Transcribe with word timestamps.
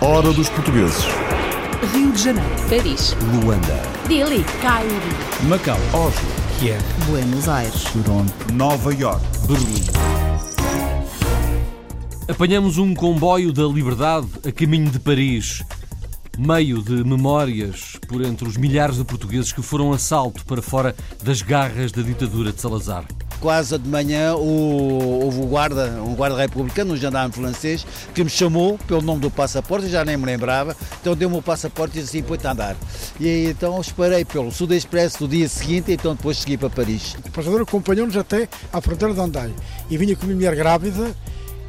Hora 0.00 0.32
dos 0.32 0.48
portugueses. 0.48 1.04
Rio 1.92 2.10
de 2.10 2.18
Janeiro, 2.20 2.50
Paris, 2.68 3.16
Luanda. 3.32 3.82
Dili, 4.08 4.44
Cairo, 4.60 4.90
Macau, 5.44 5.78
Oslo. 5.92 6.28
Kiev, 6.58 6.82
Buenos 7.06 7.48
Aires, 7.48 7.84
Toronto. 7.84 8.32
Nova 8.52 8.92
York. 8.92 9.22
Berlim. 9.46 9.84
Apanhamos 12.28 12.78
um 12.78 12.94
comboio 12.94 13.52
da 13.52 13.64
liberdade 13.64 14.26
a 14.46 14.50
caminho 14.50 14.90
de 14.90 14.98
Paris, 14.98 15.62
meio 16.36 16.82
de 16.82 17.04
memórias 17.04 17.96
por 18.08 18.22
entre 18.22 18.48
os 18.48 18.56
milhares 18.56 18.96
de 18.96 19.04
portugueses 19.04 19.52
que 19.52 19.62
foram 19.62 19.92
a 19.92 19.98
salto 19.98 20.44
para 20.44 20.60
fora 20.60 20.96
das 21.22 21.42
garras 21.42 21.92
da 21.92 22.02
ditadura 22.02 22.52
de 22.52 22.60
Salazar. 22.60 23.04
Quase 23.40 23.78
de 23.78 23.88
manhã 23.88 24.34
o- 24.34 25.22
houve 25.24 25.40
o 25.40 25.46
guarda, 25.46 25.86
um 26.06 26.14
guarda 26.14 26.36
republicano, 26.36 26.92
um 26.92 26.96
gendarme 26.96 27.32
francês, 27.34 27.86
que 28.14 28.22
me 28.22 28.28
chamou 28.28 28.76
pelo 28.86 29.00
nome 29.00 29.20
do 29.22 29.30
passaporte, 29.30 29.88
já 29.88 30.04
nem 30.04 30.14
me 30.16 30.26
lembrava, 30.26 30.76
então 31.00 31.16
deu-me 31.16 31.38
o 31.38 31.42
passaporte 31.42 31.98
e 31.98 32.02
disse 32.02 32.18
assim, 32.18 32.26
pode 32.26 32.46
andar. 32.46 32.76
E 33.18 33.26
aí 33.26 33.46
então 33.50 33.80
esperei 33.80 34.26
pelo 34.26 34.52
Sud 34.52 34.76
Expresso 34.76 35.20
do 35.20 35.28
dia 35.28 35.48
seguinte, 35.48 35.90
então 35.90 36.14
depois 36.14 36.36
segui 36.36 36.58
para 36.58 36.68
Paris. 36.68 37.16
O 37.26 37.30
passageiro 37.30 37.62
acompanhou-nos 37.62 38.14
até 38.16 38.46
à 38.70 38.78
fronteira 38.82 39.14
de 39.14 39.20
Andai 39.20 39.54
e 39.88 39.96
vinha 39.96 40.14
com 40.14 40.24
a 40.24 40.26
minha 40.26 40.36
mulher 40.36 40.54
grávida 40.54 41.10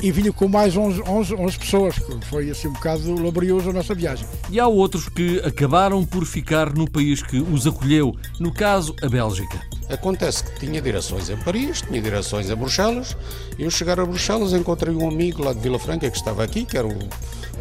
e 0.01 0.11
vinha 0.11 0.33
com 0.33 0.47
mais 0.47 0.75
11, 0.75 1.03
11, 1.07 1.35
11 1.35 1.59
pessoas, 1.59 1.99
que 1.99 2.25
foi 2.25 2.49
assim 2.49 2.67
um 2.67 2.73
bocado 2.73 3.21
laborioso 3.21 3.69
a 3.69 3.73
nossa 3.73 3.93
viagem. 3.93 4.25
E 4.49 4.59
há 4.59 4.67
outros 4.67 5.07
que 5.07 5.39
acabaram 5.39 6.05
por 6.05 6.25
ficar 6.25 6.73
no 6.73 6.89
país 6.89 7.21
que 7.21 7.37
os 7.37 7.67
acolheu, 7.67 8.15
no 8.39 8.51
caso, 8.51 8.95
a 9.01 9.07
Bélgica. 9.07 9.61
Acontece 9.89 10.43
que 10.43 10.59
tinha 10.59 10.81
direções 10.81 11.29
em 11.29 11.37
Paris, 11.37 11.81
tinha 11.81 12.01
direções 12.01 12.49
em 12.49 12.55
Bruxelas. 12.55 13.15
Eu 13.59 13.69
chegar 13.69 13.99
a 13.99 14.05
Bruxelas 14.05 14.53
encontrei 14.53 14.95
um 14.95 15.07
amigo 15.07 15.43
lá 15.43 15.53
de 15.53 15.59
Vila 15.59 15.77
Franca 15.77 16.09
que 16.09 16.17
estava 16.17 16.43
aqui, 16.43 16.65
que 16.65 16.77
era 16.77 16.87
o 16.87 17.09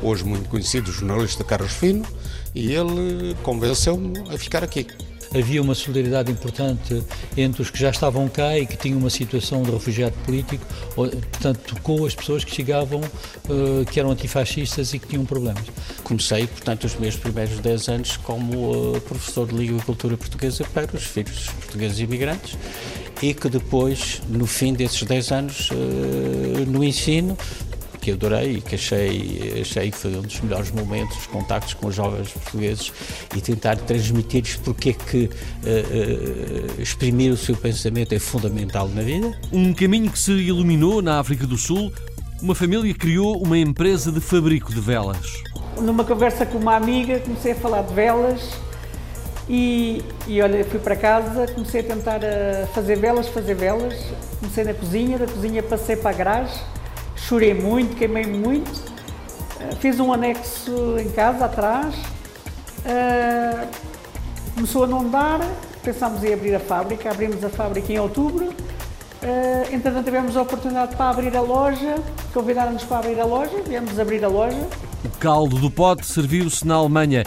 hoje 0.03 0.25
muito 0.25 0.49
conhecido 0.49 0.91
jornalista 0.91 1.45
Carlos 1.45 1.73
Fino, 1.73 2.07
e 2.55 2.73
ele 2.73 3.37
convenceu-me 3.43 4.19
a 4.33 4.39
ficar 4.39 4.65
aqui. 4.65 4.87
Havia 5.33 5.63
uma 5.63 5.75
solidariedade 5.75 6.33
importante 6.33 7.03
entre 7.37 7.63
os 7.63 7.71
que 7.71 7.79
já 7.79 7.91
estavam 7.91 8.29
cá 8.29 8.59
e 8.59 8.67
que 8.67 8.77
tinham 8.77 8.99
uma 8.99 9.11
situação 9.11 9.63
de 9.63 9.71
refugiado 9.71 10.15
político, 10.25 10.65
portanto, 10.95 11.77
com 11.83 12.05
as 12.05 12.15
pessoas 12.15 12.43
que 12.43 12.53
chegavam, 12.53 13.01
eh, 13.01 13.85
que 13.91 14.01
eram 14.01 14.11
antifascistas 14.11 14.93
e 14.93 14.99
que 14.99 15.07
tinham 15.07 15.25
problemas. 15.25 15.63
Comecei, 16.03 16.47
portanto, 16.47 16.85
os 16.85 16.97
meus 16.97 17.17
primeiros 17.17 17.59
10 17.61 17.89
anos 17.89 18.17
como 18.17 18.95
uh, 18.97 19.01
professor 19.03 19.47
de 19.47 19.55
Língua 19.55 19.79
e 19.79 19.83
Cultura 19.83 20.17
Portuguesa 20.17 20.65
para 20.75 20.97
os 20.97 21.05
filhos 21.05 21.47
portugueses 21.61 22.01
imigrantes 22.01 22.57
e 23.23 23.35
que 23.35 23.49
depois, 23.49 24.21
no 24.29 24.47
fim 24.47 24.73
desses 24.73 25.03
10 25.03 25.33
anos 25.33 25.71
uh, 25.71 26.67
no 26.67 26.83
ensino, 26.83 27.37
que 28.01 28.13
adorei 28.13 28.57
e 28.57 28.61
que 28.61 28.75
achei, 28.75 29.61
achei 29.61 29.91
que 29.91 29.97
foi 29.97 30.17
um 30.17 30.23
dos 30.23 30.41
melhores 30.41 30.71
momentos, 30.71 31.17
os 31.19 31.27
contactos 31.27 31.75
com 31.75 31.89
os 31.89 31.95
jovens 31.95 32.31
portugueses 32.31 32.93
e 33.37 33.41
tentar 33.41 33.77
transmitir-lhes 33.77 34.57
porque 34.57 34.91
é 34.91 34.93
que 34.93 35.25
uh, 35.25 35.29
uh, 35.29 36.81
exprimir 36.81 37.33
o 37.33 37.37
seu 37.37 37.57
pensamento 37.57 38.15
é 38.15 38.19
fundamental 38.19 38.89
na 38.89 39.03
vida. 39.03 39.39
Um 39.53 39.73
caminho 39.75 40.11
que 40.11 40.19
se 40.19 40.33
iluminou 40.33 41.03
na 41.03 41.21
África 41.21 41.47
do 41.47 41.59
Sul, 41.59 41.93
uma 42.43 42.55
família 42.55 42.95
criou 42.95 43.43
uma 43.43 43.59
empresa 43.59 44.11
de 44.11 44.21
fabrico 44.21 44.73
de 44.73 44.81
velas. 44.81 45.43
Numa 45.81 46.05
conversa 46.05 46.47
com 46.47 46.59
uma 46.59 46.75
amiga, 46.77 47.19
comecei 47.21 47.53
a 47.53 47.55
falar 47.55 47.83
de 47.83 47.95
velas 47.95 48.41
e, 49.49 50.03
e 50.29 50.41
olha, 50.41 50.65
fui 50.65 50.79
para 50.79 50.95
casa, 50.95 51.49
comecei 51.53 51.81
a 51.81 51.85
tentar 51.85 52.21
a 52.25 52.67
fazer 52.69 52.97
velas, 52.97 53.29
fazer 53.29 53.55
velas. 53.55 53.95
Comecei 54.39 54.65
na 54.65 54.73
cozinha, 54.73 55.19
da 55.19 55.27
cozinha 55.27 55.63
passei 55.63 55.97
para 55.97 56.11
a 56.11 56.13
garagem, 56.13 56.57
chorei 57.27 57.55
muito, 57.55 57.97
queimei 57.97 58.27
muito. 58.27 58.71
Uh, 58.71 59.77
Fiz 59.81 60.01
um 60.01 60.13
anexo 60.13 60.97
em 60.99 61.11
casa, 61.11 61.45
atrás. 61.45 61.95
Uh, 62.85 63.69
começou 64.55 64.85
a 64.85 64.87
não 64.87 65.09
dar, 65.09 65.41
pensámos 65.83 66.23
em 66.25 66.33
abrir 66.33 66.55
a 66.55 66.61
fábrica, 66.61 67.11
abrimos 67.11 67.45
a 67.45 67.49
fábrica 67.49 67.93
em 67.93 67.99
outubro. 67.99 68.47
Uh, 68.47 69.75
entretanto, 69.75 70.05
tivemos 70.05 70.37
a 70.37 70.43
oportunidade 70.43 70.97
para 70.97 71.11
abrir 71.11 71.37
a 71.37 71.43
loja, 71.43 71.97
convidaram-nos 72.33 72.85
para 72.85 72.99
abrir 72.99 73.21
a 73.21 73.25
loja, 73.25 73.63
viemos 73.67 73.99
abrir 73.99 74.25
a 74.25 74.29
loja. 74.29 74.67
O 75.05 75.09
caldo 75.19 75.57
do 75.57 75.71
pote 75.71 76.07
serviu-se 76.07 76.67
na 76.67 76.77
Alemanha. 76.77 77.25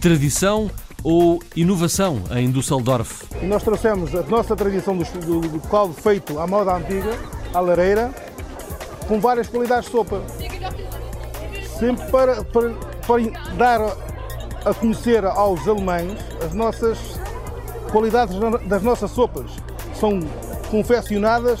Tradição 0.00 0.70
ou 1.02 1.40
inovação 1.54 2.22
em 2.32 2.50
Düsseldorf? 2.50 3.24
Nós 3.42 3.62
trouxemos 3.62 4.12
a 4.14 4.22
nossa 4.22 4.56
tradição 4.56 4.96
do, 4.96 5.04
do, 5.20 5.40
do 5.48 5.60
caldo 5.68 5.94
feito 5.94 6.38
à 6.38 6.46
moda 6.48 6.74
antiga, 6.74 7.16
à 7.54 7.60
lareira, 7.60 8.12
com 9.08 9.20
várias 9.20 9.48
qualidades 9.48 9.86
de 9.86 9.92
sopa. 9.92 10.22
Sempre 11.78 12.10
para, 12.10 12.44
para, 12.44 12.70
para 13.06 13.54
dar 13.56 13.80
a 14.64 14.74
conhecer 14.74 15.24
aos 15.24 15.66
alemães 15.68 16.18
as 16.44 16.52
nossas 16.52 16.98
qualidades 17.90 18.36
das 18.66 18.82
nossas 18.82 19.10
sopas. 19.10 19.50
São 19.94 20.20
confeccionadas 20.70 21.60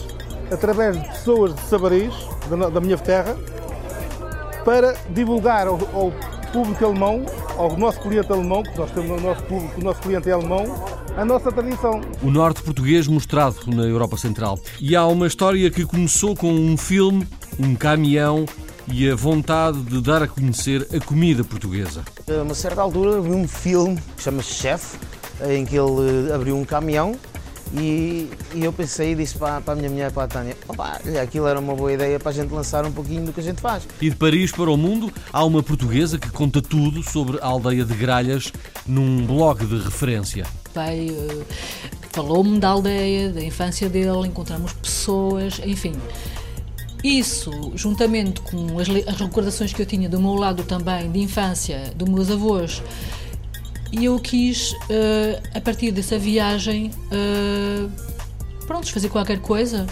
através 0.50 1.00
de 1.00 1.08
pessoas 1.08 1.54
de 1.54 1.60
Sabaris, 1.62 2.14
da, 2.48 2.68
da 2.68 2.80
minha 2.80 2.98
terra, 2.98 3.36
para 4.64 4.96
divulgar 5.10 5.66
ao, 5.66 5.78
ao, 5.94 6.12
público 6.52 6.84
alemão, 6.84 7.24
ao 7.58 7.76
nosso 7.76 8.00
cliente 8.00 8.32
alemão, 8.32 8.62
que 8.62 8.78
nós 8.78 8.90
temos 8.90 9.10
o 9.10 9.24
nosso 9.24 9.42
público, 9.42 9.80
o 9.80 9.84
nosso 9.84 10.00
cliente 10.00 10.28
é 10.28 10.32
alemão, 10.32 10.64
a 11.16 11.24
nossa 11.24 11.50
tradição. 11.50 12.00
O 12.22 12.30
norte 12.30 12.62
português 12.62 13.08
mostrado 13.08 13.56
na 13.66 13.84
Europa 13.84 14.16
Central. 14.18 14.58
E 14.78 14.94
há 14.94 15.06
uma 15.06 15.26
história 15.26 15.70
que 15.70 15.84
começou 15.84 16.36
com 16.36 16.52
um 16.52 16.76
filme, 16.76 17.26
um 17.58 17.74
caminhão 17.74 18.44
e 18.86 19.08
a 19.10 19.16
vontade 19.16 19.80
de 19.82 20.00
dar 20.00 20.22
a 20.22 20.28
conhecer 20.28 20.86
a 20.94 21.00
comida 21.04 21.42
portuguesa. 21.42 22.04
A 22.28 22.42
uma 22.42 22.54
certa 22.54 22.82
altura 22.82 23.20
vi 23.20 23.30
um 23.30 23.48
filme 23.48 23.98
que 24.16 24.22
chama-se 24.22 24.52
Chef, 24.52 24.96
em 25.48 25.64
que 25.64 25.76
ele 25.76 26.32
abriu 26.32 26.56
um 26.56 26.64
caminhão 26.64 27.16
e, 27.74 28.30
e, 28.54 28.64
eu 28.64 28.72
pensei 28.72 29.12
e 29.12 29.14
disse 29.14 29.36
para, 29.36 29.60
para 29.60 29.72
a 29.72 29.76
minha 29.76 29.90
mulher, 29.90 30.12
para 30.12 30.24
a 30.24 30.28
Tânia, 30.28 30.56
opa, 30.68 31.00
aquilo 31.22 31.46
era 31.46 31.58
uma 31.58 31.74
boa 31.74 31.92
ideia 31.92 32.18
para 32.18 32.30
a 32.30 32.34
gente 32.34 32.52
lançar 32.52 32.86
um 32.86 32.92
pouquinho 32.92 33.26
do 33.26 33.32
que 33.32 33.40
a 33.40 33.42
gente 33.42 33.60
faz. 33.60 33.86
E 34.00 34.08
de 34.08 34.16
Paris 34.16 34.52
para 34.52 34.70
o 34.70 34.76
mundo, 34.76 35.12
há 35.32 35.44
uma 35.44 35.62
portuguesa 35.62 36.18
que 36.18 36.30
conta 36.30 36.62
tudo 36.62 37.02
sobre 37.02 37.38
a 37.40 37.46
aldeia 37.46 37.84
de 37.84 37.94
Gralhas 37.94 38.52
num 38.86 39.26
blog 39.26 39.66
de 39.66 39.78
referência. 39.78 40.46
O 40.68 40.70
pai 40.70 41.08
uh, 41.10 41.44
falou-me 42.12 42.58
da 42.58 42.68
aldeia, 42.68 43.30
da 43.30 43.42
infância 43.42 43.88
dele, 43.88 44.26
encontramos 44.26 44.72
pessoas, 44.72 45.60
enfim. 45.64 45.92
Isso, 47.02 47.50
juntamente 47.74 48.40
com 48.40 48.78
as, 48.78 48.88
as 49.06 49.20
recordações 49.20 49.72
que 49.72 49.82
eu 49.82 49.86
tinha 49.86 50.08
do 50.08 50.20
meu 50.20 50.34
lado 50.34 50.62
também, 50.64 51.10
de 51.10 51.20
infância, 51.20 51.92
dos 51.94 52.08
meus 52.08 52.30
avós, 52.30 52.82
e 53.92 54.04
eu 54.04 54.18
quis, 54.18 54.72
uh, 54.72 55.40
a 55.54 55.60
partir 55.60 55.90
dessa 55.90 56.18
viagem, 56.18 56.90
uh, 57.12 57.90
pronto, 58.66 58.92
fazer 58.92 59.08
qualquer 59.08 59.40
coisa. 59.40 59.86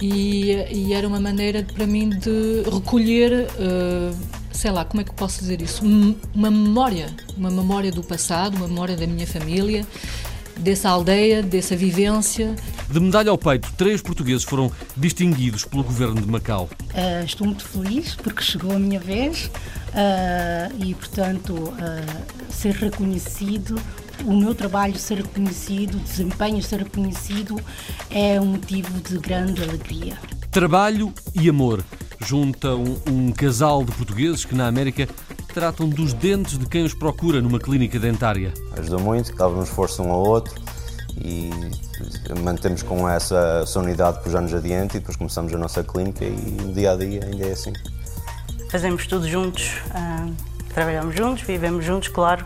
E, 0.00 0.50
e, 0.70 0.92
era 0.92 1.06
uma 1.06 1.20
maneira 1.20 1.62
para 1.62 1.86
mim 1.86 2.10
de 2.10 2.62
recolher, 2.70 3.46
uh, 3.58 4.16
sei 4.52 4.70
lá, 4.70 4.84
como 4.84 5.00
é 5.00 5.04
que 5.04 5.14
posso 5.14 5.40
dizer 5.40 5.62
isso? 5.62 5.82
Uma 6.34 6.50
memória, 6.50 7.06
uma 7.36 7.50
memória 7.50 7.90
do 7.90 8.02
passado, 8.02 8.56
uma 8.56 8.68
memória 8.68 8.96
da 8.96 9.06
minha 9.06 9.26
família, 9.26 9.86
dessa 10.56 10.90
aldeia, 10.90 11.42
dessa 11.42 11.76
vivência. 11.76 12.54
De 12.90 13.00
medalha 13.00 13.30
ao 13.30 13.38
peito, 13.38 13.72
três 13.76 14.02
portugueses 14.02 14.44
foram 14.44 14.70
distinguidos 14.96 15.64
pelo 15.64 15.82
governo 15.82 16.20
de 16.20 16.26
Macau. 16.26 16.68
Uh, 16.82 17.24
estou 17.24 17.46
muito 17.46 17.64
feliz 17.64 18.14
porque 18.14 18.42
chegou 18.42 18.72
a 18.72 18.78
minha 18.78 19.00
vez 19.00 19.50
uh, 19.94 20.84
e, 20.84 20.94
portanto, 20.94 21.54
uh, 21.54 22.52
ser 22.52 22.74
reconhecido, 22.74 23.80
o 24.24 24.32
meu 24.32 24.54
trabalho 24.54 24.98
ser 24.98 25.18
reconhecido, 25.18 25.96
o 25.96 26.00
desempenho 26.00 26.62
ser 26.62 26.80
reconhecido 26.80 27.60
é 28.10 28.40
um 28.40 28.46
motivo 28.46 29.00
de 29.00 29.18
grande 29.18 29.62
alegria. 29.62 30.18
Trabalho 30.50 31.12
e 31.34 31.48
amor 31.48 31.84
juntam 32.24 32.84
um 33.10 33.32
casal 33.32 33.84
de 33.84 33.92
portugueses 33.92 34.44
que 34.44 34.54
na 34.54 34.66
América 34.66 35.08
tratam 35.52 35.88
dos 35.88 36.12
dentes 36.12 36.58
de 36.58 36.66
quem 36.66 36.84
os 36.84 36.94
procura 36.94 37.40
numa 37.40 37.58
clínica 37.58 37.98
dentária. 37.98 38.52
Ajudou 38.76 39.00
muito, 39.00 39.34
dávamos 39.36 39.68
força 39.68 40.02
um 40.02 40.10
ao 40.10 40.24
outro 40.24 40.54
e 41.22 41.50
mantemos 42.42 42.82
com 42.82 43.08
essa, 43.08 43.60
essa 43.62 43.78
unidade 43.78 44.22
por 44.22 44.34
anos 44.34 44.52
adiante 44.52 44.96
e 44.96 45.00
depois 45.00 45.16
começamos 45.16 45.52
a 45.54 45.58
nossa 45.58 45.84
clínica 45.84 46.24
e 46.24 46.56
no 46.62 46.72
dia 46.72 46.92
a 46.92 46.96
dia 46.96 47.24
ainda 47.24 47.46
é 47.46 47.52
assim. 47.52 47.72
Fazemos 48.74 49.06
tudo 49.06 49.28
juntos, 49.28 49.70
uh, 49.94 50.34
trabalhamos 50.74 51.14
juntos, 51.14 51.44
vivemos 51.44 51.84
juntos, 51.84 52.08
claro, 52.08 52.44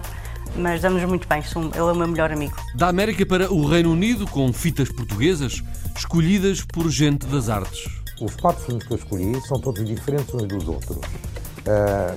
mas 0.56 0.82
damos 0.82 1.02
muito 1.04 1.26
bem, 1.26 1.40
ele 1.40 1.78
é 1.78 1.82
o 1.82 1.94
meu 1.94 2.06
melhor 2.06 2.30
amigo. 2.30 2.54
Da 2.74 2.88
América 2.88 3.24
para 3.24 3.50
o 3.50 3.66
Reino 3.66 3.90
Unido, 3.90 4.26
com 4.26 4.52
fitas 4.52 4.92
portuguesas 4.92 5.62
escolhidas 5.96 6.60
por 6.60 6.90
gente 6.90 7.24
das 7.28 7.48
artes. 7.48 7.88
Os 8.20 8.36
quatro 8.36 8.62
filmes 8.62 8.84
que 8.84 8.92
eu 8.92 8.98
escolhi 8.98 9.40
são 9.46 9.58
todos 9.58 9.82
diferentes 9.82 10.34
uns 10.34 10.46
dos 10.46 10.68
outros. 10.68 10.98
Uh, 10.98 12.14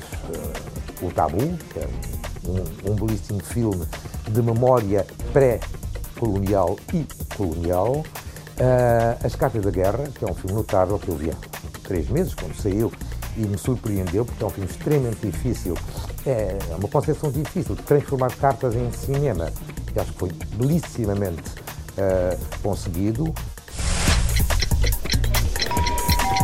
o 1.06 1.12
Tabu, 1.14 1.58
que 1.72 1.80
é 1.80 1.88
um, 2.44 2.92
um 2.92 2.96
belíssimo 2.96 3.42
filme 3.42 3.86
de 4.30 4.42
memória 4.42 5.08
pré-colonial 5.32 6.78
e 6.94 7.08
colonial. 7.38 8.04
Uh, 8.60 9.26
As 9.26 9.38
Cartas 9.38 9.64
da 9.64 9.72
Guerra, 9.72 10.04
que 10.14 10.26
é 10.26 10.28
um 10.30 10.36
filme 10.36 10.54
notável 10.54 11.00
que 11.00 11.08
eu 11.08 11.16
vi 11.16 11.32
há 11.32 11.36
três 11.88 12.10
meses, 12.10 12.36
quando 12.36 12.54
saiu, 12.56 12.92
e 13.38 13.42
me 13.42 13.58
surpreendeu, 13.58 14.26
porque 14.26 14.44
é 14.44 14.48
um 14.48 14.50
filme 14.50 14.70
extremamente 14.70 15.26
difícil, 15.26 15.78
é 16.26 16.58
uma 16.78 16.88
concepção 16.88 17.32
difícil 17.32 17.76
de 17.76 17.84
transformar 17.84 18.32
cartas 18.36 18.76
em 18.76 18.92
cinema, 18.92 19.52
que 19.92 20.00
acho 20.00 20.12
que 20.14 20.20
foi 20.20 20.30
belissimamente 20.56 21.50
uh, 21.98 22.38
conseguido. 22.62 23.34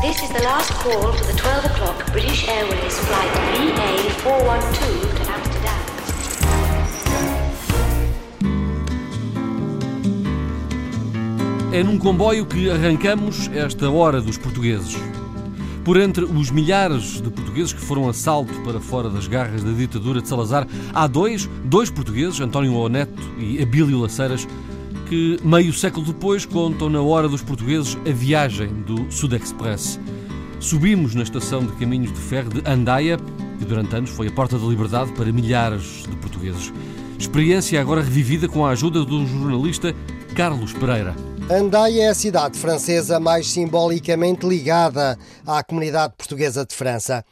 This 0.01 0.21
is 0.21 0.29
the 0.29 0.43
last 0.43 0.71
call 0.83 1.11
for 1.11 1.25
the 1.25 1.33
12 1.33 1.65
o'clock 1.65 2.11
British 2.11 2.47
Airways 2.47 2.99
flight 2.99 3.31
VA412 3.57 5.15
to 5.15 5.31
Amsterdam. 5.31 5.77
É 11.73 11.83
num 11.83 11.97
comboio 11.97 12.45
que 12.45 12.69
arrancamos 12.69 13.49
esta 13.53 13.89
hora 13.89 14.21
dos 14.21 14.37
portugueses. 14.37 14.95
Por 15.87 15.95
entre 15.95 16.25
os 16.25 16.51
milhares 16.51 17.21
de 17.21 17.29
portugueses 17.29 17.71
que 17.71 17.79
foram 17.79 18.09
a 18.09 18.13
salto 18.13 18.53
para 18.65 18.77
fora 18.77 19.09
das 19.09 19.25
garras 19.25 19.63
da 19.63 19.71
ditadura 19.71 20.21
de 20.21 20.27
Salazar, 20.27 20.67
há 20.93 21.07
dois, 21.07 21.49
dois 21.63 21.89
portugueses, 21.89 22.41
António 22.41 22.73
Oneto 22.73 23.23
e 23.37 23.63
Abílio 23.63 24.01
Laceiras, 24.01 24.45
que 25.07 25.39
meio 25.41 25.71
século 25.71 26.05
depois 26.05 26.45
contam 26.45 26.89
na 26.89 27.01
hora 27.01 27.29
dos 27.29 27.41
portugueses 27.41 27.97
a 28.05 28.11
viagem 28.11 28.67
do 28.85 29.09
Sud 29.09 29.33
Express. 29.33 29.97
Subimos 30.59 31.15
na 31.15 31.23
estação 31.23 31.65
de 31.65 31.71
caminhos 31.77 32.11
de 32.11 32.19
ferro 32.19 32.49
de 32.49 32.69
Andaia, 32.69 33.17
que 33.57 33.63
durante 33.63 33.95
anos 33.95 34.09
foi 34.09 34.27
a 34.27 34.31
porta 34.31 34.59
da 34.59 34.67
liberdade 34.67 35.13
para 35.13 35.31
milhares 35.31 36.03
de 36.03 36.17
portugueses. 36.17 36.73
Experiência 37.17 37.79
agora 37.79 38.01
revivida 38.01 38.49
com 38.49 38.65
a 38.65 38.71
ajuda 38.71 39.05
do 39.05 39.25
jornalista 39.25 39.95
Carlos 40.35 40.73
Pereira. 40.73 41.15
Andaia 41.49 42.03
é 42.03 42.07
a 42.09 42.13
cidade 42.13 42.59
francesa 42.59 43.21
mais 43.21 43.49
simbolicamente 43.49 44.45
ligada 44.45 45.17
à 45.45 45.63
comunidade 45.63 46.13
portuguesa 46.17 46.65
de 46.65 46.75
França. 46.75 47.23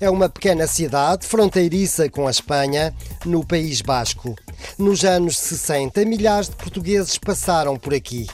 É 0.00 0.10
uma 0.10 0.28
pequena 0.28 0.66
cidade 0.66 1.24
fronteiriça 1.24 2.10
com 2.10 2.26
a 2.26 2.32
Espanha, 2.32 2.92
no 3.24 3.46
País 3.46 3.80
Basco. 3.80 4.34
Nos 4.76 5.04
anos 5.04 5.38
60, 5.38 6.04
milhares 6.04 6.48
de 6.48 6.56
portugueses 6.56 7.16
passaram 7.16 7.76
por 7.76 7.94
aqui. 7.94 8.26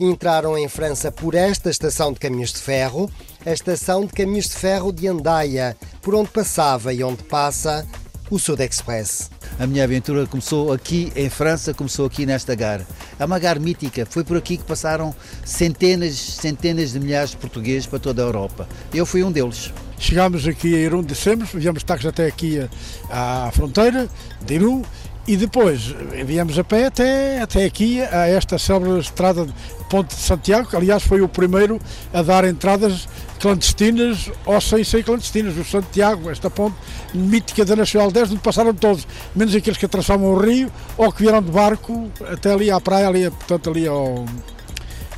Entraram 0.00 0.58
em 0.58 0.66
França 0.66 1.12
por 1.12 1.36
esta 1.36 1.70
estação 1.70 2.12
de 2.12 2.18
caminhos 2.18 2.52
de 2.52 2.58
ferro, 2.58 3.08
a 3.46 3.52
estação 3.52 4.04
de 4.04 4.12
caminhos 4.12 4.48
de 4.48 4.56
ferro 4.56 4.92
de 4.92 5.06
Andaia, 5.06 5.76
por 6.02 6.16
onde 6.16 6.30
passava 6.30 6.92
e 6.92 7.04
onde 7.04 7.22
passa 7.22 7.86
o 8.28 8.40
Sud 8.40 8.60
Express. 8.60 9.30
A 9.58 9.68
minha 9.68 9.84
aventura 9.84 10.26
começou 10.26 10.72
aqui 10.72 11.12
em 11.14 11.30
França, 11.30 11.72
começou 11.72 12.06
aqui 12.06 12.26
nesta 12.26 12.56
gar. 12.56 12.80
É 13.18 13.24
uma 13.24 13.38
gar 13.38 13.60
mítica, 13.60 14.04
foi 14.04 14.24
por 14.24 14.36
aqui 14.36 14.56
que 14.56 14.64
passaram 14.64 15.14
centenas, 15.44 16.16
centenas 16.16 16.92
de 16.92 16.98
milhares 16.98 17.30
de 17.30 17.36
portugueses 17.36 17.86
para 17.86 18.00
toda 18.00 18.20
a 18.20 18.24
Europa. 18.24 18.68
Eu 18.92 19.06
fui 19.06 19.22
um 19.22 19.30
deles. 19.30 19.72
Chegámos 19.96 20.46
aqui 20.46 20.74
a 20.74 20.78
Irum, 20.78 21.04
dissemos, 21.04 21.50
viemos 21.54 21.84
táxi 21.84 22.08
até 22.08 22.26
aqui 22.26 22.68
à 23.08 23.48
fronteira 23.54 24.08
de 24.44 24.54
Irum 24.54 24.82
e 25.26 25.36
depois 25.36 25.94
viemos 26.26 26.58
a 26.58 26.64
pé 26.64 26.86
até, 26.86 27.40
até 27.40 27.64
aqui, 27.64 28.00
a 28.02 28.28
esta 28.28 28.58
célebre 28.58 28.98
estrada 28.98 29.46
de 29.46 29.54
Ponte 29.88 30.14
de 30.14 30.20
Santiago, 30.20 30.68
que 30.68 30.76
aliás 30.76 31.02
foi 31.02 31.20
o 31.20 31.28
primeiro 31.28 31.80
a 32.12 32.22
dar 32.22 32.44
entradas 32.44 33.08
clandestinas 33.38 34.30
ou 34.44 34.60
sem 34.60 34.82
ser 34.82 35.04
clandestinas. 35.04 35.56
O 35.56 35.64
Santiago, 35.64 36.30
esta 36.30 36.50
ponte 36.50 36.76
mítica 37.14 37.64
da 37.64 37.76
Nacional 37.76 38.10
10, 38.10 38.32
onde 38.32 38.40
passaram 38.40 38.74
todos, 38.74 39.06
menos 39.34 39.54
aqueles 39.54 39.78
que 39.78 39.86
atravessavam 39.86 40.26
o 40.32 40.38
rio 40.38 40.70
ou 40.96 41.12
que 41.12 41.22
vieram 41.22 41.42
de 41.42 41.50
barco 41.50 42.10
até 42.30 42.52
ali 42.52 42.70
à 42.70 42.80
praia, 42.80 43.08
ali, 43.08 43.30
portanto 43.30 43.70
ali 43.70 43.86
ao, 43.86 44.24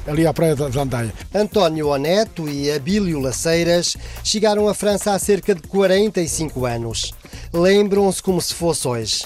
ali 0.06 0.26
à 0.26 0.32
praia 0.32 0.54
de 0.54 0.78
Andaia. 0.78 1.12
António 1.34 1.88
Oneto 1.88 2.48
e 2.48 2.70
Abílio 2.70 3.18
Laceiras 3.20 3.96
chegaram 4.22 4.68
à 4.68 4.74
França 4.74 5.12
há 5.12 5.18
cerca 5.18 5.54
de 5.54 5.62
45 5.62 6.64
anos. 6.64 7.12
Lembram-se 7.52 8.22
como 8.22 8.40
se 8.40 8.54
fosse 8.54 8.86
hoje. 8.86 9.24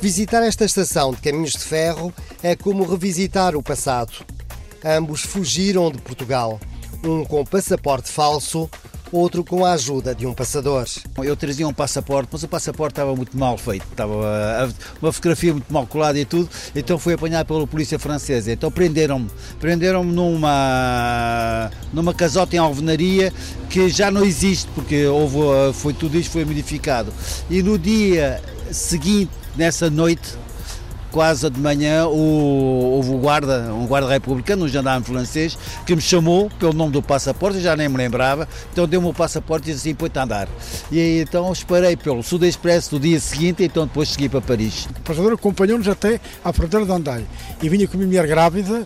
Visitar 0.00 0.42
esta 0.42 0.64
estação 0.64 1.12
de 1.12 1.18
caminhos 1.18 1.52
de 1.52 1.60
ferro 1.60 2.12
é 2.42 2.54
como 2.54 2.84
revisitar 2.84 3.56
o 3.56 3.62
passado. 3.62 4.12
Ambos 4.84 5.22
fugiram 5.22 5.90
de 5.90 5.98
Portugal, 5.98 6.60
um 7.02 7.24
com 7.24 7.44
passaporte 7.44 8.10
falso, 8.10 8.70
outro 9.12 9.44
com 9.44 9.64
a 9.64 9.72
ajuda 9.72 10.14
de 10.14 10.26
um 10.26 10.34
passador. 10.34 10.86
Eu 11.18 11.36
trazia 11.36 11.66
um 11.66 11.72
passaporte, 11.72 12.28
mas 12.32 12.42
o 12.42 12.48
passaporte 12.48 12.92
estava 12.92 13.14
muito 13.14 13.36
mal 13.36 13.56
feito, 13.56 13.86
estava 13.90 14.72
uma 15.00 15.12
fotografia 15.12 15.52
muito 15.52 15.72
mal 15.72 15.86
colada 15.86 16.18
e 16.18 16.24
tudo, 16.24 16.48
então 16.74 16.98
fui 16.98 17.14
apanhado 17.14 17.46
pela 17.46 17.66
polícia 17.66 17.98
francesa. 17.98 18.52
Então 18.52 18.70
prenderam-me, 18.70 19.28
prenderam-me 19.58 20.12
numa 20.12 21.70
numa 21.92 22.14
casota 22.14 22.56
em 22.56 22.58
alvenaria 22.58 23.32
que 23.70 23.88
já 23.88 24.10
não 24.10 24.24
existe 24.24 24.68
porque 24.74 25.06
houve, 25.06 25.38
foi 25.74 25.92
tudo 25.92 26.18
isto 26.18 26.30
foi 26.30 26.44
modificado. 26.44 27.12
E 27.50 27.62
no 27.62 27.78
dia 27.78 28.42
seguinte 28.70 29.30
nessa 29.56 29.88
noite, 29.90 30.34
quase 31.10 31.48
de 31.48 31.58
manhã, 31.58 32.06
o, 32.06 32.12
houve 32.14 33.10
um 33.10 33.18
guarda, 33.18 33.72
um 33.72 33.86
guarda 33.86 34.08
republicano, 34.08 34.66
um 34.66 34.68
jandarme 34.68 35.04
francês, 35.04 35.56
que 35.86 35.94
me 35.94 36.02
chamou 36.02 36.50
pelo 36.58 36.74
nome 36.74 36.92
do 36.92 37.00
passaporte, 37.00 37.60
já 37.60 37.74
nem 37.74 37.88
me 37.88 37.96
lembrava, 37.96 38.46
então 38.70 38.86
deu-me 38.86 39.08
o 39.08 39.14
passaporte 39.14 39.70
e 39.70 39.72
disse 39.72 39.88
assim, 39.88 39.94
põe-te 39.94 40.18
a 40.18 40.24
andar. 40.24 40.48
E 40.92 41.20
então 41.20 41.50
esperei 41.52 41.96
pelo 41.96 42.22
Sud 42.22 42.46
do 42.90 43.00
dia 43.00 43.18
seguinte, 43.18 43.64
então 43.64 43.86
depois 43.86 44.10
segui 44.10 44.28
para 44.28 44.42
Paris. 44.42 44.86
O 44.90 45.00
passador 45.00 45.32
acompanhou-nos 45.32 45.88
até 45.88 46.20
à 46.44 46.52
fronteira 46.52 46.84
de 46.84 46.92
Andai 46.92 47.24
e 47.62 47.68
vinha 47.68 47.88
com 47.88 47.94
a 47.94 47.96
minha 47.96 48.08
mulher 48.08 48.26
grávida 48.26 48.84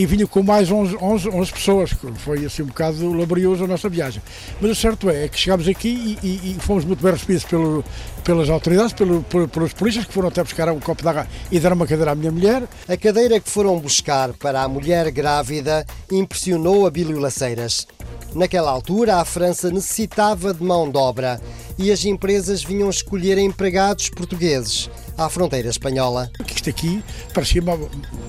e 0.00 0.06
vinha 0.06 0.26
com 0.26 0.42
mais 0.42 0.70
11, 0.70 0.96
11, 0.96 1.28
11 1.28 1.52
pessoas, 1.52 1.90
foi 2.24 2.46
assim 2.46 2.62
um 2.62 2.66
bocado 2.66 3.12
laborioso 3.12 3.64
a 3.64 3.66
nossa 3.66 3.86
viagem. 3.86 4.22
Mas 4.58 4.70
o 4.70 4.74
certo 4.74 5.10
é, 5.10 5.26
é 5.26 5.28
que 5.28 5.38
chegámos 5.38 5.68
aqui 5.68 6.18
e, 6.22 6.26
e, 6.26 6.52
e 6.52 6.54
fomos 6.58 6.86
muito 6.86 7.02
bem 7.02 7.12
recebidos 7.12 7.44
pelo, 7.44 7.84
pelas 8.24 8.48
autoridades, 8.48 8.94
pelo, 8.94 9.22
pelos 9.22 9.74
polícias 9.74 10.06
que 10.06 10.14
foram 10.14 10.28
até 10.28 10.42
buscar 10.42 10.70
um 10.70 10.80
copo 10.80 11.02
de 11.02 11.08
água 11.08 11.28
e 11.52 11.60
deram 11.60 11.76
uma 11.76 11.86
cadeira 11.86 12.12
à 12.12 12.14
minha 12.14 12.32
mulher. 12.32 12.66
A 12.88 12.96
cadeira 12.96 13.38
que 13.38 13.50
foram 13.50 13.78
buscar 13.78 14.32
para 14.32 14.62
a 14.62 14.68
mulher 14.68 15.10
grávida 15.10 15.84
impressionou 16.10 16.86
a 16.86 16.90
Bílio 16.90 17.18
Laceiras. 17.18 17.86
Naquela 18.34 18.70
altura, 18.70 19.16
a 19.16 19.24
França 19.26 19.70
necessitava 19.70 20.54
de 20.54 20.64
mão 20.64 20.90
de 20.90 20.96
obra 20.96 21.38
e 21.76 21.92
as 21.92 22.06
empresas 22.06 22.64
vinham 22.64 22.88
escolher 22.88 23.36
empregados 23.36 24.08
portugueses 24.08 24.88
à 25.20 25.28
fronteira 25.28 25.68
espanhola. 25.68 26.30
Isto 26.54 26.70
aqui 26.70 27.04
parecia 27.34 27.60
uma, 27.60 27.78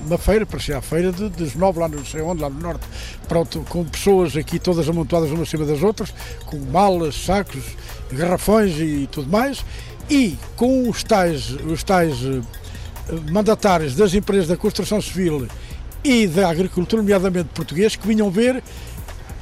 uma 0.06 0.18
feira, 0.18 0.44
parecia 0.44 0.76
a 0.76 0.82
feira 0.82 1.10
de, 1.10 1.30
de 1.30 1.46
Genove, 1.46 1.78
lá 1.78 1.88
não 1.88 2.04
sei 2.04 2.20
onde, 2.20 2.42
lá 2.42 2.50
no 2.50 2.60
norte, 2.60 2.86
pronto, 3.26 3.64
com 3.68 3.82
pessoas 3.84 4.36
aqui 4.36 4.58
todas 4.58 4.86
amontoadas 4.88 5.30
umas 5.30 5.48
cima 5.48 5.64
das 5.64 5.82
outras, 5.82 6.12
com 6.44 6.58
malas, 6.58 7.14
sacos, 7.14 7.62
garrafões 8.12 8.78
e 8.78 9.08
tudo 9.10 9.30
mais, 9.30 9.64
e 10.10 10.36
com 10.54 10.88
os 10.88 11.02
tais, 11.02 11.50
os 11.50 11.82
tais 11.82 12.16
eh, 12.24 12.42
mandatários 13.30 13.96
das 13.96 14.12
empresas 14.12 14.48
da 14.48 14.56
construção 14.56 15.00
civil 15.00 15.48
e 16.04 16.26
da 16.26 16.50
agricultura, 16.50 17.00
nomeadamente 17.00 17.48
português, 17.54 17.96
que 17.96 18.06
vinham 18.06 18.30
ver 18.30 18.62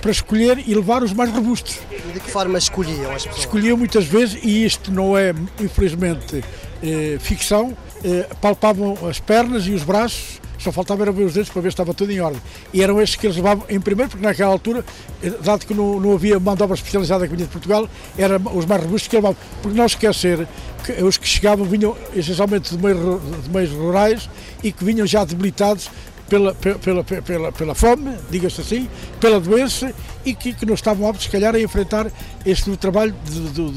para 0.00 0.11
escolher 0.12 0.62
e 0.66 0.75
levar 0.75 1.02
os 1.02 1.12
mais 1.12 1.30
robustos. 1.30 1.78
E 1.90 2.12
de 2.12 2.21
que 2.21 2.30
forma 2.30 2.57
escolhiam 2.59 3.11
as 3.11 3.25
pessoas? 3.25 3.45
Escolhiam 3.45 3.76
muitas 3.76 4.04
vezes, 4.04 4.38
e 4.42 4.64
isto 4.64 4.92
não 4.92 5.16
é, 5.19 5.35
infelizmente, 5.59 6.42
eh, 6.82 7.18
ficção, 7.20 7.76
eh, 8.04 8.26
palpavam 8.40 8.96
as 9.08 9.20
pernas 9.20 9.66
e 9.66 9.72
os 9.72 9.82
braços, 9.82 10.40
só 10.60 10.70
faltava 10.70 11.02
era 11.02 11.12
ver 11.12 11.25
os 11.25 11.32
dedos 11.32 11.49
para 11.49 11.62
ver 11.62 11.70
se 11.70 11.75
estava 11.75 11.94
tudo 11.94 12.12
em 12.12 12.20
ordem. 12.20 12.40
E 12.72 12.82
eram 12.82 13.00
estes 13.00 13.18
que 13.18 13.26
eles 13.26 13.37
levavam 13.37 13.64
em 13.68 13.80
primeiro, 13.80 14.10
porque 14.10 14.25
naquela 14.25 14.52
altura, 14.52 14.84
eh, 15.22 15.30
dado 15.42 15.64
que 15.64 15.72
não, 15.72 15.99
não 15.99 16.12
havia 16.12 16.38
mão 16.38 16.54
de 16.54 16.62
obra 16.62 16.75
especializada 16.75 17.26
que 17.26 17.34
vinha 17.34 17.46
de 17.46 17.52
Portugal, 17.52 17.88
eram 18.16 18.40
os 18.54 18.66
mais 18.66 18.82
robustos 18.82 19.08
que 19.08 19.16
levavam. 19.16 19.37
Porque 19.62 19.76
não 19.76 19.87
esquecer 19.87 20.46
que 20.84 20.92
os 21.02 21.16
que 21.16 21.26
chegavam 21.26 21.64
vinham 21.64 21.96
essencialmente 22.14 22.76
de 22.76 22.82
meios, 22.82 23.20
de 23.42 23.50
meios 23.50 23.70
rurais 23.70 24.28
e 24.62 24.70
que 24.70 24.84
vinham 24.84 25.06
já 25.06 25.25
debilitados 25.25 25.90
pela, 26.30 26.54
pela, 26.54 27.04
pela, 27.04 27.52
pela 27.52 27.75
fome, 27.75 28.16
diga-se 28.30 28.60
assim, 28.60 28.88
pela 29.18 29.40
doença 29.40 29.92
e 30.25 30.32
que, 30.32 30.54
que 30.54 30.64
não 30.64 30.75
estavam 30.75 31.08
aptos, 31.08 31.25
se 31.25 31.30
calhar, 31.30 31.54
a 31.54 31.60
enfrentar 31.60 32.10
este 32.46 32.75
trabalho 32.76 33.14
de, 33.25 33.50
de, 33.50 33.70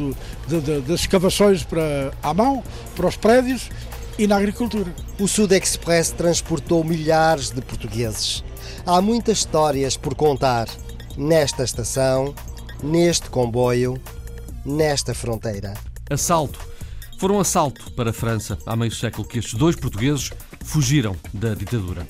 de, 0.48 0.62
de, 0.62 0.82
das 0.82 1.00
escavações 1.02 1.64
para, 1.64 2.14
à 2.22 2.32
mão, 2.34 2.64
para 2.96 3.08
os 3.08 3.18
prédios 3.18 3.70
e 4.20 4.28
na 4.28 4.38
agricultura. 4.38 4.94
O 5.20 5.28
Sud 5.28 5.54
Express 5.56 6.12
transportou 6.12 6.84
milhares 6.84 7.50
de 7.50 7.62
portugueses. 7.62 8.44
Há 8.86 9.02
muitas 9.02 9.40
histórias 9.40 9.98
por 9.98 10.14
contar 10.14 10.68
nesta 11.18 11.64
estação, 11.64 12.36
neste 12.84 13.30
comboio, 13.32 14.00
nesta 14.64 15.16
fronteira. 15.16 15.74
Assalto. 16.08 16.60
Foram 17.18 17.40
assalto 17.40 17.92
para 17.94 18.12
a 18.12 18.14
França 18.14 18.58
há 18.66 18.76
meio 18.76 18.92
século 18.92 19.26
que 19.26 19.40
estes 19.40 19.54
dois 19.54 19.76
portugueses 19.76 20.32
fugiram 20.64 21.16
da 21.34 21.56
ditadura. 21.56 22.06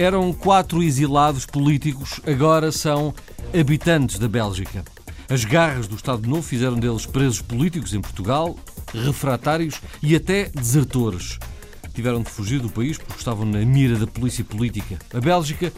Eram 0.00 0.32
quatro 0.32 0.82
exilados 0.82 1.44
políticos, 1.44 2.22
agora 2.26 2.72
são 2.72 3.14
habitantes 3.52 4.18
da 4.18 4.26
Bélgica. 4.26 4.82
As 5.28 5.44
garras 5.44 5.86
do 5.86 5.94
Estado 5.94 6.26
Novo 6.26 6.40
fizeram 6.40 6.78
deles 6.78 7.04
presos 7.04 7.42
políticos 7.42 7.92
em 7.92 8.00
Portugal, 8.00 8.56
refratários 8.94 9.78
e 10.02 10.16
até 10.16 10.44
desertores. 10.44 11.38
Tiveram 11.92 12.22
de 12.22 12.30
fugir 12.30 12.60
do 12.60 12.70
país 12.70 12.96
porque 12.96 13.18
estavam 13.18 13.44
na 13.44 13.58
mira 13.58 13.98
da 13.98 14.06
polícia 14.06 14.42
política. 14.42 14.98
A 15.12 15.20
Bélgica 15.20 15.70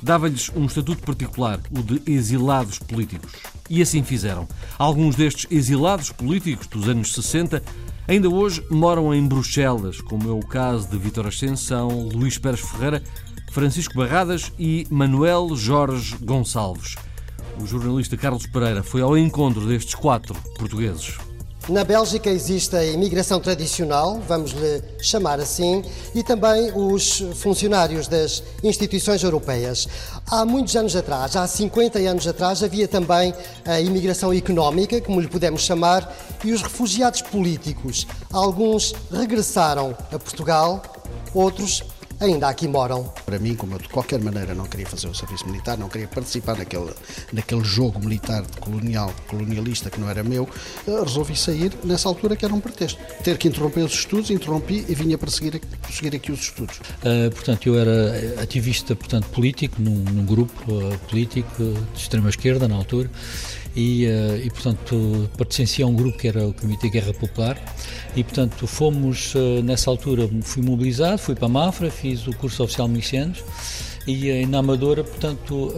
dava-lhes 0.00 0.52
um 0.54 0.66
estatuto 0.66 1.02
particular, 1.02 1.58
o 1.76 1.82
de 1.82 2.00
exilados 2.06 2.78
políticos. 2.78 3.32
E 3.68 3.82
assim 3.82 4.04
fizeram. 4.04 4.46
Alguns 4.78 5.16
destes 5.16 5.50
exilados 5.50 6.12
políticos 6.12 6.68
dos 6.68 6.88
anos 6.88 7.12
60 7.12 7.60
ainda 8.06 8.30
hoje 8.30 8.64
moram 8.70 9.12
em 9.12 9.26
Bruxelas, 9.26 10.00
como 10.00 10.28
é 10.30 10.32
o 10.32 10.46
caso 10.46 10.88
de 10.88 10.96
Vítor 10.96 11.26
Ascensão, 11.26 12.08
Luís 12.14 12.38
Pérez 12.38 12.60
Ferreira, 12.60 13.02
Francisco 13.58 13.96
Barradas 13.96 14.52
e 14.56 14.86
Manuel 14.88 15.56
Jorge 15.56 16.16
Gonçalves. 16.22 16.94
O 17.60 17.66
jornalista 17.66 18.16
Carlos 18.16 18.46
Pereira 18.46 18.84
foi 18.84 19.00
ao 19.00 19.18
encontro 19.18 19.66
destes 19.66 19.96
quatro 19.96 20.32
portugueses. 20.56 21.16
Na 21.68 21.82
Bélgica 21.82 22.30
existe 22.30 22.76
a 22.76 22.84
imigração 22.84 23.40
tradicional, 23.40 24.22
vamos 24.28 24.52
lhe 24.52 24.80
chamar 25.02 25.40
assim, 25.40 25.82
e 26.14 26.22
também 26.22 26.70
os 26.72 27.18
funcionários 27.34 28.06
das 28.06 28.44
instituições 28.62 29.24
europeias. 29.24 29.88
Há 30.30 30.44
muitos 30.44 30.76
anos 30.76 30.94
atrás, 30.94 31.34
há 31.34 31.44
50 31.44 31.98
anos 31.98 32.28
atrás, 32.28 32.62
havia 32.62 32.86
também 32.86 33.34
a 33.66 33.80
imigração 33.80 34.32
económica, 34.32 35.00
como 35.00 35.20
lhe 35.20 35.26
podemos 35.26 35.62
chamar, 35.62 36.16
e 36.44 36.52
os 36.52 36.62
refugiados 36.62 37.22
políticos. 37.22 38.06
Alguns 38.32 38.94
regressaram 39.10 39.96
a 40.12 40.18
Portugal, 40.18 40.80
outros 41.34 41.82
ainda 42.20 42.48
aqui 42.48 42.66
moram. 42.68 43.04
Para 43.24 43.38
mim, 43.38 43.54
como 43.54 43.74
eu 43.74 43.78
de 43.78 43.88
qualquer 43.88 44.20
maneira 44.20 44.54
não 44.54 44.66
queria 44.66 44.86
fazer 44.86 45.08
o 45.08 45.14
serviço 45.14 45.46
militar, 45.46 45.76
não 45.76 45.88
queria 45.88 46.08
participar 46.08 46.56
naquele, 46.56 46.92
naquele 47.32 47.64
jogo 47.64 48.00
militar 48.00 48.44
colonial, 48.60 49.12
colonialista 49.26 49.90
que 49.90 50.00
não 50.00 50.08
era 50.08 50.22
meu, 50.22 50.48
eh, 50.86 51.00
resolvi 51.02 51.36
sair 51.36 51.72
nessa 51.84 52.08
altura 52.08 52.36
que 52.36 52.44
era 52.44 52.54
um 52.54 52.60
pretexto. 52.60 53.00
Ter 53.22 53.38
que 53.38 53.48
interromper 53.48 53.80
os 53.80 53.92
estudos, 53.92 54.30
interrompi 54.30 54.84
e 54.88 54.94
vinha 54.94 55.16
para 55.16 55.30
seguir, 55.30 55.60
seguir 55.90 56.14
aqui 56.14 56.32
os 56.32 56.40
estudos. 56.40 56.78
Uh, 56.78 57.30
portanto, 57.30 57.66
eu 57.66 57.78
era 57.78 58.42
ativista 58.42 58.94
portanto, 58.94 59.28
político 59.28 59.80
num, 59.80 60.04
num 60.04 60.24
grupo 60.24 60.72
uh, 60.72 60.98
político 61.10 61.62
de 61.94 62.00
extrema 62.00 62.28
esquerda 62.28 62.66
na 62.66 62.74
altura 62.74 63.10
e, 63.78 64.06
uh, 64.06 64.36
e 64.44 64.50
portanto 64.50 65.30
pertencia 65.36 65.84
a 65.84 65.88
um 65.88 65.94
grupo 65.94 66.18
que 66.18 66.26
era 66.26 66.48
o 66.48 66.52
Comitê 66.52 66.88
Guerra 66.90 67.14
Popular 67.14 67.56
e 68.16 68.24
portanto 68.24 68.66
fomos 68.66 69.36
uh, 69.36 69.62
nessa 69.62 69.88
altura 69.88 70.28
fui 70.42 70.64
mobilizado 70.64 71.18
fui 71.18 71.36
para 71.36 71.46
a 71.46 71.48
Mafra 71.48 71.88
fiz 71.88 72.26
o 72.26 72.34
curso 72.34 72.64
oficial 72.64 72.88
milicianos 72.88 73.44
e 74.04 74.32
uh, 74.32 74.48
na 74.48 74.58
Amadora 74.58 75.04
portanto 75.04 75.72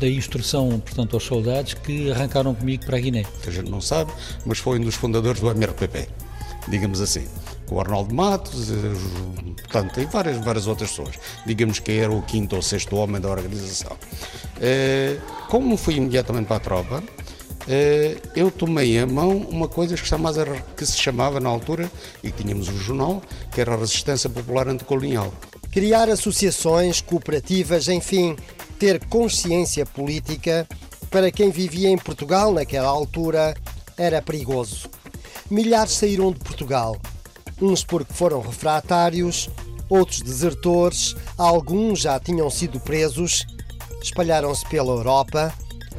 dei 0.00 0.16
instrução 0.16 0.80
portanto 0.80 1.12
aos 1.12 1.24
soldados 1.24 1.74
que 1.74 2.10
arrancaram 2.10 2.54
comigo 2.54 2.86
para 2.86 2.96
a 2.96 3.00
Guiné 3.00 3.26
a 3.46 3.50
gente 3.50 3.70
não 3.70 3.82
sabe 3.82 4.10
mas 4.46 4.56
foi 4.56 4.78
um 4.78 4.82
dos 4.82 4.94
fundadores 4.94 5.42
do 5.42 5.50
MRPP 5.50 6.08
digamos 6.68 7.02
assim 7.02 7.26
o 7.70 7.80
Arnaldo 7.80 8.14
Matos, 8.14 8.68
portanto, 9.62 9.98
e 9.98 10.04
várias, 10.04 10.36
várias 10.44 10.66
outras 10.66 10.90
pessoas. 10.90 11.18
Digamos 11.46 11.78
que 11.78 11.92
era 11.92 12.12
o 12.12 12.20
quinto 12.20 12.54
ou 12.54 12.60
sexto 12.60 12.96
homem 12.96 13.18
da 13.18 13.30
organização. 13.30 13.96
Como 15.48 15.78
fui 15.78 15.94
imediatamente 15.94 16.48
para 16.48 16.56
a 16.56 16.60
tropa, 16.60 17.02
eh, 17.02 17.31
eu 18.34 18.50
tomei 18.50 18.98
a 18.98 19.06
mão 19.06 19.36
uma 19.36 19.68
coisa 19.68 19.94
que, 19.94 20.02
que 20.76 20.86
se 20.86 20.98
chamava 20.98 21.38
na 21.38 21.48
altura, 21.48 21.90
e 22.22 22.30
tínhamos 22.30 22.68
um 22.68 22.78
jornal, 22.78 23.22
que 23.52 23.60
era 23.60 23.74
a 23.74 23.76
Resistência 23.76 24.28
Popular 24.28 24.68
Anticolonial. 24.68 25.32
Criar 25.70 26.08
associações, 26.08 27.00
cooperativas, 27.00 27.88
enfim, 27.88 28.36
ter 28.78 29.04
consciência 29.06 29.86
política, 29.86 30.66
para 31.10 31.30
quem 31.30 31.50
vivia 31.50 31.88
em 31.88 31.98
Portugal 31.98 32.52
naquela 32.52 32.88
altura, 32.88 33.54
era 33.96 34.20
perigoso. 34.20 34.90
Milhares 35.50 35.92
saíram 35.92 36.32
de 36.32 36.40
Portugal, 36.40 36.96
uns 37.60 37.84
porque 37.84 38.12
foram 38.12 38.40
refratários, 38.40 39.48
outros 39.88 40.20
desertores, 40.20 41.14
alguns 41.36 42.00
já 42.00 42.18
tinham 42.18 42.48
sido 42.50 42.80
presos, 42.80 43.44
espalharam-se 44.02 44.66
pela 44.68 44.92
Europa, 44.92 45.52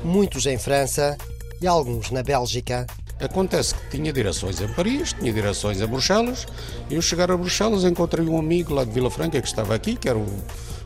muitos 0.04 0.46
em 0.46 0.58
França 0.58 1.16
e 1.64 1.68
alguns 1.68 2.12
na 2.12 2.22
Bélgica. 2.22 2.86
Acontece 3.20 3.74
que 3.74 3.98
tinha 3.98 4.12
direções 4.12 4.60
em 4.60 4.68
Paris, 4.68 5.14
tinha 5.14 5.32
direções 5.32 5.80
em 5.80 5.88
Bruxelas, 5.88 6.46
e 6.90 6.96
eu 6.96 7.02
chegar 7.02 7.32
a 7.32 7.38
Bruxelas 7.38 7.86
encontrei 7.86 8.28
um 8.28 8.38
amigo 8.38 8.74
lá 8.74 8.84
de 8.84 8.92
Vila 8.92 9.10
Franca 9.10 9.42
que 9.42 9.48
estava 9.48 9.74
aqui, 9.74 9.96
que 9.96 10.10
era 10.10 10.18
o 10.18 10.26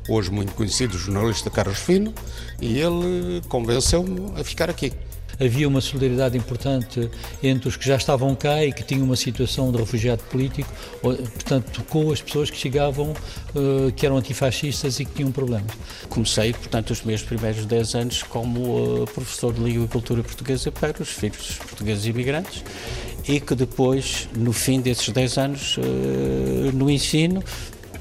hoje 0.08 0.32
muito 0.32 0.54
conhecido 0.54 0.98
jornalista 0.98 1.50
Carlos 1.50 1.80
Fino, 1.80 2.14
e 2.62 2.80
ele 2.80 3.42
convenceu-me 3.50 4.40
a 4.40 4.44
ficar 4.44 4.70
aqui 4.70 4.94
havia 5.40 5.68
uma 5.68 5.82
solidariedade 5.82 6.38
importante 6.38 7.10
entre 7.42 7.68
os 7.70 7.78
que 7.78 7.86
já 7.86 7.96
estavam 7.96 8.34
cá 8.36 8.64
e 8.64 8.72
que 8.72 8.84
tinham 8.84 9.04
uma 9.04 9.16
situação 9.16 9.72
de 9.72 9.78
refugiado 9.78 10.24
político, 10.24 10.72
portanto, 11.02 11.84
com 11.90 12.12
as 12.12 12.22
pessoas 12.22 12.50
que 12.50 12.58
chegavam, 12.58 13.14
eh, 13.56 13.92
que 13.96 14.06
eram 14.06 14.18
antifascistas 14.18 15.00
e 15.00 15.06
que 15.06 15.14
tinham 15.14 15.32
problemas. 15.32 15.72
Comecei, 16.10 16.54
portanto, 16.54 16.92
os 16.92 17.04
meus 17.04 17.22
primeiros 17.22 17.66
10 17.66 17.96
anos 17.96 18.24
como 18.24 19.04
eh, 19.04 19.12
professor 19.14 19.54
de 19.54 19.62
Língua 19.62 19.86
e 19.86 19.88
Cultura 19.88 20.24
Portuguesa 20.24 20.72
para 20.72 21.02
os 21.02 21.10
filhos 21.10 21.58
portugueses 21.58 22.06
imigrantes 22.06 22.64
e 23.28 23.40
que 23.40 23.56
depois, 23.56 24.30
no 24.36 24.54
fim 24.54 24.80
desses 24.80 25.10
10 25.10 25.38
anos 25.38 25.78
eh, 25.78 26.72
no 26.74 26.90
ensino, 26.90 27.44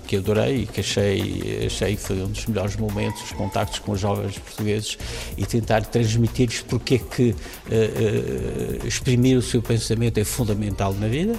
que 0.06 0.16
adorei 0.16 0.66
que 0.66 0.80
achei, 0.80 1.66
achei 1.66 1.96
que 1.96 2.02
foi 2.02 2.22
um 2.22 2.28
dos 2.28 2.46
melhores 2.46 2.76
momentos, 2.76 3.22
os 3.22 3.32
contactos 3.32 3.78
com 3.80 3.92
os 3.92 4.00
jovens 4.00 4.38
portugueses 4.38 4.96
e 5.36 5.44
tentar 5.44 5.84
transmitir-lhes 5.84 6.62
porque 6.62 6.94
é 6.94 6.98
que 6.98 7.30
uh, 7.30 7.34
uh, 7.34 8.86
exprimir 8.86 9.36
o 9.36 9.42
seu 9.42 9.60
pensamento 9.60 10.18
é 10.18 10.24
fundamental 10.24 10.92
na 10.94 11.08
vida. 11.08 11.34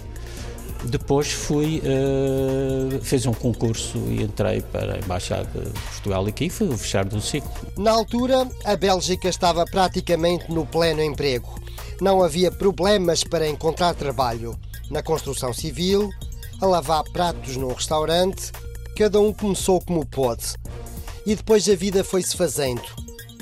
Depois 0.83 1.31
fui, 1.31 1.81
uh, 1.81 3.01
fez 3.01 3.25
um 3.25 3.33
concurso 3.33 3.97
e 4.09 4.21
entrei 4.21 4.61
para 4.61 4.95
a 4.95 4.97
Embaixada 4.99 5.61
de 5.61 5.71
Portugal 5.71 6.25
aqui, 6.27 6.49
foi 6.49 6.67
o 6.67 6.77
fechar 6.77 7.05
do 7.05 7.19
ciclo. 7.19 7.51
Na 7.77 7.91
altura, 7.91 8.47
a 8.63 8.75
Bélgica 8.75 9.27
estava 9.27 9.65
praticamente 9.65 10.51
no 10.51 10.65
pleno 10.65 11.01
emprego. 11.01 11.59
Não 11.99 12.23
havia 12.23 12.51
problemas 12.51 13.23
para 13.23 13.47
encontrar 13.47 13.95
trabalho. 13.95 14.57
Na 14.91 15.01
construção 15.01 15.51
civil, 15.51 16.11
a 16.61 16.65
lavar 16.65 17.03
pratos 17.05 17.55
num 17.57 17.73
restaurante, 17.73 18.51
cada 18.95 19.19
um 19.19 19.31
começou 19.31 19.79
como 19.81 20.05
pôde. 20.05 20.55
E 21.25 21.35
depois 21.35 21.67
a 21.69 21.75
vida 21.75 22.03
foi-se 22.03 22.35
fazendo. 22.35 22.81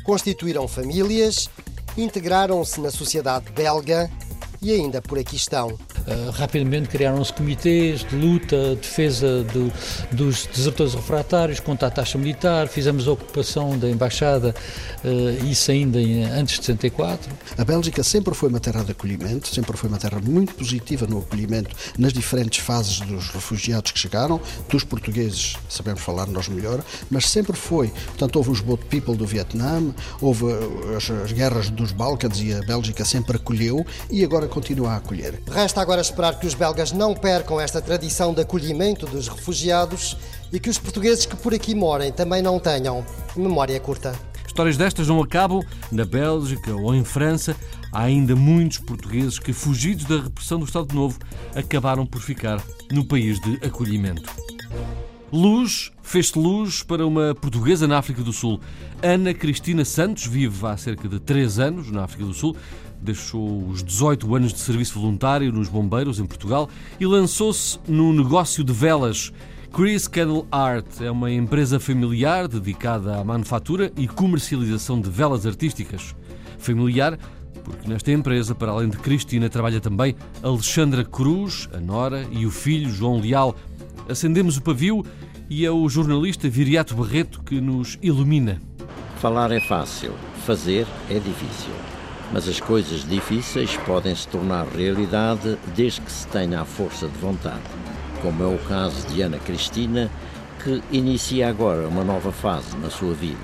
Constituíram 0.03 0.67
famílias, 0.67 1.49
integraram-se 1.97 2.81
na 2.81 2.91
sociedade 2.91 3.51
belga 3.51 4.09
e 4.65 4.71
ainda 4.71 4.99
por 4.99 5.19
aqui 5.19 5.35
estão. 5.35 5.67
Uh, 5.67 6.31
rapidamente 6.31 6.89
criaram-se 6.89 7.31
comitês 7.31 8.03
de 8.03 8.15
luta, 8.15 8.75
defesa 8.75 9.43
do, 9.43 9.71
dos 10.11 10.47
desertores 10.47 10.95
refratários 10.95 11.59
contra 11.59 11.87
a 11.87 11.91
taxa 11.91 12.17
militar, 12.17 12.67
fizemos 12.67 13.07
a 13.07 13.11
ocupação 13.11 13.77
da 13.77 13.87
embaixada, 13.87 14.55
uh, 15.03 15.45
isso 15.45 15.69
ainda 15.69 16.01
em, 16.01 16.23
antes 16.23 16.57
de 16.59 16.65
64. 16.65 17.31
A 17.55 17.63
Bélgica 17.63 18.01
sempre 18.01 18.33
foi 18.33 18.49
uma 18.49 18.59
terra 18.59 18.83
de 18.83 18.91
acolhimento, 18.91 19.47
sempre 19.47 19.77
foi 19.77 19.87
uma 19.87 19.99
terra 19.99 20.19
muito 20.19 20.55
positiva 20.55 21.05
no 21.05 21.19
acolhimento 21.19 21.75
nas 21.99 22.11
diferentes 22.11 22.57
fases 22.57 23.01
dos 23.01 23.29
refugiados 23.29 23.91
que 23.91 23.99
chegaram, 23.99 24.41
dos 24.67 24.83
portugueses, 24.83 25.57
sabemos 25.69 26.01
falar 26.01 26.25
nós 26.25 26.47
melhor, 26.47 26.83
mas 27.11 27.29
sempre 27.29 27.55
foi. 27.55 27.89
Portanto, 27.89 28.37
houve 28.37 28.49
os 28.49 28.61
boat 28.61 28.83
people 28.85 29.15
do 29.15 29.27
Vietnã, 29.27 29.93
houve 30.19 30.45
as, 30.97 31.07
as 31.11 31.31
guerras 31.31 31.69
dos 31.69 31.91
Balcãs 31.91 32.41
e 32.41 32.51
a 32.51 32.61
Bélgica 32.61 33.05
sempre 33.05 33.37
acolheu 33.37 33.85
e 34.09 34.23
agora 34.23 34.54
continua 34.55 34.91
a 34.91 34.95
acolher. 34.95 35.41
Resta 35.51 35.81
agora 35.81 35.99
esperar 35.99 36.39
que 36.39 36.47
os 36.47 36.53
belgas 36.53 36.93
não 36.93 37.13
percam 37.13 37.59
esta 37.59 37.81
tradição 37.81 38.33
de 38.33 38.39
acolhimento 38.39 39.05
dos 39.05 39.27
refugiados 39.27 40.15
e 40.51 40.61
que 40.61 40.69
os 40.69 40.79
portugueses 40.79 41.25
que 41.25 41.35
por 41.35 41.53
aqui 41.53 41.75
morem 41.75 42.09
também 42.09 42.41
não 42.41 42.57
tenham 42.57 43.05
memória 43.35 43.77
curta. 43.81 44.17
Histórias 44.47 44.77
destas 44.77 45.09
não 45.09 45.21
acabam 45.21 45.61
na 45.91 46.05
Bélgica 46.05 46.73
ou 46.73 46.95
em 46.95 47.03
França. 47.03 47.53
Há 47.91 48.03
ainda 48.03 48.33
muitos 48.33 48.77
portugueses 48.77 49.37
que, 49.37 49.51
fugidos 49.51 50.05
da 50.05 50.21
repressão 50.21 50.57
do 50.57 50.65
Estado 50.65 50.95
Novo, 50.95 51.19
acabaram 51.53 52.05
por 52.05 52.21
ficar 52.21 52.63
no 52.89 53.03
país 53.03 53.37
de 53.41 53.55
acolhimento. 53.65 54.31
Luz, 55.33 55.91
fez-se 56.01 56.39
luz 56.39 56.81
para 56.81 57.05
uma 57.05 57.35
portuguesa 57.35 57.85
na 57.85 57.97
África 57.97 58.21
do 58.21 58.31
Sul. 58.31 58.61
Ana 59.03 59.33
Cristina 59.33 59.83
Santos 59.83 60.25
vive 60.25 60.65
há 60.65 60.77
cerca 60.77 61.09
de 61.09 61.19
3 61.19 61.59
anos 61.59 61.91
na 61.91 62.05
África 62.05 62.23
do 62.23 62.33
Sul 62.33 62.55
deixou 63.05 63.65
os 63.67 63.81
18 63.81 64.35
anos 64.35 64.51
de 64.51 64.59
serviço 64.59 64.99
voluntário 64.99 65.51
nos 65.51 65.69
bombeiros 65.69 66.19
em 66.19 66.25
Portugal 66.25 66.69
e 66.99 67.05
lançou-se 67.05 67.79
no 67.87 68.11
negócio 68.11 68.63
de 68.63 68.73
velas. 68.73 69.31
Chris 69.71 70.07
Candle 70.07 70.47
Art 70.51 71.01
é 71.01 71.11
uma 71.11 71.31
empresa 71.31 71.79
familiar 71.79 72.47
dedicada 72.47 73.17
à 73.17 73.23
manufatura 73.23 73.91
e 73.95 74.07
comercialização 74.07 74.99
de 74.99 75.09
velas 75.09 75.45
artísticas. 75.45 76.15
Familiar 76.57 77.17
porque 77.65 77.89
nesta 77.89 78.11
empresa, 78.11 78.53
para 78.53 78.71
além 78.71 78.89
de 78.89 78.97
Cristina, 78.97 79.49
trabalha 79.49 79.81
também 79.81 80.15
Alexandra 80.43 81.03
Cruz, 81.03 81.67
a 81.73 81.79
Nora 81.79 82.25
e 82.31 82.45
o 82.45 82.51
filho 82.51 82.89
João 82.91 83.19
Leal. 83.19 83.55
Acendemos 84.07 84.55
o 84.55 84.61
pavio 84.61 85.03
e 85.49 85.65
é 85.65 85.71
o 85.71 85.89
jornalista 85.89 86.47
Viriato 86.47 86.95
Barreto 86.95 87.41
que 87.41 87.59
nos 87.59 87.97
ilumina. 88.01 88.61
Falar 89.19 89.51
é 89.51 89.59
fácil, 89.59 90.13
fazer 90.45 90.85
é 91.09 91.15
difícil. 91.15 91.94
Mas 92.31 92.47
as 92.47 92.59
coisas 92.59 93.07
difíceis 93.07 93.77
podem 93.85 94.15
se 94.15 94.27
tornar 94.27 94.65
realidade 94.67 95.57
desde 95.75 96.01
que 96.01 96.11
se 96.11 96.27
tenha 96.27 96.61
a 96.61 96.65
força 96.65 97.07
de 97.07 97.17
vontade, 97.17 97.61
como 98.21 98.43
é 98.43 98.47
o 98.47 98.57
caso 98.67 99.07
de 99.07 99.21
Ana 99.21 99.37
Cristina, 99.39 100.09
que 100.63 100.81
inicia 100.91 101.47
agora 101.47 101.87
uma 101.87 102.03
nova 102.03 102.31
fase 102.31 102.75
na 102.77 102.89
sua 102.89 103.13
vida. 103.13 103.37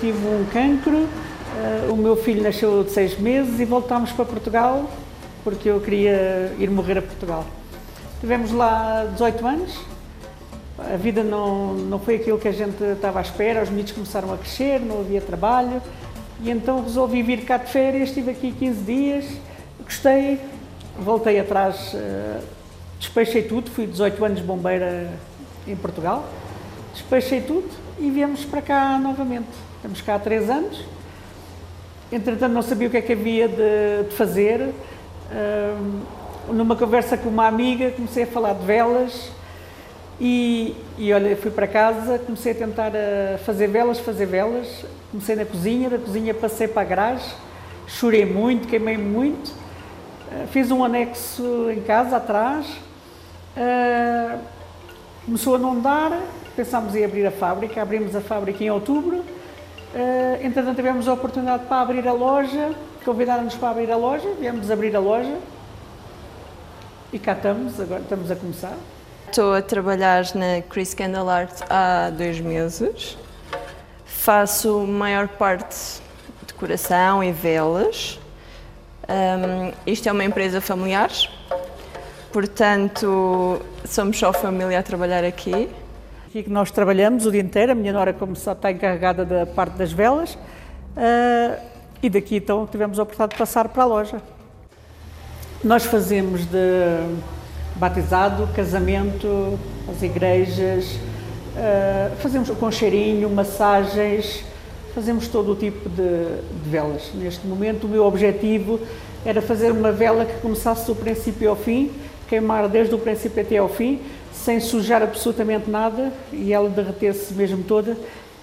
tive 0.00 0.26
um 0.26 0.46
cancro, 0.52 0.96
uh, 0.96 1.92
o 1.92 1.96
meu 1.96 2.16
filho 2.16 2.42
nasceu 2.42 2.82
de 2.82 2.90
seis 2.90 3.18
meses 3.18 3.60
e 3.60 3.64
voltámos 3.64 4.12
para 4.12 4.24
Portugal 4.24 4.90
porque 5.44 5.68
eu 5.68 5.80
queria 5.80 6.54
ir 6.58 6.70
morrer 6.70 6.98
a 6.98 7.02
Portugal. 7.02 7.46
Tivemos 8.20 8.52
lá 8.52 9.06
18 9.12 9.46
anos, 9.46 9.80
a 10.78 10.96
vida 10.96 11.22
não, 11.22 11.74
não 11.74 11.98
foi 11.98 12.16
aquilo 12.16 12.38
que 12.38 12.48
a 12.48 12.52
gente 12.52 12.82
estava 12.82 13.18
à 13.18 13.22
espera, 13.22 13.62
os 13.62 13.70
miúdos 13.70 13.92
começaram 13.92 14.32
a 14.32 14.36
crescer, 14.36 14.80
não 14.80 15.00
havia 15.00 15.20
trabalho 15.20 15.80
e 16.42 16.50
então 16.50 16.82
resolvi 16.82 17.22
vir 17.22 17.44
cá 17.44 17.58
de 17.58 17.70
férias, 17.70 18.08
estive 18.08 18.30
aqui 18.30 18.52
15 18.52 18.82
dias, 18.82 19.24
gostei, 19.84 20.40
voltei 20.98 21.38
atrás, 21.38 21.92
uh, 21.94 22.42
despechei 22.98 23.42
tudo, 23.42 23.70
fui 23.70 23.86
18 23.86 24.24
anos 24.24 24.40
bombeira 24.40 25.10
em 25.66 25.76
Portugal, 25.76 26.24
despechei 26.94 27.42
tudo 27.42 27.68
e 27.98 28.10
viemos 28.10 28.44
para 28.44 28.62
cá 28.62 28.98
novamente. 28.98 29.48
Estamos 29.76 30.00
cá 30.00 30.14
há 30.14 30.18
3 30.18 30.50
anos, 30.50 30.84
entretanto 32.10 32.52
não 32.52 32.62
sabia 32.62 32.88
o 32.88 32.90
que 32.90 32.96
é 32.96 33.02
que 33.02 33.12
havia 33.12 33.48
de, 33.48 34.08
de 34.08 34.14
fazer, 34.14 34.74
numa 36.48 36.76
conversa 36.76 37.16
com 37.16 37.28
uma 37.28 37.46
amiga, 37.46 37.90
comecei 37.90 38.24
a 38.24 38.26
falar 38.26 38.54
de 38.54 38.64
velas 38.64 39.30
e, 40.20 40.76
e 40.98 41.12
olha, 41.12 41.36
fui 41.36 41.50
para 41.50 41.66
casa, 41.66 42.18
comecei 42.18 42.52
a 42.52 42.54
tentar 42.54 42.92
a 42.94 43.38
fazer 43.38 43.66
velas, 43.68 43.98
fazer 43.98 44.26
velas. 44.26 44.84
Comecei 45.10 45.34
na 45.34 45.44
cozinha, 45.44 45.90
da 45.90 45.98
cozinha 45.98 46.32
passei 46.34 46.68
para 46.68 46.82
a 46.82 46.84
garagem, 46.84 47.26
chorei 47.86 48.24
muito, 48.24 48.68
queimei 48.68 48.96
muito. 48.96 49.48
Uh, 49.48 50.46
fiz 50.52 50.70
um 50.70 50.84
anexo 50.84 51.70
em 51.70 51.80
casa, 51.80 52.18
atrás. 52.18 52.66
Uh, 53.56 54.38
começou 55.24 55.56
a 55.56 55.58
não 55.58 55.80
dar, 55.80 56.16
pensámos 56.54 56.94
em 56.94 57.04
abrir 57.04 57.26
a 57.26 57.30
fábrica, 57.30 57.82
abrimos 57.82 58.14
a 58.14 58.20
fábrica 58.20 58.62
em 58.62 58.70
outubro. 58.70 59.16
Uh, 59.16 60.44
entretanto, 60.44 60.76
tivemos 60.76 61.08
a 61.08 61.14
oportunidade 61.14 61.64
para 61.64 61.80
abrir 61.80 62.06
a 62.06 62.12
loja 62.12 62.74
Convidaram-nos 63.04 63.54
para 63.54 63.70
abrir 63.70 63.90
a 63.90 63.96
loja, 63.96 64.28
viemos 64.38 64.70
abrir 64.70 64.94
a 64.94 65.00
loja 65.00 65.38
e 67.10 67.18
cá 67.18 67.32
estamos, 67.32 67.80
agora 67.80 68.02
estamos 68.02 68.30
a 68.30 68.36
começar. 68.36 68.76
Estou 69.30 69.54
a 69.54 69.62
trabalhar 69.62 70.24
na 70.34 70.60
Chris 70.60 70.92
Candle 70.92 71.30
Art 71.30 71.62
há 71.70 72.10
dois 72.10 72.40
meses. 72.40 73.16
Faço 74.04 74.80
maior 74.80 75.28
parte 75.28 76.00
de 76.40 76.46
decoração 76.48 77.22
e 77.22 77.30
velas. 77.30 78.18
Um, 79.08 79.72
isto 79.86 80.08
é 80.08 80.12
uma 80.12 80.24
empresa 80.24 80.60
familiar, 80.60 81.12
portanto, 82.32 83.62
somos 83.84 84.18
só 84.18 84.32
família 84.32 84.80
a 84.80 84.82
trabalhar 84.82 85.22
aqui. 85.22 85.70
Aqui 86.26 86.42
que 86.42 86.50
nós 86.50 86.72
trabalhamos 86.72 87.24
o 87.24 87.30
dia 87.30 87.40
inteiro, 87.40 87.70
a 87.70 87.74
minha 87.76 87.92
nora, 87.92 88.12
como 88.12 88.34
só 88.34 88.50
está 88.50 88.72
encarregada 88.72 89.24
da 89.24 89.46
parte 89.46 89.74
das 89.74 89.92
velas, 89.92 90.34
uh, 90.34 91.62
e 92.02 92.10
daqui 92.10 92.34
então 92.34 92.66
tivemos 92.66 92.98
a 92.98 93.04
oportunidade 93.04 93.34
de 93.34 93.38
passar 93.38 93.68
para 93.68 93.84
a 93.84 93.86
loja. 93.86 94.20
Nós 95.62 95.84
fazemos 95.84 96.46
de 96.46 96.58
batizado, 97.80 98.46
casamento, 98.54 99.58
as 99.88 100.02
igrejas, 100.02 100.84
uh, 101.56 102.14
fazemos 102.16 102.50
com 102.50 102.70
cheirinho, 102.70 103.30
massagens, 103.30 104.44
fazemos 104.94 105.26
todo 105.28 105.52
o 105.52 105.56
tipo 105.56 105.88
de, 105.88 105.96
de, 106.62 106.68
velas. 106.68 107.10
Neste 107.14 107.46
momento, 107.46 107.84
o 107.84 107.88
meu 107.88 108.04
objetivo 108.04 108.78
era 109.24 109.40
fazer 109.40 109.72
uma 109.72 109.90
vela 109.90 110.26
que 110.26 110.40
começasse 110.40 110.86
do 110.86 110.94
princípio 110.94 111.48
ao 111.48 111.56
fim, 111.56 111.90
queimar 112.28 112.68
desde 112.68 112.94
o 112.94 112.98
princípio 112.98 113.40
até 113.42 113.56
ao 113.56 113.68
fim, 113.68 113.98
sem 114.30 114.60
sujar 114.60 115.02
absolutamente 115.02 115.70
nada 115.70 116.12
e 116.30 116.52
ela 116.52 116.68
derreter-se 116.68 117.32
mesmo 117.32 117.64
toda. 117.64 117.96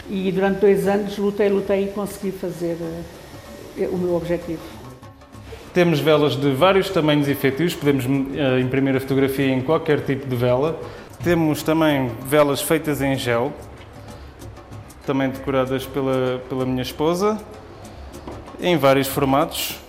E 0.09 0.31
durante 0.31 0.61
dois 0.61 0.87
anos 0.87 1.15
lutei, 1.17 1.47
lutei 1.47 1.83
e 1.83 1.87
consegui 1.89 2.31
fazer. 2.31 2.75
Uh, 2.75 3.27
o 3.85 3.97
meu 3.97 4.15
objetivo. 4.15 4.76
Temos 5.77 5.99
velas 5.99 6.35
de 6.35 6.49
vários 6.53 6.89
tamanhos 6.89 7.27
e 7.27 7.35
feitios, 7.35 7.75
podemos 7.75 8.03
uh, 8.03 8.59
imprimir 8.59 8.95
a 8.95 8.99
fotografia 8.99 9.45
em 9.45 9.61
qualquer 9.61 10.01
tipo 10.01 10.25
de 10.25 10.35
vela. 10.35 10.75
Temos 11.23 11.61
também 11.61 12.09
velas 12.25 12.63
feitas 12.63 12.99
em 12.99 13.15
gel, 13.15 13.53
também 15.05 15.29
decoradas 15.29 15.85
pela, 15.85 16.41
pela 16.49 16.65
minha 16.65 16.81
esposa, 16.81 17.39
em 18.59 18.75
vários 18.75 19.07
formatos, 19.07 19.79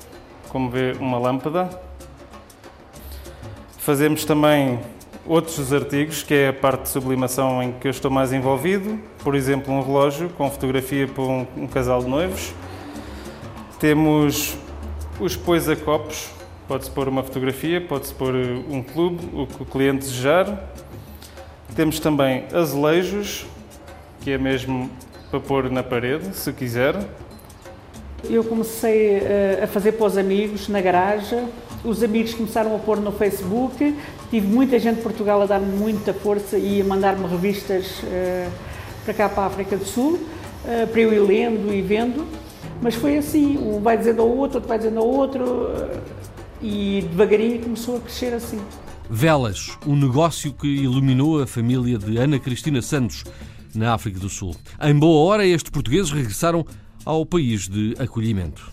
como 0.51 0.69
vê, 0.69 0.93
uma 1.01 1.19
lâmpada. 1.19 1.71
Fazemos 3.79 4.27
também 4.27 4.81
outros 5.25 5.73
artigos, 5.73 6.23
que 6.23 6.35
é 6.35 6.49
a 6.49 6.53
parte 6.53 6.83
de 6.83 6.89
sublimação 6.91 7.63
em 7.63 7.73
que 7.73 7.89
eu 7.89 7.91
estou 7.91 8.11
mais 8.11 8.31
envolvido, 8.31 9.01
por 9.25 9.35
exemplo, 9.35 9.73
um 9.73 9.81
relógio 9.81 10.29
com 10.37 10.51
fotografia 10.51 11.09
para 11.09 11.25
um, 11.25 11.47
um 11.57 11.67
casal 11.67 12.03
de 12.03 12.09
noivos. 12.11 12.53
Temos 13.81 14.58
os 15.21 15.35
pois 15.35 15.69
a 15.69 15.75
copos, 15.75 16.31
pode-se 16.69 16.91
pôr 16.91 17.09
uma 17.09 17.23
fotografia, 17.23 17.81
pode-se 17.81 18.15
pôr 18.15 18.35
eh, 18.35 18.63
um 18.71 18.83
clube, 18.83 19.29
o 19.35 19.47
que 19.47 19.63
o 19.63 19.67
cliente 19.67 20.01
desejar. 20.01 20.71
Temos 21.75 21.99
também 21.99 22.45
azulejos, 22.53 23.47
que 24.21 24.31
é 24.31 24.39
mesmo 24.39 24.91
para 25.31 25.41
pôr 25.41 25.71
na 25.71 25.83
parede, 25.83 26.37
se 26.37 26.53
quiser. 26.53 26.95
Eu 28.25 28.45
comecei 28.45 29.17
eh, 29.17 29.61
a 29.63 29.67
fazer 29.67 29.93
para 29.93 30.07
os 30.07 30.17
amigos 30.17 30.69
na 30.69 30.81
garagem, 30.81 31.49
os 31.85 32.03
amigos 32.03 32.35
começaram 32.35 32.75
a 32.77 32.79
pôr 32.79 33.01
no 33.01 33.13
Facebook, 33.13 33.97
tive 34.31 34.47
muita 34.47 34.79
gente 34.79 34.97
de 34.97 35.03
Portugal 35.03 35.43
a 35.43 35.47
dar-me 35.47 35.77
muita 35.77 36.13
força 36.13 36.59
e 36.59 36.81
a 36.81 36.85
mandar-me 36.85 37.27
revistas 37.27 38.03
eh, 38.05 38.49
para 39.05 39.15
cá, 39.15 39.29
para 39.29 39.45
a 39.45 39.47
África 39.47 39.77
do 39.77 39.85
Sul, 39.85 40.19
para 40.93 41.01
eu 41.01 41.15
ir 41.15 41.21
lendo 41.21 41.73
e 41.73 41.81
vendo. 41.81 42.27
Mas 42.81 42.95
foi 42.95 43.19
assim, 43.19 43.59
um 43.59 43.81
vai 43.81 43.99
dizendo 43.99 44.23
ao 44.23 44.29
outro, 44.29 44.57
outro 44.57 44.69
vai 44.69 44.79
dizendo 44.79 45.01
ao 45.01 45.07
outro, 45.07 45.45
e 46.63 47.03
devagarinho 47.11 47.63
começou 47.63 47.97
a 47.97 48.01
crescer 48.01 48.33
assim. 48.33 48.61
Velas, 49.11 49.77
um 49.87 49.97
negócio 49.97 50.53
que 50.53 50.67
iluminou 50.67 51.43
a 51.43 51.47
família 51.47 51.99
de 51.99 52.19
Ana 52.19 52.39
Cristina 52.39 52.83
Santos, 52.83 53.25
na 53.75 53.95
África 53.95 54.19
do 54.19 54.29
Sul. 54.29 54.55
Em 54.81 54.95
boa 54.95 55.29
hora, 55.29 55.47
estes 55.47 55.71
portugueses 55.71 56.11
regressaram 56.11 56.65
ao 57.05 57.25
país 57.25 57.69
de 57.69 57.95
acolhimento. 57.99 58.71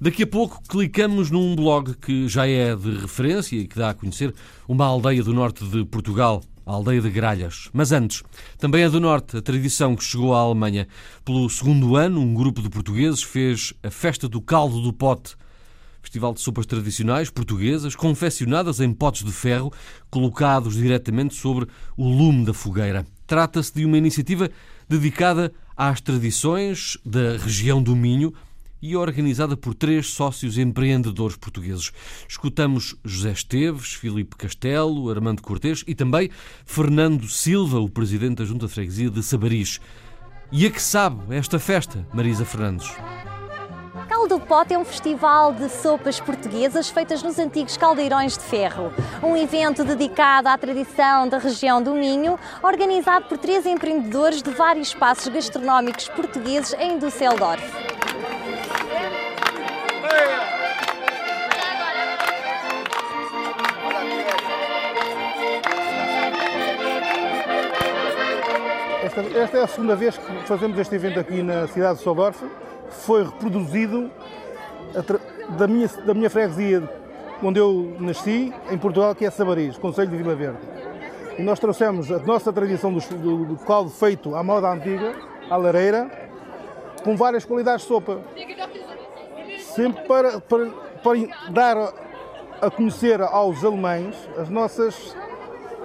Daqui 0.00 0.24
a 0.24 0.26
pouco 0.26 0.60
clicamos 0.68 1.30
num 1.30 1.54
blog 1.54 1.94
que 1.94 2.28
já 2.28 2.46
é 2.46 2.74
de 2.74 2.90
referência 2.98 3.56
e 3.56 3.66
que 3.66 3.78
dá 3.78 3.90
a 3.90 3.94
conhecer 3.94 4.34
uma 4.66 4.84
aldeia 4.84 5.22
do 5.22 5.32
norte 5.32 5.64
de 5.64 5.84
Portugal, 5.84 6.42
a 6.64 6.72
aldeia 6.72 7.00
de 7.00 7.10
Gralhas. 7.10 7.68
Mas 7.72 7.92
antes, 7.92 8.22
também 8.58 8.82
é 8.82 8.88
do 8.88 9.00
Norte 9.00 9.36
a 9.36 9.42
tradição 9.42 9.96
que 9.96 10.04
chegou 10.04 10.34
à 10.34 10.40
Alemanha. 10.40 10.86
Pelo 11.24 11.48
segundo 11.48 11.96
ano, 11.96 12.20
um 12.20 12.34
grupo 12.34 12.62
de 12.62 12.68
portugueses 12.68 13.22
fez 13.22 13.72
a 13.82 13.90
Festa 13.90 14.28
do 14.28 14.40
Caldo 14.40 14.80
do 14.80 14.92
Pote. 14.92 15.36
Festival 16.00 16.34
de 16.34 16.40
sopas 16.40 16.66
tradicionais 16.66 17.30
portuguesas, 17.30 17.94
confeccionadas 17.94 18.80
em 18.80 18.92
potes 18.92 19.24
de 19.24 19.30
ferro, 19.30 19.72
colocados 20.10 20.74
diretamente 20.74 21.34
sobre 21.34 21.68
o 21.96 22.08
lume 22.08 22.44
da 22.44 22.52
fogueira. 22.52 23.06
Trata-se 23.26 23.72
de 23.72 23.84
uma 23.84 23.96
iniciativa 23.96 24.50
dedicada 24.88 25.52
às 25.76 26.00
tradições 26.00 26.98
da 27.04 27.36
região 27.36 27.82
do 27.82 27.94
Minho, 27.94 28.34
e 28.82 28.96
organizada 28.96 29.56
por 29.56 29.74
três 29.74 30.08
sócios 30.08 30.58
empreendedores 30.58 31.36
portugueses. 31.36 31.92
Escutamos 32.28 32.96
José 33.04 33.30
Esteves, 33.30 33.94
Filipe 33.94 34.36
Castelo, 34.36 35.08
Armando 35.08 35.40
Cortês 35.40 35.84
e 35.86 35.94
também 35.94 36.28
Fernando 36.66 37.28
Silva, 37.28 37.78
o 37.78 37.88
presidente 37.88 38.38
da 38.38 38.44
Junta 38.44 38.66
de 38.66 38.72
Freguesia 38.72 39.08
de 39.08 39.22
Sabaris. 39.22 39.80
E 40.50 40.66
a 40.66 40.70
que 40.70 40.82
sabe 40.82 41.34
esta 41.34 41.58
festa, 41.58 42.06
Marisa 42.12 42.44
Fernandes? 42.44 42.90
Caldo 44.08 44.38
Pote 44.38 44.74
é 44.74 44.78
um 44.78 44.84
festival 44.84 45.54
de 45.54 45.68
sopas 45.68 46.20
portuguesas 46.20 46.88
feitas 46.90 47.22
nos 47.22 47.38
antigos 47.38 47.76
caldeirões 47.76 48.36
de 48.36 48.44
ferro. 48.44 48.92
Um 49.22 49.36
evento 49.36 49.84
dedicado 49.84 50.48
à 50.48 50.58
tradição 50.58 51.28
da 51.28 51.38
região 51.38 51.82
do 51.82 51.94
Minho, 51.94 52.38
organizado 52.62 53.26
por 53.26 53.38
três 53.38 53.64
empreendedores 53.64 54.42
de 54.42 54.50
vários 54.50 54.88
espaços 54.88 55.28
gastronómicos 55.28 56.08
portugueses 56.08 56.74
em 56.74 56.98
Düsseldorf. 56.98 57.62
Esta, 69.14 69.38
esta, 69.38 69.58
é 69.58 69.62
a 69.62 69.66
segunda 69.66 69.94
vez 69.94 70.16
que 70.16 70.46
fazemos 70.46 70.78
este 70.78 70.94
evento 70.94 71.20
aqui 71.20 71.42
na 71.42 71.68
cidade 71.68 71.98
de 71.98 72.02
Soldorf. 72.02 72.42
Foi 72.88 73.22
reproduzido 73.22 74.10
da 75.50 75.68
minha, 75.68 75.86
da 75.86 76.14
minha 76.14 76.30
freguesia, 76.30 76.82
onde 77.42 77.60
eu 77.60 77.94
nasci, 78.00 78.50
em 78.70 78.78
Portugal, 78.78 79.14
que 79.14 79.26
é 79.26 79.30
Sabaris, 79.30 79.76
Conselho 79.76 80.08
de 80.08 80.16
Vila 80.16 80.34
Verde. 80.34 80.60
E 81.38 81.42
nós 81.42 81.60
trouxemos 81.60 82.10
a 82.10 82.20
nossa 82.20 82.50
tradição 82.54 82.90
do, 82.90 83.00
do, 83.18 83.44
do 83.44 83.56
caldo 83.66 83.90
feito 83.90 84.34
à 84.34 84.42
moda 84.42 84.72
antiga, 84.72 85.14
à 85.50 85.58
lareira, 85.58 86.10
com 87.04 87.14
várias 87.14 87.44
qualidades 87.44 87.82
de 87.82 87.88
sopa. 87.88 88.18
Sempre 89.58 90.04
para, 90.04 90.40
para, 90.40 90.70
para 91.02 91.50
dar 91.50 91.76
a 92.62 92.70
conhecer 92.70 93.20
aos 93.20 93.62
alemães 93.62 94.16
as 94.38 94.48
nossas 94.48 95.14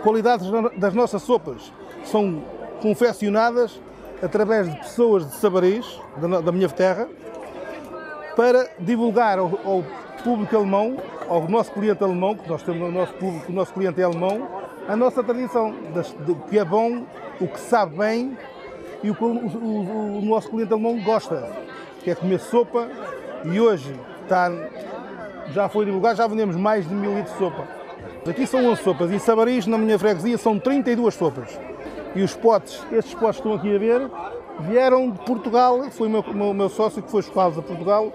qualidades 0.01 0.47
das 0.77 0.93
nossas 0.93 1.23
sopas. 1.23 1.73
São 2.05 2.41
confeccionadas 2.81 3.79
através 4.21 4.69
de 4.69 4.77
pessoas 4.77 5.25
de 5.25 5.35
Sabaris, 5.35 5.85
da, 6.43 6.51
minha 6.51 6.69
terra, 6.69 7.07
para 8.35 8.69
divulgar 8.79 9.37
ao, 9.39 9.83
público 10.23 10.55
alemão, 10.55 10.97
ao 11.29 11.47
nosso 11.47 11.71
cliente 11.71 12.03
alemão, 12.03 12.35
que 12.35 12.49
nós 12.49 12.63
temos 12.63 12.87
o 12.87 12.91
nosso 12.91 13.13
público, 13.13 13.51
o 13.51 13.55
nosso 13.55 13.73
cliente 13.73 14.01
é 14.01 14.03
alemão, 14.03 14.47
a 14.87 14.95
nossa 14.95 15.23
tradição, 15.23 15.73
do 16.25 16.35
que 16.35 16.57
é 16.57 16.65
bom, 16.65 17.03
o 17.39 17.47
que 17.47 17.59
sabe 17.59 17.97
bem 17.97 18.37
e 19.03 19.09
o 19.09 19.15
que 19.15 19.23
o, 19.23 19.27
o, 19.27 20.17
o 20.19 20.21
nosso 20.21 20.49
cliente 20.49 20.73
alemão 20.73 20.99
gosta, 21.03 21.49
que 22.03 22.09
é 22.09 22.15
comer 22.15 22.39
sopa 22.39 22.89
e 23.45 23.59
hoje 23.59 23.93
está, 24.23 24.51
já 25.53 25.69
foi 25.69 25.85
divulgado, 25.85 26.17
já 26.17 26.27
vendemos 26.27 26.55
mais 26.55 26.87
de 26.87 26.93
mil 26.93 27.15
litros 27.15 27.33
de 27.33 27.39
sopa. 27.39 27.67
Aqui 28.27 28.45
são 28.45 28.65
11 28.65 28.83
sopas 28.83 29.11
e 29.11 29.19
Sabaris, 29.19 29.65
na 29.67 29.77
minha 29.77 29.97
freguesia, 29.97 30.37
são 30.37 30.59
32 30.59 31.13
sopas. 31.13 31.57
E 32.17 32.23
os 32.23 32.33
potes, 32.33 32.83
estes 32.91 33.13
potes 33.13 33.39
que 33.39 33.47
estão 33.47 33.53
aqui 33.53 33.75
a 33.75 33.77
ver, 33.77 34.09
vieram 34.61 35.11
de 35.11 35.19
Portugal, 35.19 35.83
foi 35.91 36.07
o 36.07 36.09
meu, 36.09 36.25
meu, 36.33 36.51
meu 36.51 36.67
sócio 36.67 36.99
que 37.03 37.11
foi 37.11 37.19
escolado 37.19 37.59
a 37.59 37.61
Portugal, 37.61 38.11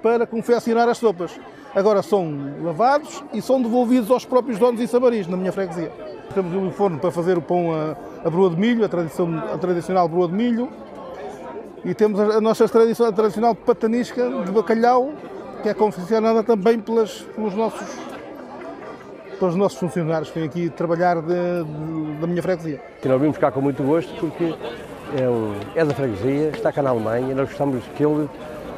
para 0.00 0.24
confeccionar 0.24 0.88
as 0.88 0.98
sopas. 0.98 1.32
Agora 1.74 2.02
são 2.02 2.32
lavados 2.62 3.24
e 3.32 3.42
são 3.42 3.60
devolvidos 3.60 4.12
aos 4.12 4.24
próprios 4.24 4.60
donos 4.60 4.80
e 4.80 4.86
sabaris, 4.86 5.26
na 5.26 5.36
minha 5.36 5.50
freguesia. 5.50 5.90
Temos 6.34 6.54
um 6.54 6.70
forno 6.70 7.00
para 7.00 7.10
fazer 7.10 7.36
o 7.36 7.42
pão 7.42 7.72
a, 7.74 7.96
a 8.24 8.30
broa 8.30 8.50
de 8.50 8.56
milho, 8.56 8.84
a, 8.84 8.88
tradição, 8.88 9.42
a 9.52 9.58
tradicional 9.58 10.08
broa 10.08 10.28
de 10.28 10.34
milho, 10.34 10.68
e 11.84 11.94
temos 11.94 12.20
a, 12.20 12.36
a 12.36 12.40
nossa 12.40 12.68
tradicional, 12.68 13.12
a 13.12 13.16
tradicional 13.16 13.54
patanisca 13.56 14.22
de 14.44 14.52
bacalhau, 14.52 15.14
que 15.64 15.68
é 15.68 15.74
confeccionada 15.74 16.44
também 16.44 16.78
pelas, 16.78 17.22
pelos 17.34 17.56
nossos 17.56 17.88
pelos 19.44 19.56
nossos 19.56 19.78
funcionários 19.78 20.30
que 20.30 20.38
vêm 20.38 20.48
aqui 20.48 20.70
trabalhar 20.70 21.20
de, 21.20 21.26
de, 21.26 22.16
da 22.18 22.26
minha 22.26 22.42
freguesia. 22.42 22.80
Que 23.02 23.08
nós 23.08 23.20
vimos 23.20 23.36
cá 23.36 23.50
com 23.52 23.60
muito 23.60 23.82
gosto 23.82 24.10
porque 24.14 24.54
é, 25.20 25.28
um, 25.28 25.54
é 25.74 25.84
da 25.84 25.92
freguesia, 25.94 26.48
está 26.48 26.72
cá 26.72 26.80
na 26.80 26.88
Alemanha 26.88 27.32
e 27.32 27.34
nós 27.34 27.50
gostamos 27.50 27.84
que 27.94 28.02
ele 28.02 28.26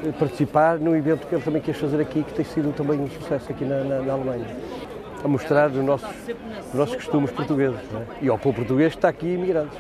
eh, 0.05 0.13
participar 0.19 0.81
num 0.81 0.97
evento 0.97 1.25
que 1.29 1.37
ele 1.37 1.45
também 1.45 1.63
quis 1.63 1.77
fazer 1.77 2.01
aqui, 2.01 2.25
que 2.25 2.35
tem 2.35 2.45
sido 2.45 2.75
também 2.75 2.99
um 2.99 3.09
sucesso 3.09 3.53
aqui 3.53 3.65
na, 3.65 3.85
na, 3.85 4.01
na 4.01 4.13
Alemanha. 4.13 4.45
A 5.23 5.29
mostrar 5.29 5.71
os 5.71 5.85
nossos, 5.85 6.09
os 6.69 6.75
nossos 6.75 6.97
costumes 6.97 7.31
portugueses 7.31 7.79
é? 7.95 8.25
e 8.25 8.29
ao 8.29 8.37
povo 8.37 8.57
português 8.57 8.93
que 8.93 8.99
está 8.99 9.09
aqui 9.09 9.27
imigrantes. 9.27 9.79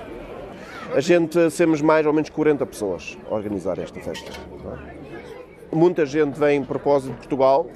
A 0.94 1.00
gente 1.00 1.50
somos 1.50 1.82
mais 1.82 2.06
ou 2.06 2.12
menos 2.12 2.30
40 2.30 2.64
pessoas 2.64 3.18
a 3.28 3.34
organizar 3.34 3.76
esta 3.80 3.98
festa. 3.98 4.30
É? 5.72 5.74
Muita 5.74 6.06
gente 6.06 6.38
vem 6.38 6.58
em 6.58 6.64
propósito 6.64 7.10
de 7.10 7.18
Portugal, 7.18 7.66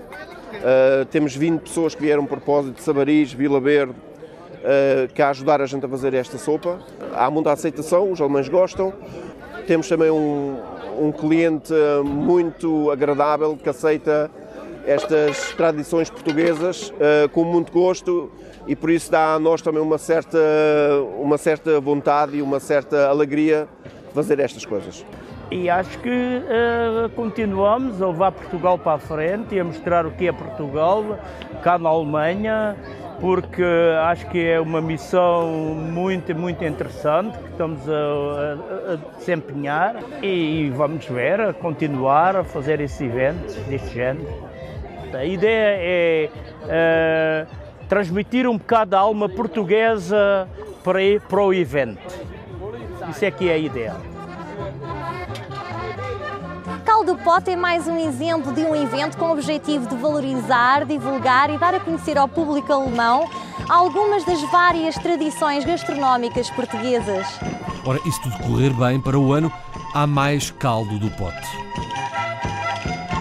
Uh, 0.57 1.05
temos 1.07 1.35
20 1.35 1.61
pessoas 1.61 1.95
que 1.95 2.03
vieram 2.03 2.25
a 2.25 2.27
propósito 2.27 2.75
de 2.75 2.83
Sabaris, 2.83 3.33
Vila 3.33 3.61
Verde, 3.61 3.93
uh, 3.93 5.23
a 5.23 5.29
ajudar 5.31 5.61
a 5.61 5.67
gente 5.67 5.87
a 5.87 5.89
fazer 5.89 6.15
esta 6.15 6.37
sopa. 6.39 6.81
Há 7.15 7.31
muita 7.31 7.53
aceitação, 7.53 8.11
os 8.11 8.21
alemães 8.21 8.49
gostam. 8.49 8.93
Temos 9.67 9.89
também 9.89 10.11
um, 10.11 10.57
um 10.99 11.13
cliente 11.13 11.73
muito 12.05 12.91
agradável 12.91 13.57
que 13.57 13.69
aceita 13.69 14.31
estas 14.87 15.53
tradições 15.53 16.11
portuguesas 16.11 16.91
uh, 16.91 17.29
com 17.31 17.45
muito 17.45 17.71
gosto 17.71 18.31
e 18.67 18.75
por 18.75 18.91
isso 18.91 19.11
dá 19.11 19.35
a 19.35 19.39
nós 19.39 19.63
também 19.63 19.81
uma 19.81 19.99
certa, 19.99 20.39
uma 21.19 21.39
certa 21.39 21.81
vontade 21.81 22.37
e 22.37 22.43
uma 22.43 22.59
certa 22.59 23.09
alegria 23.09 23.69
fazer 24.15 24.41
estas 24.41 24.65
coisas 24.65 25.05
e 25.51 25.69
acho 25.69 25.99
que 25.99 26.09
uh, 26.09 27.09
continuamos 27.11 28.01
a 28.01 28.07
levar 28.07 28.33
Portugal 28.33 28.79
para 28.79 28.93
a 28.95 28.99
frente 28.99 29.55
e 29.55 29.61
a 29.61 29.65
mostrar 29.65 30.07
o 30.07 30.13
que 30.13 30.29
é 30.29 30.33
Portugal 30.33 31.19
cá 31.63 31.77
na 31.77 31.89
Alemanha, 31.89 32.77
porque 33.21 33.65
acho 34.05 34.27
que 34.29 34.47
é 34.47 34.61
uma 34.61 34.81
missão 34.81 35.49
muito, 35.75 36.35
muito 36.35 36.65
interessante 36.65 37.37
que 37.37 37.51
estamos 37.51 37.81
a, 37.89 37.93
a, 37.93 38.93
a 38.93 38.97
desempenhar 39.19 39.97
e 40.23 40.71
vamos 40.75 41.05
ver, 41.07 41.41
a 41.41 41.53
continuar 41.53 42.37
a 42.37 42.45
fazer 42.45 42.81
esses 42.81 43.01
eventos 43.01 43.57
deste 43.67 43.93
género. 43.93 44.51
A 45.13 45.25
ideia 45.25 45.77
é 45.77 46.31
uh, 46.65 47.87
transmitir 47.89 48.49
um 48.49 48.57
bocado 48.57 48.95
a 48.95 49.01
alma 49.01 49.29
portuguesa 49.29 50.49
para, 50.85 51.01
para 51.29 51.43
o 51.43 51.53
evento. 51.53 52.01
Isso 53.09 53.25
é 53.25 53.31
que 53.33 53.49
é 53.49 53.55
a 53.55 53.59
ideia. 53.59 53.97
Caldo 56.91 57.17
Pote 57.19 57.53
é 57.53 57.57
mais 57.57 57.87
um 57.87 57.97
exemplo 57.97 58.53
de 58.53 58.63
um 58.63 58.75
evento 58.75 59.17
com 59.17 59.27
o 59.27 59.33
objetivo 59.33 59.89
de 59.89 59.95
valorizar, 59.95 60.85
divulgar 60.85 61.49
e 61.49 61.57
dar 61.57 61.73
a 61.73 61.79
conhecer 61.79 62.19
ao 62.19 62.27
público 62.27 62.73
alemão 62.73 63.31
algumas 63.69 64.25
das 64.25 64.43
várias 64.51 64.97
tradições 64.97 65.65
gastronómicas 65.65 66.51
portuguesas. 66.51 67.29
Ora, 67.87 68.01
e 68.05 68.11
se 68.11 68.21
tudo 68.21 68.37
correr 68.39 68.71
bem 68.71 69.01
para 69.01 69.17
o 69.17 69.33
ano, 69.33 69.53
há 69.95 70.05
mais 70.05 70.51
caldo 70.51 70.99
do 70.99 71.09
pote. 71.13 71.49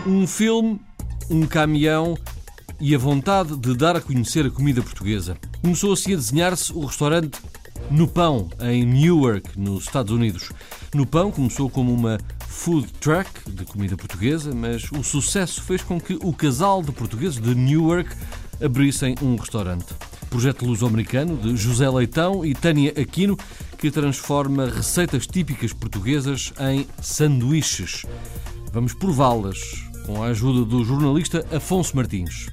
Um 0.04 0.26
filme, 0.26 0.82
um 1.30 1.46
caminhão 1.46 2.18
e 2.80 2.96
a 2.96 2.98
vontade 2.98 3.56
de 3.56 3.78
dar 3.78 3.96
a 3.96 4.02
conhecer 4.02 4.48
a 4.48 4.50
comida 4.50 4.82
portuguesa. 4.82 5.38
Começou 5.62 5.94
assim 5.94 6.14
a 6.14 6.16
desenhar-se 6.16 6.74
o 6.74 6.86
restaurante 6.86 7.40
No 7.92 8.08
Pão, 8.08 8.50
em 8.62 8.86
Newark, 8.86 9.60
nos 9.60 9.86
Estados 9.86 10.12
Unidos. 10.12 10.52
No 10.94 11.08
Pão 11.08 11.32
começou 11.32 11.70
como 11.70 11.92
uma 11.92 12.20
food 12.48 12.88
truck 13.00 13.28
de 13.50 13.66
comida 13.66 13.98
portuguesa, 13.98 14.54
mas 14.54 14.92
o 14.92 15.04
sucesso 15.04 15.64
fez 15.64 15.82
com 15.82 16.00
que 16.00 16.14
o 16.22 16.32
casal 16.32 16.84
de 16.84 16.92
portugueses 16.92 17.40
de 17.40 17.56
Newark 17.56 18.16
abrissem 18.64 19.16
um 19.24 19.36
restaurante. 19.36 19.88
Projeto 20.30 20.66
luso-americano 20.66 21.36
de 21.36 21.58
José 21.58 21.90
Leitão 21.90 22.46
e 22.46 22.54
Tânia 22.54 22.94
Aquino, 22.96 23.36
que 23.78 23.90
transforma 23.90 24.70
receitas 24.70 25.26
típicas 25.26 25.74
portuguesas 25.74 26.54
em 26.60 26.86
sanduíches. 27.02 28.06
Vamos 28.72 28.94
prová-las 28.94 29.58
com 30.06 30.22
a 30.22 30.28
ajuda 30.28 30.64
do 30.64 30.86
jornalista 30.86 31.44
Afonso 31.52 31.96
Martins. 31.96 32.50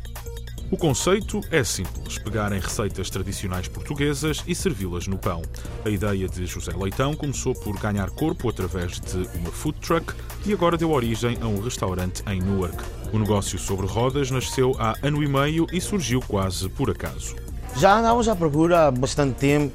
O 0.68 0.76
conceito 0.76 1.40
é 1.52 1.62
simples: 1.62 2.18
pegar 2.18 2.50
em 2.52 2.58
receitas 2.58 3.08
tradicionais 3.08 3.68
portuguesas 3.68 4.42
e 4.48 4.54
servi-las 4.54 5.06
no 5.06 5.16
pão. 5.16 5.40
A 5.84 5.88
ideia 5.88 6.28
de 6.28 6.44
José 6.44 6.72
Leitão 6.76 7.14
começou 7.14 7.54
por 7.54 7.78
ganhar 7.78 8.10
corpo 8.10 8.48
através 8.48 8.98
de 8.98 9.18
uma 9.38 9.52
food 9.52 9.78
truck 9.78 10.12
e 10.44 10.52
agora 10.52 10.76
deu 10.76 10.90
origem 10.90 11.38
a 11.40 11.46
um 11.46 11.60
restaurante 11.60 12.24
em 12.28 12.40
Newark. 12.40 12.82
O 13.12 13.18
negócio 13.18 13.56
sobre 13.60 13.86
rodas 13.86 14.32
nasceu 14.32 14.74
há 14.80 14.94
ano 15.02 15.22
e 15.22 15.28
meio 15.28 15.68
e 15.72 15.80
surgiu 15.80 16.20
quase 16.20 16.68
por 16.68 16.90
acaso. 16.90 17.36
Já 17.76 17.98
andávamos 17.98 18.28
à 18.28 18.34
procura 18.34 18.88
há 18.88 18.90
bastante 18.90 19.36
tempo, 19.36 19.72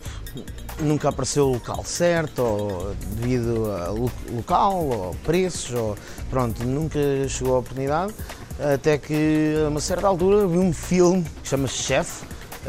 nunca 0.81 1.07
apareceu 1.07 1.47
o 1.47 1.53
local 1.53 1.85
certo, 1.85 2.41
ou 2.41 2.95
devido 3.15 3.71
a 3.71 3.89
local, 4.35 4.83
ou 4.85 5.15
preços, 5.23 5.73
ou 5.73 5.97
pronto, 6.29 6.61
nunca 6.65 6.99
chegou 7.29 7.55
a 7.55 7.59
oportunidade 7.59 8.13
até 8.59 8.97
que 8.97 9.55
a 9.65 9.69
uma 9.69 9.79
certa 9.79 10.07
altura 10.07 10.47
vi 10.47 10.57
um 10.57 10.73
filme 10.73 11.25
que 11.43 11.49
chama-se 11.49 11.75
Chef, 11.75 12.23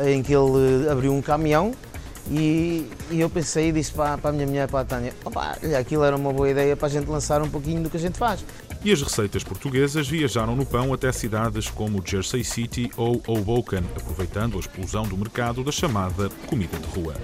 em 0.05 0.23
que 0.23 0.33
ele 0.33 0.89
abriu 0.89 1.13
um 1.13 1.21
caminhão 1.21 1.73
e, 2.31 2.89
e 3.11 3.21
eu 3.21 3.29
pensei 3.29 3.69
e 3.69 3.73
disse 3.73 3.93
para, 3.93 4.17
para, 4.17 4.31
a 4.31 4.33
minha 4.33 4.47
mulher, 4.47 4.69
para 4.69 4.81
a 4.81 4.85
Tânia, 4.85 5.13
opa, 5.25 5.57
aquilo 5.79 6.05
era 6.05 6.17
uma 6.17 6.33
boa 6.33 6.49
ideia 6.49 6.77
para 6.77 6.87
a 6.87 6.91
gente 6.91 7.09
lançar 7.09 7.43
um 7.43 7.49
pouquinho 7.49 7.83
do 7.83 7.91
que 7.91 7.97
a 7.97 8.01
gente 8.01 8.17
faz. 8.17 8.45
E 8.85 8.93
as 8.93 9.01
receitas 9.01 9.45
portuguesas 9.45 10.09
viajaram 10.09 10.57
no 10.57 10.67
pão 10.67 10.93
até 10.93 11.11
cidades 11.13 11.69
como 11.69 12.03
Jersey 12.05 12.43
City 12.45 12.91
ou 12.97 13.23
Hoboken, 13.27 13.85
aproveitando 13.97 14.57
a 14.57 14.61
explosão 14.61 15.05
do 15.05 15.17
mercado 15.17 15.63
da 15.63 15.73
chamada 15.73 16.29
comida 16.47 16.77
de 16.79 16.87
rua. 16.89 17.15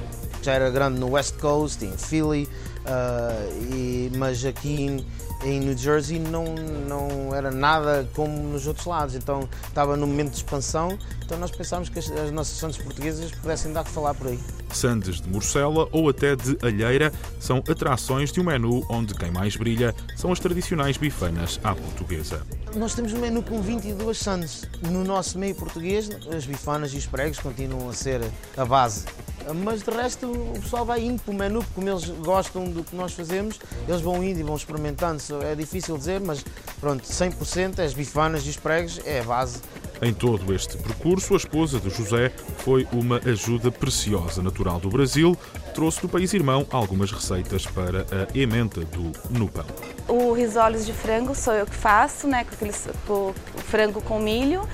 Já 0.42 0.53
era 0.53 0.71
grande 0.71 1.01
no 1.01 1.11
West 1.11 1.37
Coast, 1.38 1.85
em 1.85 1.97
Philly, 1.97 2.49
uh, 2.88 3.74
e, 3.74 4.11
mas 4.16 4.44
aqui 4.44 5.05
em 5.44 5.61
New 5.61 5.77
Jersey 5.77 6.18
não, 6.18 6.44
não 6.88 7.35
era 7.35 7.51
nada 7.51 8.09
como 8.14 8.37
nos 8.42 8.66
outros 8.66 8.87
lados, 8.87 9.14
então 9.14 9.48
estava 9.68 9.96
no 9.96 10.07
momento 10.07 10.31
de 10.31 10.37
expansão, 10.37 10.98
então 11.24 11.38
nós 11.38 11.51
pensámos 11.51 11.88
que 11.88 11.98
as, 11.98 12.11
as 12.11 12.31
nossas 12.31 12.57
sandes 12.57 12.79
portuguesas 12.79 13.31
pudessem 13.33 13.72
dar 13.72 13.85
que 13.85 13.90
falar 13.90 14.14
por 14.14 14.29
aí. 14.29 14.38
Sandes 14.72 15.20
de 15.20 15.29
morcela 15.29 15.88
ou 15.92 16.09
até 16.09 16.35
de 16.35 16.59
alheira 16.62 17.12
são 17.40 17.59
atrações 17.68 18.33
de 18.33 18.40
um 18.40 18.44
menu 18.44 18.85
onde 18.90 19.14
quem 19.14 19.31
mais 19.31 19.57
brilha 19.57 19.94
são 20.16 20.33
as 20.33 20.40
tradicionais 20.40 20.96
bifanas 20.96 21.61
à 21.62 21.74
portuguesa. 21.74 22.42
Nós 22.74 22.94
temos 22.94 23.12
um 23.12 23.18
menu 23.18 23.42
com 23.42 23.62
22 23.62 24.18
sandes. 24.18 24.68
No 24.90 25.05
nosso 25.05 25.38
meio 25.38 25.55
português, 25.55 26.11
as 26.35 26.44
bifanas 26.44 26.92
e 26.92 26.98
os 26.98 27.07
pregos 27.07 27.38
continuam 27.38 27.88
a 27.88 27.92
ser 27.92 28.20
a 28.57 28.64
base. 28.64 29.07
Mas 29.54 29.82
de 29.82 29.90
resto 29.90 30.30
o 30.30 30.61
pessoal 30.61 30.84
vai 30.84 31.04
indo 31.04 31.22
para 31.22 31.32
o 31.32 31.34
menu, 31.34 31.64
como 31.74 31.88
eles 31.88 32.04
gostam 32.24 32.64
do 32.64 32.84
que 32.84 32.94
nós 32.94 33.12
fazemos, 33.12 33.58
eles 33.87 34.00
vão 34.00 34.22
indo 34.22 34.40
e 34.40 34.42
vão 34.42 34.56
experimentando. 34.56 35.20
É 35.42 35.54
difícil 35.54 35.96
dizer, 35.96 36.20
mas 36.20 36.44
pronto, 36.80 37.02
100% 37.04 37.80
as 37.80 37.94
bifanas 37.94 38.46
e 38.46 38.50
os 38.50 38.56
pregos 38.56 39.00
é 39.04 39.20
a 39.20 39.24
base. 39.24 39.61
Em 40.00 40.12
todo 40.12 40.54
este 40.54 40.76
percurso, 40.78 41.34
a 41.34 41.37
esposa 41.37 41.80
de 41.80 41.90
José 41.90 42.30
foi 42.58 42.87
uma 42.92 43.16
ajuda 43.24 43.72
preciosa. 43.72 44.40
Natural 44.40 44.78
do 44.78 44.88
Brasil, 44.88 45.37
trouxe 45.74 46.00
do 46.00 46.08
país 46.08 46.32
irmão 46.32 46.64
algumas 46.70 47.11
receitas 47.11 47.66
para 47.66 48.02
a 48.02 48.38
emenda 48.38 48.80
do 48.84 49.12
no 49.30 49.48
pão. 49.48 49.64
O 50.06 50.32
risoles 50.32 50.87
de 50.87 50.92
frango 50.92 51.34
sou 51.34 51.52
eu 51.52 51.66
que 51.66 51.74
faço, 51.74 52.28
né, 52.28 52.44
com 52.44 52.54
aquele 52.54 52.72
com 53.06 53.34
frango 53.56 54.00
com 54.00 54.20
milho 54.20 54.68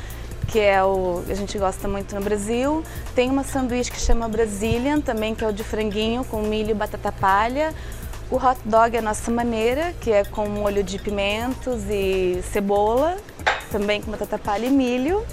que 0.48 0.58
é 0.60 0.82
o 0.82 1.22
a 1.28 1.34
gente 1.34 1.58
gosta 1.58 1.88
muito 1.88 2.14
no 2.14 2.20
Brasil. 2.20 2.82
Tem 3.14 3.30
uma 3.30 3.44
sanduíche 3.44 3.90
que 3.90 4.00
chama 4.00 4.28
Brazilian, 4.28 5.00
também 5.00 5.34
que 5.34 5.44
é 5.44 5.48
o 5.48 5.52
de 5.52 5.64
franguinho 5.64 6.24
com 6.24 6.42
milho 6.42 6.70
e 6.70 6.74
batata 6.74 7.10
palha. 7.12 7.74
O 8.30 8.36
hot 8.36 8.58
dog 8.64 8.96
é 8.96 8.98
a 8.98 9.02
nossa 9.02 9.30
maneira, 9.30 9.92
que 10.00 10.10
é 10.10 10.24
com 10.24 10.48
molho 10.48 10.82
de 10.82 10.98
pimentos 10.98 11.82
e 11.88 12.40
cebola, 12.42 13.16
também 13.70 14.00
com 14.00 14.10
batata 14.10 14.38
palha 14.38 14.66
e 14.66 14.70
milho. 14.70 15.24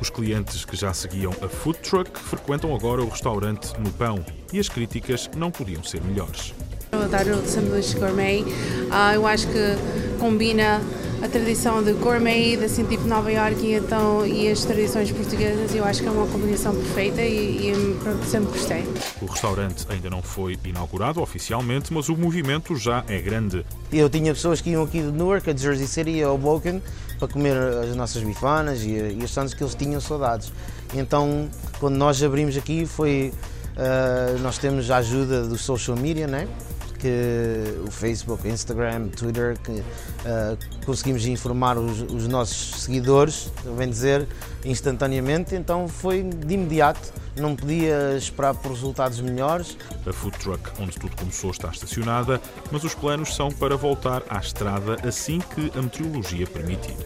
Os 0.00 0.10
clientes 0.10 0.64
que 0.64 0.76
já 0.76 0.92
seguiam 0.92 1.32
a 1.40 1.48
food 1.48 1.78
truck 1.78 2.18
frequentam 2.18 2.74
agora 2.74 3.02
o 3.02 3.08
restaurante 3.08 3.72
no 3.80 3.90
Pão 3.90 4.24
e 4.52 4.58
as 4.58 4.68
críticas 4.68 5.30
não 5.34 5.50
podiam 5.50 5.82
ser 5.82 6.02
melhores. 6.02 6.54
Eu 6.96 7.02
adoro 7.02 7.36
o 7.36 7.46
sanduíche 7.46 7.98
gourmet. 7.98 8.42
Uh, 8.42 9.14
eu 9.14 9.26
acho 9.26 9.46
que 9.48 9.76
combina 10.18 10.80
a 11.22 11.28
tradição 11.28 11.82
de 11.82 11.92
gourmet, 11.92 12.56
assim 12.64 12.84
tipo 12.84 13.04
Nova 13.06 13.30
York 13.30 13.64
e, 13.64 13.74
então, 13.74 14.26
e 14.26 14.50
as 14.50 14.64
tradições 14.64 15.10
portuguesas. 15.12 15.74
Eu 15.74 15.84
acho 15.84 16.02
que 16.02 16.08
é 16.08 16.10
uma 16.10 16.26
combinação 16.26 16.74
perfeita 16.74 17.20
e, 17.20 17.70
e 17.70 17.98
pronto, 18.02 18.24
sempre 18.24 18.50
gostei. 18.52 18.84
O 19.20 19.26
restaurante 19.26 19.86
ainda 19.90 20.08
não 20.08 20.22
foi 20.22 20.58
inaugurado 20.64 21.20
oficialmente, 21.20 21.92
mas 21.92 22.08
o 22.08 22.16
movimento 22.16 22.74
já 22.76 23.04
é 23.08 23.18
grande. 23.18 23.64
Eu 23.92 24.08
tinha 24.08 24.32
pessoas 24.32 24.60
que 24.60 24.70
iam 24.70 24.82
aqui 24.82 25.00
de 25.00 25.12
Newark, 25.12 25.48
a 25.50 25.56
Jersey 25.56 25.86
City 25.86 26.10
e 26.10 26.22
a 26.22 26.30
Hoboken 26.30 26.82
para 27.18 27.28
comer 27.28 27.56
as 27.56 27.94
nossas 27.94 28.22
bifanas 28.22 28.82
e, 28.82 29.16
e 29.18 29.20
as 29.22 29.30
sandes 29.30 29.52
que 29.52 29.62
eles 29.62 29.74
tinham 29.74 30.00
saudades. 30.00 30.52
Então, 30.94 31.48
quando 31.78 31.96
nós 31.96 32.22
abrimos 32.22 32.56
aqui, 32.56 32.86
foi 32.86 33.32
uh, 33.76 34.38
nós 34.40 34.58
temos 34.58 34.90
a 34.90 34.98
ajuda 34.98 35.42
do 35.46 35.56
social 35.56 35.96
media, 35.96 36.26
né? 36.26 36.48
Que 36.96 37.78
o 37.86 37.90
Facebook, 37.90 38.46
Instagram, 38.48 39.08
Twitter, 39.08 39.58
que 39.58 39.72
uh, 39.72 40.84
conseguimos 40.84 41.26
informar 41.26 41.76
os, 41.78 42.02
os, 42.02 42.26
nossos 42.28 42.82
seguidores, 42.82 43.50
bem 43.76 43.88
dizer, 43.88 44.26
instantaneamente, 44.64 45.54
então 45.54 45.86
foi 45.88 46.22
de 46.22 46.54
imediato, 46.54 47.12
não 47.36 47.54
podia 47.54 48.16
esperar 48.16 48.54
por 48.54 48.72
resultados 48.72 49.20
melhores. 49.20 49.76
A 50.06 50.12
food 50.12 50.38
truck 50.38 50.70
onde 50.80 50.98
tudo 50.98 51.14
começou 51.16 51.50
está 51.50 51.68
estacionada, 51.68 52.40
mas 52.70 52.84
os 52.84 52.94
planos 52.94 53.34
são 53.34 53.50
para 53.50 53.76
voltar 53.76 54.22
à 54.28 54.38
estrada 54.38 54.96
assim 55.06 55.40
que 55.54 55.70
a 55.78 55.82
meteorologia 55.82 56.46
permitir. 56.46 56.96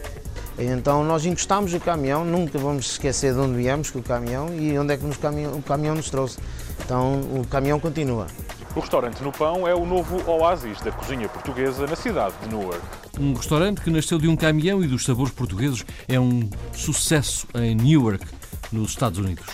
Então 0.57 1.03
nós 1.03 1.25
encostámos 1.25 1.73
o 1.73 1.79
caminhão, 1.79 2.23
nunca 2.23 2.59
vamos 2.59 2.91
esquecer 2.91 3.33
de 3.33 3.39
onde 3.39 3.55
viemos 3.57 3.89
com 3.89 3.99
o 3.99 4.03
caminhão 4.03 4.53
e 4.53 4.77
onde 4.77 4.93
é 4.93 4.97
que 4.97 5.03
nos 5.03 5.17
caminhão, 5.17 5.53
o 5.53 5.61
caminhão 5.61 5.95
nos 5.95 6.09
trouxe. 6.09 6.37
Então 6.83 7.21
o 7.21 7.47
caminhão 7.47 7.79
continua. 7.79 8.27
O 8.73 8.79
restaurante 8.79 9.21
no 9.21 9.33
Pão 9.33 9.67
é 9.67 9.75
o 9.75 9.85
novo 9.85 10.21
oásis 10.31 10.79
da 10.79 10.93
cozinha 10.93 11.27
portuguesa 11.27 11.85
na 11.85 11.95
cidade 11.95 12.33
de 12.41 12.55
Newark. 12.55 12.81
Um 13.19 13.33
restaurante 13.33 13.81
que 13.81 13.89
nasceu 13.89 14.17
de 14.17 14.29
um 14.29 14.35
caminhão 14.35 14.81
e 14.81 14.87
dos 14.87 15.03
sabores 15.03 15.33
portugueses 15.33 15.85
é 16.07 16.17
um 16.17 16.49
sucesso 16.71 17.45
em 17.53 17.75
Newark, 17.75 18.25
nos 18.71 18.91
Estados 18.91 19.19
Unidos. 19.19 19.45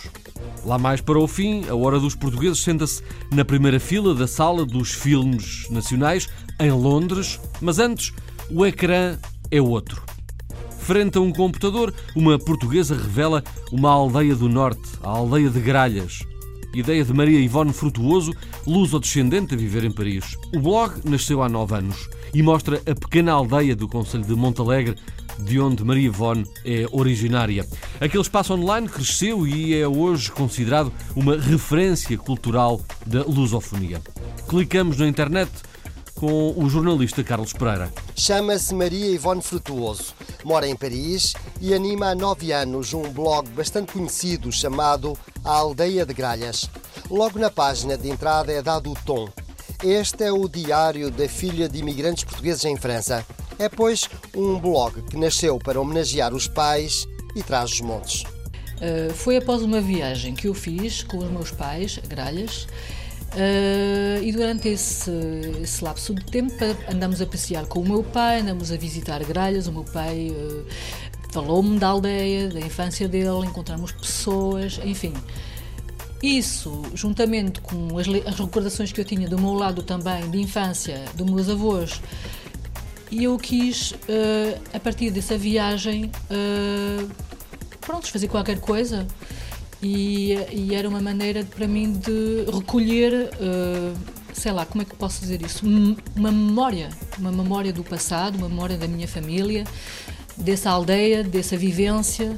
Lá 0.64 0.78
mais 0.78 1.02
para 1.02 1.18
o 1.18 1.28
fim, 1.28 1.68
a 1.68 1.74
Hora 1.74 2.00
dos 2.00 2.14
Portugueses 2.14 2.60
senta-se 2.62 3.02
na 3.32 3.44
primeira 3.44 3.80
fila 3.80 4.14
da 4.14 4.28
sala 4.28 4.64
dos 4.64 4.92
filmes 4.92 5.68
nacionais, 5.72 6.30
em 6.60 6.70
Londres, 6.70 7.40
mas 7.60 7.80
antes, 7.80 8.14
o 8.52 8.64
ecrã 8.68 9.18
é 9.50 9.60
outro. 9.60 10.04
Frente 10.78 11.18
a 11.18 11.22
um 11.22 11.34
computador, 11.34 11.92
uma 12.16 12.38
portuguesa 12.38 12.96
revela 12.96 13.44
uma 13.72 13.90
aldeia 13.90 14.36
do 14.36 14.48
norte, 14.48 14.88
a 15.02 15.10
aldeia 15.10 15.50
de 15.50 15.60
Gralhas. 15.60 16.20
Ideia 16.78 17.04
de 17.04 17.12
Maria 17.12 17.40
Ivone 17.40 17.74
Frutuoso, 17.74 18.32
luso-descendente 18.68 19.56
a 19.56 19.58
viver 19.58 19.84
em 19.84 19.92
Paris. 19.92 20.38
O 20.54 20.60
blog 20.60 20.94
nasceu 21.06 21.42
há 21.42 21.50
nove 21.50 21.76
anos 21.76 22.08
e 22.32 22.44
mostra 22.44 22.80
a 22.86 22.94
pequena 22.94 23.32
aldeia 23.32 23.76
do 23.76 23.88
Conselho 23.88 24.24
de 24.24 24.36
Montalegre, 24.36 24.96
de 25.40 25.60
onde 25.60 25.84
Maria 25.84 26.06
Ivone 26.06 26.46
é 26.64 26.86
originária. 26.92 27.66
Aquele 28.00 28.22
espaço 28.22 28.54
online 28.54 28.88
cresceu 28.88 29.48
e 29.48 29.74
é 29.74 29.88
hoje 29.88 30.32
considerado 30.32 30.94
uma 31.16 31.36
referência 31.36 32.16
cultural 32.16 32.80
da 33.08 33.24
lusofonia. 33.24 34.00
Clicamos 34.48 34.98
na 34.98 35.08
internet 35.08 35.50
com 36.20 36.54
o 36.58 36.70
jornalista 36.70 37.24
Carlos 37.24 37.54
Pereira. 37.54 37.94
Chama-se 38.16 38.74
Maria 38.74 39.12
Ivone 39.12 39.42
Frutuoso, 39.42 40.16
mora 40.44 40.68
em 40.68 40.76
Paris 40.76 41.34
e 41.62 41.74
anima 41.74 42.08
há 42.08 42.16
nove 42.16 42.52
anos 42.52 42.94
um 42.94 43.04
blog 43.04 43.48
bastante 43.50 43.94
conhecido 43.94 44.52
chamado 44.52 45.18
A 45.44 45.52
Aldeia 45.52 46.06
de 46.06 46.14
Gralhas. 46.14 46.70
Logo 47.10 47.38
na 47.38 47.52
página 47.52 47.96
de 47.98 48.10
entrada 48.10 48.52
é 48.52 48.62
dado 48.62 48.92
o 48.92 48.98
tom. 49.06 49.30
Este 49.84 50.24
é 50.24 50.32
o 50.32 50.48
diário 50.50 51.12
da 51.12 51.30
filha 51.30 51.70
de 51.70 51.78
imigrantes 51.78 52.24
portugueses 52.24 52.66
em 52.66 52.76
França. 52.76 53.24
É, 53.60 53.70
pois, 53.70 54.10
um 54.36 54.60
blog 54.60 55.04
que 55.04 55.18
nasceu 55.18 55.60
para 55.60 55.80
homenagear 55.80 56.34
os 56.34 56.48
pais 56.48 57.08
e 57.36 57.44
traz 57.44 57.72
os 57.72 57.82
montes. 57.82 58.24
Uh, 58.78 59.14
foi 59.14 59.38
após 59.38 59.62
uma 59.62 59.82
viagem 59.82 60.34
que 60.34 60.48
eu 60.48 60.54
fiz 60.54 61.04
com 61.04 61.18
os 61.18 61.30
meus 61.30 61.52
pais, 61.52 62.00
a 62.04 62.08
Gralhas, 62.08 62.68
Uh, 63.38 64.24
e 64.24 64.32
durante 64.32 64.68
esse, 64.68 65.12
esse, 65.62 65.84
lapso 65.84 66.16
de 66.16 66.26
tempo 66.26 66.56
andamos 66.92 67.22
a 67.22 67.26
passear 67.28 67.68
com 67.68 67.82
o 67.82 67.88
meu 67.88 68.04
pai, 68.04 68.40
andamos 68.40 68.72
a 68.72 68.78
visitar 68.78 69.24
gralhas. 69.24 69.68
O 69.68 69.72
meu 69.72 69.84
pai 69.84 70.32
uh, 70.32 70.66
falou-me 71.32 71.78
da 71.78 71.90
aldeia, 71.90 72.50
da 72.50 72.60
infância 72.60 73.08
dele, 73.08 73.46
encontramos 73.46 73.92
pessoas, 73.92 74.80
enfim. 74.84 75.14
Isso, 76.24 76.82
juntamente 76.96 77.62
com 77.62 77.96
as, 78.00 78.08
as 78.26 78.40
recordações 78.40 78.92
que 78.92 79.00
eu 79.00 79.06
tinha 79.06 79.30
do 79.30 79.38
meu 79.40 79.54
lado 79.54 79.84
também 79.84 80.28
de 80.32 80.42
infância, 80.42 81.06
dos 81.14 81.30
meus 81.30 81.48
avós, 81.48 82.02
e 83.12 83.26
eu 83.26 83.38
quis, 83.38 83.92
uh, 83.92 84.60
a 84.74 84.80
partir 84.80 85.12
dessa 85.12 85.38
viagem, 85.38 86.12
pronto, 87.80 88.12
fazer 88.12 88.28
qualquer 88.30 88.60
coisa 88.60 89.06
e, 89.82 90.34
e, 90.52 90.76
era 90.76 90.90
uma 90.90 91.00
maneira 91.00 91.44
para 91.44 91.68
mim 91.68 91.94
de 91.94 92.46
recolher, 92.52 93.30
uh, 93.36 93.96
sei 94.34 94.52
lá, 94.52 94.66
como 94.66 94.82
é 94.82 94.86
que 94.86 94.96
posso 94.96 95.22
dizer 95.22 95.42
isso? 95.42 95.66
Uma 96.16 96.32
memória, 96.32 96.90
uma 97.18 97.32
memória 97.32 97.72
do 97.72 97.84
passado, 97.84 98.38
uma 98.38 98.50
memória 98.50 98.78
da 98.78 98.88
minha 98.88 99.08
família, 99.08 99.66
dessa 100.36 100.72
aldeia, 100.72 101.24
dessa 101.24 101.56
vivência. 101.56 102.38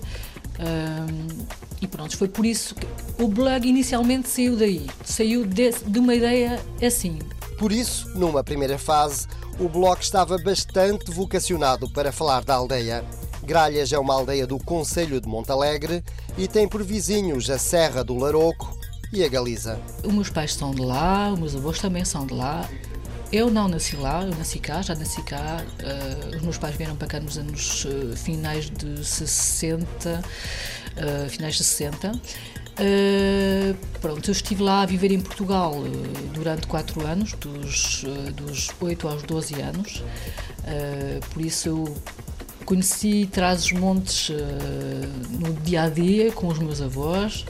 Uh, 0.60 1.46
e 1.82 1.88
pronto, 1.88 2.18
foi 2.18 2.28
por 2.28 2.46
isso 2.46 2.76
que 2.76 2.86
o 3.24 3.28
blog 3.28 3.66
inicialmente 3.66 4.28
saiu 4.28 4.58
daí, 4.58 4.86
saiu 5.06 5.46
de, 5.46 5.72
de 5.72 6.00
uma 6.00 6.14
ideia 6.14 6.60
assim. 6.86 7.20
Por 7.58 7.72
isso, 7.72 8.10
numa 8.16 8.44
primeira 8.44 8.78
fase, 8.78 9.28
o 9.60 9.70
blog 9.70 10.02
estava 10.02 10.38
bastante 10.38 11.12
vocacionado 11.12 11.90
para 11.90 12.12
falar 12.12 12.44
da 12.44 12.56
aldeia. 12.56 13.04
Gralhas 13.50 13.92
é 13.92 13.98
uma 13.98 14.14
aldeia 14.14 14.46
do 14.46 14.60
Conselho 14.60 15.20
de 15.20 15.28
Montalegre 15.28 16.04
e 16.38 16.48
tem 16.48 16.68
por 16.68 16.84
vizinhos 16.84 17.50
a 17.50 17.58
Serra 17.58 18.04
do 18.04 18.16
Laroco 18.16 18.78
e 19.12 19.24
a 19.24 19.28
Galiza. 19.28 19.82
Os 20.04 20.14
meus 20.14 20.30
pais 20.30 20.54
são 20.54 20.70
de 20.70 20.84
lá, 20.84 21.34
os 21.34 21.40
meus 21.40 21.56
avós 21.56 21.80
também 21.80 22.06
são 22.06 22.28
de 22.28 22.36
lá. 22.36 22.70
Eu 23.32 23.50
não 23.50 23.68
nasci 23.68 23.96
lá, 23.96 24.22
eu 24.22 24.36
nasci 24.36 24.60
cá, 24.60 24.84
já 24.84 24.94
nasci 24.94 25.24
cá. 25.24 25.66
Uh, 25.82 26.36
os 26.36 26.44
meus 26.44 26.60
pais 26.60 26.76
vieram 26.76 26.96
para 26.96 27.08
cá 27.08 27.20
nos 27.20 27.40
anos 27.40 27.86
uh, 27.86 28.16
finais 28.16 28.70
de 28.70 29.04
60, 29.04 29.84
uh, 29.84 30.24
eh, 30.96 31.28
finais 31.28 31.56
de 31.56 31.64
60. 31.64 32.12
Uh, 32.12 33.76
pronto, 34.00 34.30
eu 34.30 34.32
estive 34.32 34.62
lá 34.62 34.84
a 34.84 34.86
viver 34.86 35.12
em 35.12 35.20
Portugal 35.20 35.74
durante 36.36 36.68
4 36.68 37.04
anos, 37.04 37.34
dos, 37.34 38.06
dos 38.36 38.70
8 38.80 39.08
aos 39.08 39.24
12 39.24 39.60
anos, 39.60 40.04
por 41.34 41.42
isso 41.42 41.68
eu 41.68 41.96
conheci 42.70 43.28
Trás-os-Montes 43.32 44.30
uh, 44.30 44.34
no 45.40 45.54
dia 45.54 45.84
a 45.84 45.90
dia 45.90 46.32
com 46.32 46.48
os 46.50 46.60
meus 46.60 46.80
avós, 46.80 47.44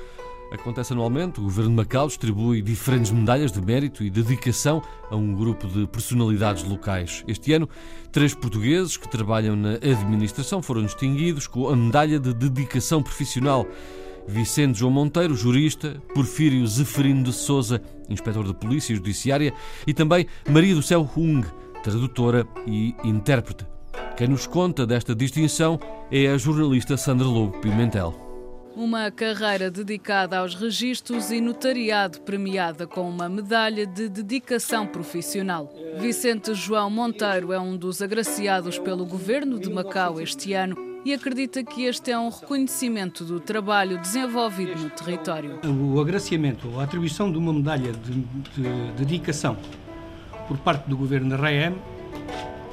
Acontece 0.52 0.94
anualmente, 0.94 1.40
o 1.40 1.44
Governo 1.44 1.72
de 1.72 1.76
Macau 1.76 2.08
distribui 2.08 2.62
diferentes 2.62 3.12
medalhas 3.12 3.52
de 3.52 3.62
mérito 3.62 4.02
e 4.04 4.10
dedicação 4.10 4.82
a 5.12 5.16
um 5.16 5.36
grupo 5.36 5.68
de 5.68 5.86
personalidades 5.88 6.64
locais. 6.64 7.24
Este 7.28 7.52
ano, 7.52 7.68
três 8.12 8.34
portugueses 8.34 8.96
que 8.96 9.10
trabalham 9.10 9.58
na 9.58 9.74
administração 9.74 10.62
foram 10.62 10.84
distinguidos 10.84 11.48
com 11.48 11.68
a 11.68 11.76
medalha 11.76 12.18
de 12.18 12.34
dedicação 12.34 13.04
profissional. 13.04 13.68
Vicente 14.26 14.80
João 14.80 14.92
Monteiro, 14.92 15.36
jurista, 15.36 16.02
Porfírio 16.14 16.66
Zeferino 16.66 17.24
de 17.24 17.34
Souza, 17.34 17.82
inspetor 18.10 18.46
de 18.46 18.54
Polícia 18.54 18.96
Judiciária, 18.96 19.54
e 19.86 19.94
também 19.94 20.28
Maria 20.50 20.76
do 20.76 20.82
Céu 20.82 21.10
Hung, 21.16 21.46
tradutora 21.84 22.48
e 22.66 22.96
intérprete. 23.04 23.66
Quem 24.16 24.30
nos 24.30 24.48
conta 24.48 24.86
desta 24.86 25.14
distinção 25.14 25.80
é 26.10 26.28
a 26.28 26.38
jornalista 26.38 26.98
Sandra 26.98 27.28
Lobo 27.28 27.60
Pimentel. 27.60 28.27
Uma 28.78 29.10
carreira 29.10 29.72
dedicada 29.72 30.38
aos 30.38 30.54
registros 30.54 31.32
e 31.32 31.42
notariado 31.42 32.22
premiada 32.22 32.86
com 32.86 33.10
uma 33.10 33.28
medalha 33.28 33.88
de 33.88 34.08
dedicação 34.08 34.86
profissional. 34.86 35.74
Vicente 36.00 36.54
João 36.54 36.88
Monteiro 36.88 37.52
é 37.52 37.60
um 37.60 37.76
dos 37.76 38.04
agraciados 38.04 38.78
pelo 38.78 39.04
governo 39.04 39.60
de 39.60 39.68
Macau 39.68 40.22
este 40.22 40.54
ano 40.54 40.78
e 41.04 41.12
acredita 41.12 41.64
que 41.64 41.86
este 41.86 42.12
é 42.12 42.20
um 42.20 42.30
reconhecimento 42.30 43.26
do 43.26 43.40
trabalho 43.40 43.98
desenvolvido 43.98 44.80
no 44.80 44.92
território. 44.92 45.60
O 45.66 46.00
agraciamento, 46.00 46.80
a 46.80 46.84
atribuição 46.84 47.32
de 47.32 47.40
uma 47.40 47.52
medalha 47.52 47.92
de, 47.92 48.12
de 48.14 48.92
dedicação 48.96 49.58
por 50.48 50.56
parte 50.56 50.88
do 50.88 50.96
governo 50.96 51.32
da 51.32 51.36
RAEM 51.36 51.76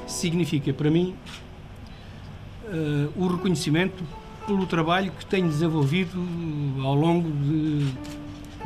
significa 0.07 0.71
para 0.71 0.91
mim 0.91 1.17
uh, 2.67 3.11
o 3.17 3.27
reconhecimento 3.27 4.05
pelo 4.47 4.67
trabalho 4.67 5.13
que 5.13 5.27
tenho 5.27 5.49
desenvolvido 5.49 6.19
ao 6.83 6.95
longo 6.95 7.31
de 7.31 7.93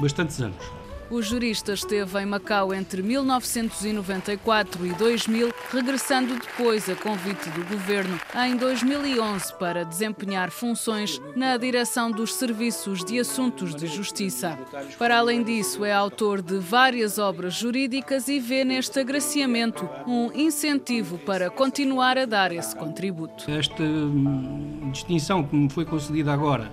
bastantes 0.01 0.41
anos. 0.41 0.78
O 1.11 1.23
jurista 1.23 1.73
esteve 1.73 2.21
em 2.21 2.27
Macau 2.27 2.75
entre 2.75 3.03
1994 3.03 4.87
e 4.87 4.92
2000, 4.92 5.51
regressando 5.73 6.35
depois 6.35 6.88
a 6.90 6.94
convite 6.94 7.49
do 7.49 7.64
governo 7.64 8.21
em 8.47 8.55
2011 8.55 9.55
para 9.55 9.85
desempenhar 9.85 10.51
funções 10.51 11.18
na 11.35 11.57
direção 11.57 12.11
dos 12.11 12.35
serviços 12.35 13.03
de 13.03 13.18
assuntos 13.18 13.75
de 13.75 13.87
justiça. 13.87 14.59
Para 14.99 15.18
além 15.18 15.42
disso, 15.42 15.83
é 15.83 15.94
autor 15.94 16.42
de 16.42 16.59
várias 16.59 17.18
obras 17.18 17.55
jurídicas 17.55 18.29
e 18.29 18.38
vê 18.38 18.62
neste 18.62 19.01
agraciamento 19.01 19.88
um 20.07 20.31
incentivo 20.35 21.16
para 21.16 21.49
continuar 21.49 22.18
a 22.18 22.27
dar 22.27 22.53
esse 22.53 22.77
contributo. 22.77 23.51
Esta 23.51 23.83
hum, 23.83 24.90
distinção 24.92 25.42
que 25.42 25.57
me 25.57 25.71
foi 25.71 25.87
concedida 25.87 26.35
agora 26.35 26.71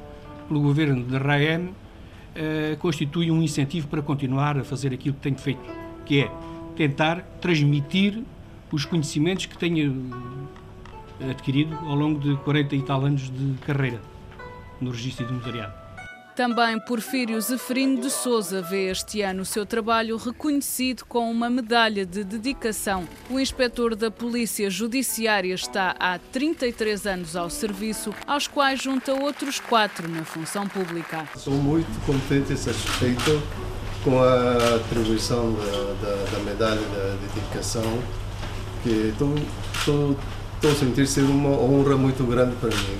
pelo 0.50 0.60
governo 0.60 1.06
de 1.06 1.18
RAEM 1.18 1.74
uh, 2.36 2.78
constitui 2.78 3.32
um 3.32 3.42
incentivo 3.42 3.88
para 3.88 4.02
continuar 4.02 4.58
a 4.58 4.64
fazer 4.64 4.94
aquilo 4.94 5.16
que 5.16 5.22
tenho 5.22 5.38
feito, 5.38 5.64
que 6.06 6.22
é 6.22 6.32
tentar 6.76 7.22
transmitir 7.42 8.22
os 8.72 8.86
conhecimentos 8.86 9.46
que 9.46 9.58
tenho 9.58 10.10
eh, 11.22 11.32
adquirido 11.32 11.74
ao 11.84 11.96
longo 11.96 12.20
de 12.20 12.36
40 12.44 12.76
e 12.76 12.82
tal 12.82 13.06
anos 13.06 13.30
de 13.30 13.54
carreira 13.62 14.02
no 14.82 14.92
registro 14.92 15.26
do 15.26 15.34
notariado. 15.36 15.85
Também 16.36 16.78
Porfírio 16.78 17.40
Zeferino 17.40 18.02
de 18.02 18.10
Souza 18.12 18.62
vê 18.62 18.92
este 18.92 19.22
ano 19.22 19.44
o 19.44 19.46
seu 19.46 19.66
trabalho 19.66 20.18
reconhecido 20.18 21.06
com 21.06 21.32
uma 21.32 21.50
medalha 21.50 22.06
de 22.06 22.26
dedicação. 22.26 23.08
O 23.30 23.40
inspetor 23.40 23.96
da 23.96 24.12
Polícia 24.12 24.70
Judiciária 24.70 25.54
está 25.54 25.96
há 25.98 26.20
33 26.20 27.08
anos 27.08 27.38
ao 27.38 27.50
serviço, 27.50 28.14
aos 28.28 28.50
quais 28.50 28.82
junta 28.82 29.14
outros 29.14 29.62
quatro 29.62 30.10
na 30.10 30.26
função 30.26 30.68
pública. 30.68 31.26
Sou 31.38 31.54
muito 31.54 32.06
contente 32.06 32.52
e 32.52 32.58
satisfeito 32.58 33.42
com 34.04 34.22
a 34.22 34.76
atribuição 34.76 35.54
da, 35.54 36.06
da, 36.06 36.32
da 36.32 36.40
medalha 36.44 36.76
de 36.76 37.28
dedicação, 37.34 37.98
que 38.84 39.14
estou, 39.14 40.18
a 40.70 40.76
sentir 40.76 41.08
ser 41.08 41.22
uma 41.22 41.52
honra 41.52 41.96
muito 41.96 42.26
grande 42.26 42.58
para 42.58 42.76
mim. 42.76 42.98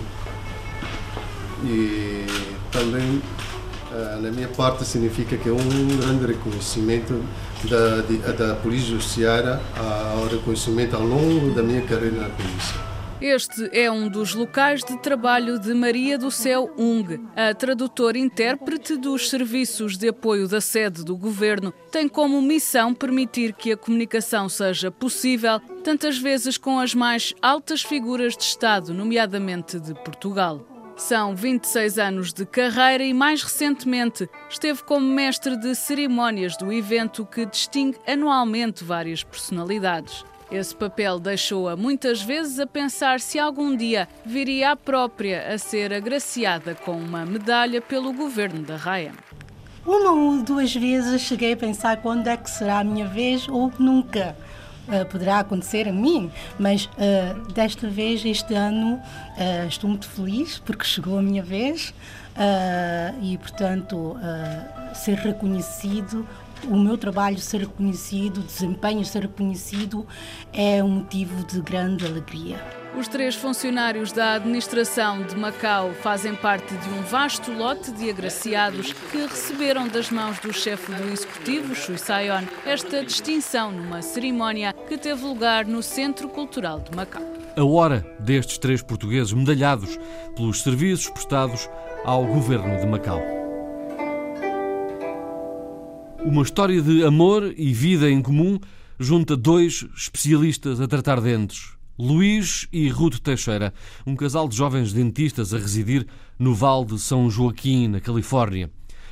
E 1.66 2.55
também 2.76 3.22
eh, 3.94 4.20
na 4.22 4.30
minha 4.30 4.50
parte 4.50 4.84
significa 4.84 5.38
que 5.38 5.48
é 5.48 5.52
um 5.52 5.98
grande 5.98 6.26
reconhecimento 6.26 7.24
da, 7.64 8.32
da 8.34 8.56
Polícia 8.56 8.90
Judiciária 8.90 9.60
ao 10.14 10.28
reconhecimento 10.28 10.96
ao 10.96 11.04
longo 11.04 11.56
da 11.56 11.64
minha 11.64 11.82
carreira 11.82 12.18
na 12.18 12.30
polícia. 12.30 12.96
Este 13.22 13.70
é 13.72 13.90
um 13.90 14.10
dos 14.10 14.36
locais 14.36 14.84
de 14.84 14.98
trabalho 14.98 15.58
de 15.58 15.74
Maria 15.74 16.18
do 16.18 16.30
Céu 16.30 16.70
Ung, 16.78 17.18
a 17.34 17.54
tradutora-intérprete 17.54 18.98
dos 18.98 19.30
serviços 19.30 19.98
de 19.98 20.10
apoio 20.10 20.50
da 20.50 20.60
sede 20.60 21.04
do 21.04 21.16
governo. 21.16 21.74
Tem 21.90 22.10
como 22.10 22.42
missão 22.42 22.94
permitir 22.94 23.54
que 23.54 23.72
a 23.72 23.78
comunicação 23.78 24.50
seja 24.50 24.92
possível, 24.92 25.62
tantas 25.82 26.18
vezes 26.18 26.58
com 26.58 26.78
as 26.78 26.94
mais 26.94 27.34
altas 27.42 27.82
figuras 27.82 28.36
de 28.36 28.44
Estado, 28.44 28.94
nomeadamente 28.94 29.80
de 29.80 29.94
Portugal. 29.94 30.75
São 30.98 31.36
26 31.36 32.00
anos 32.00 32.34
de 32.34 32.46
carreira 32.46 33.04
e, 33.04 33.14
mais 33.14 33.44
recentemente, 33.44 34.30
esteve 34.50 34.82
como 34.82 35.06
mestre 35.06 35.58
de 35.58 35.76
cerimónias 35.76 36.56
do 36.56 36.72
evento 36.72 37.26
que 37.26 37.46
distingue 37.46 37.98
anualmente 38.08 38.84
várias 38.84 39.22
personalidades. 39.22 40.24
Esse 40.50 40.74
papel 40.74 41.20
deixou-a 41.20 41.76
muitas 41.76 42.22
vezes 42.22 42.60
a 42.60 42.66
pensar 42.66 43.20
se 43.20 43.38
algum 43.38 43.76
dia 43.76 44.08
viria 44.26 44.72
a 44.72 44.76
própria 44.76 45.54
a 45.54 45.58
ser 45.58 45.92
agraciada 45.92 46.74
com 46.76 46.94
uma 46.94 47.26
medalha 47.26 47.82
pelo 47.82 48.14
governo 48.14 48.62
da 48.62 48.78
RAEM. 48.78 49.12
Uma 49.86 50.12
ou 50.12 50.42
duas 50.42 50.74
vezes 50.74 51.22
cheguei 51.22 51.54
a 51.54 51.58
pensar 51.58 52.02
quando 52.02 52.28
é 52.28 52.38
que 52.38 52.50
será 52.50 52.80
a 52.80 52.84
minha 52.84 53.08
vez 53.08 53.48
ou 53.50 53.72
nunca 53.78 54.36
uh, 54.88 55.06
poderá 55.06 55.40
acontecer 55.40 55.88
a 55.88 55.92
mim, 55.92 56.32
mas 56.60 56.86
uh, 56.86 57.52
desta 57.54 57.88
vez, 57.88 58.24
este 58.26 58.54
ano, 58.54 58.96
uh, 58.96 59.68
estou 59.68 59.90
muito 59.90 60.08
feliz 60.08 60.60
porque 60.60 60.84
chegou 60.84 61.18
a 61.18 61.22
minha 61.22 61.44
vez 61.44 61.94
e, 63.22 63.38
portanto, 63.38 64.18
ser 64.94 65.18
reconhecido 65.18 66.28
o 66.68 66.76
meu 66.78 66.98
trabalho 66.98 67.38
ser 67.38 67.62
reconhecido, 67.62 68.40
o 68.40 68.44
desempenho 68.44 69.06
ser 69.06 69.22
reconhecido, 69.22 70.06
é 70.52 70.84
um 70.84 70.90
motivo 70.90 71.46
de 71.46 71.62
grande 71.62 72.06
alegria. 72.06 72.85
Os 72.98 73.10
três 73.10 73.36
funcionários 73.36 74.14
da 74.14 74.36
administração 74.36 75.22
de 75.22 75.36
Macau 75.36 75.92
fazem 76.02 76.34
parte 76.34 76.74
de 76.78 76.90
um 76.90 77.02
vasto 77.02 77.52
lote 77.52 77.92
de 77.92 78.10
agraciados 78.10 78.94
que 79.12 79.18
receberam 79.18 79.86
das 79.88 80.10
mãos 80.10 80.40
do 80.40 80.54
chefe 80.54 80.94
do 80.94 81.04
executivo, 81.12 81.76
Shui 81.76 81.98
Sayon, 81.98 82.44
esta 82.66 83.04
distinção 83.04 83.70
numa 83.70 84.02
cerimónia 84.02 84.74
que 84.88 84.98
teve 84.98 85.26
lugar 85.26 85.66
no 85.66 85.84
Centro 85.84 86.30
Cultural 86.30 86.80
de 86.80 86.96
Macau. 86.96 87.22
A 87.58 87.64
hora 87.66 88.06
destes 88.18 88.58
três 88.58 88.82
portugueses 88.82 89.34
medalhados 89.34 90.00
pelos 90.34 90.62
serviços 90.64 91.10
prestados 91.10 91.70
ao 92.06 92.26
governo 92.26 92.80
de 92.80 92.88
Macau. 92.88 93.22
Uma 96.24 96.44
história 96.44 96.82
de 96.82 97.04
amor 97.04 97.54
e 97.58 97.74
vida 97.74 98.10
em 98.10 98.22
comum 98.22 98.58
junta 98.98 99.36
dois 99.36 99.86
especialistas 99.96 100.80
a 100.80 100.88
tratar 100.88 101.20
dentes, 101.20 101.75
Luís 101.98 102.68
e 102.74 102.90
Ruth 102.90 103.20
Teixeira, 103.20 103.74
um 104.06 104.16
casal 104.16 104.50
de 104.50 104.56
jovens 104.58 104.92
dentistas 104.92 105.54
a 105.54 105.58
residir 105.58 106.06
no 106.38 106.54
Vale 106.54 106.86
de 106.86 107.00
São 107.00 107.30
Joaquim, 107.30 107.88
na 107.88 108.02
Califórnia. 108.02 108.70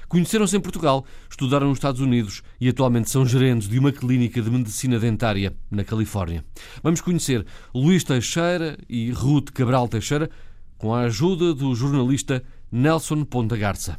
Conheceram-se 0.09 0.57
em 0.57 0.59
Portugal, 0.59 1.05
estudaram 1.29 1.69
nos 1.69 1.77
Estados 1.77 2.01
Unidos 2.01 2.43
e 2.59 2.67
atualmente 2.67 3.09
são 3.09 3.25
gerentes 3.25 3.69
de 3.69 3.79
uma 3.79 3.91
clínica 3.91 4.41
de 4.41 4.49
medicina 4.49 4.99
dentária 4.99 5.55
na 5.71 5.83
Califórnia. 5.83 6.43
Vamos 6.83 6.99
conhecer 6.99 7.45
Luís 7.73 8.03
Teixeira 8.03 8.77
e 8.89 9.11
Ruth 9.11 9.51
Cabral 9.51 9.87
Teixeira 9.87 10.29
com 10.77 10.93
a 10.93 11.03
ajuda 11.03 11.53
do 11.53 11.73
jornalista 11.73 12.43
Nelson 12.69 13.23
Ponta 13.23 13.55
Garça. 13.55 13.97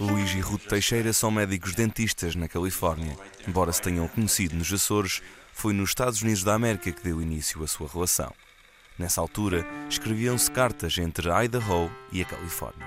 Luís 0.00 0.32
e 0.34 0.40
Ruth 0.40 0.62
Teixeira 0.66 1.12
são 1.12 1.30
médicos 1.30 1.74
dentistas 1.74 2.34
na 2.34 2.48
Califórnia. 2.48 3.14
Embora 3.46 3.70
se 3.70 3.82
tenham 3.82 4.08
conhecido 4.08 4.56
nos 4.56 4.72
Açores, 4.72 5.20
foi 5.52 5.72
nos 5.72 5.90
Estados 5.90 6.22
Unidos 6.22 6.42
da 6.42 6.54
América 6.54 6.92
que 6.92 7.02
deu 7.02 7.20
início 7.20 7.62
à 7.62 7.66
sua 7.66 7.88
relação. 7.88 8.32
Nessa 8.98 9.20
altura, 9.20 9.64
escreviam-se 9.88 10.50
cartas 10.50 10.98
entre 10.98 11.28
Idaho 11.44 11.90
e 12.12 12.20
a 12.20 12.24
Califórnia. 12.24 12.86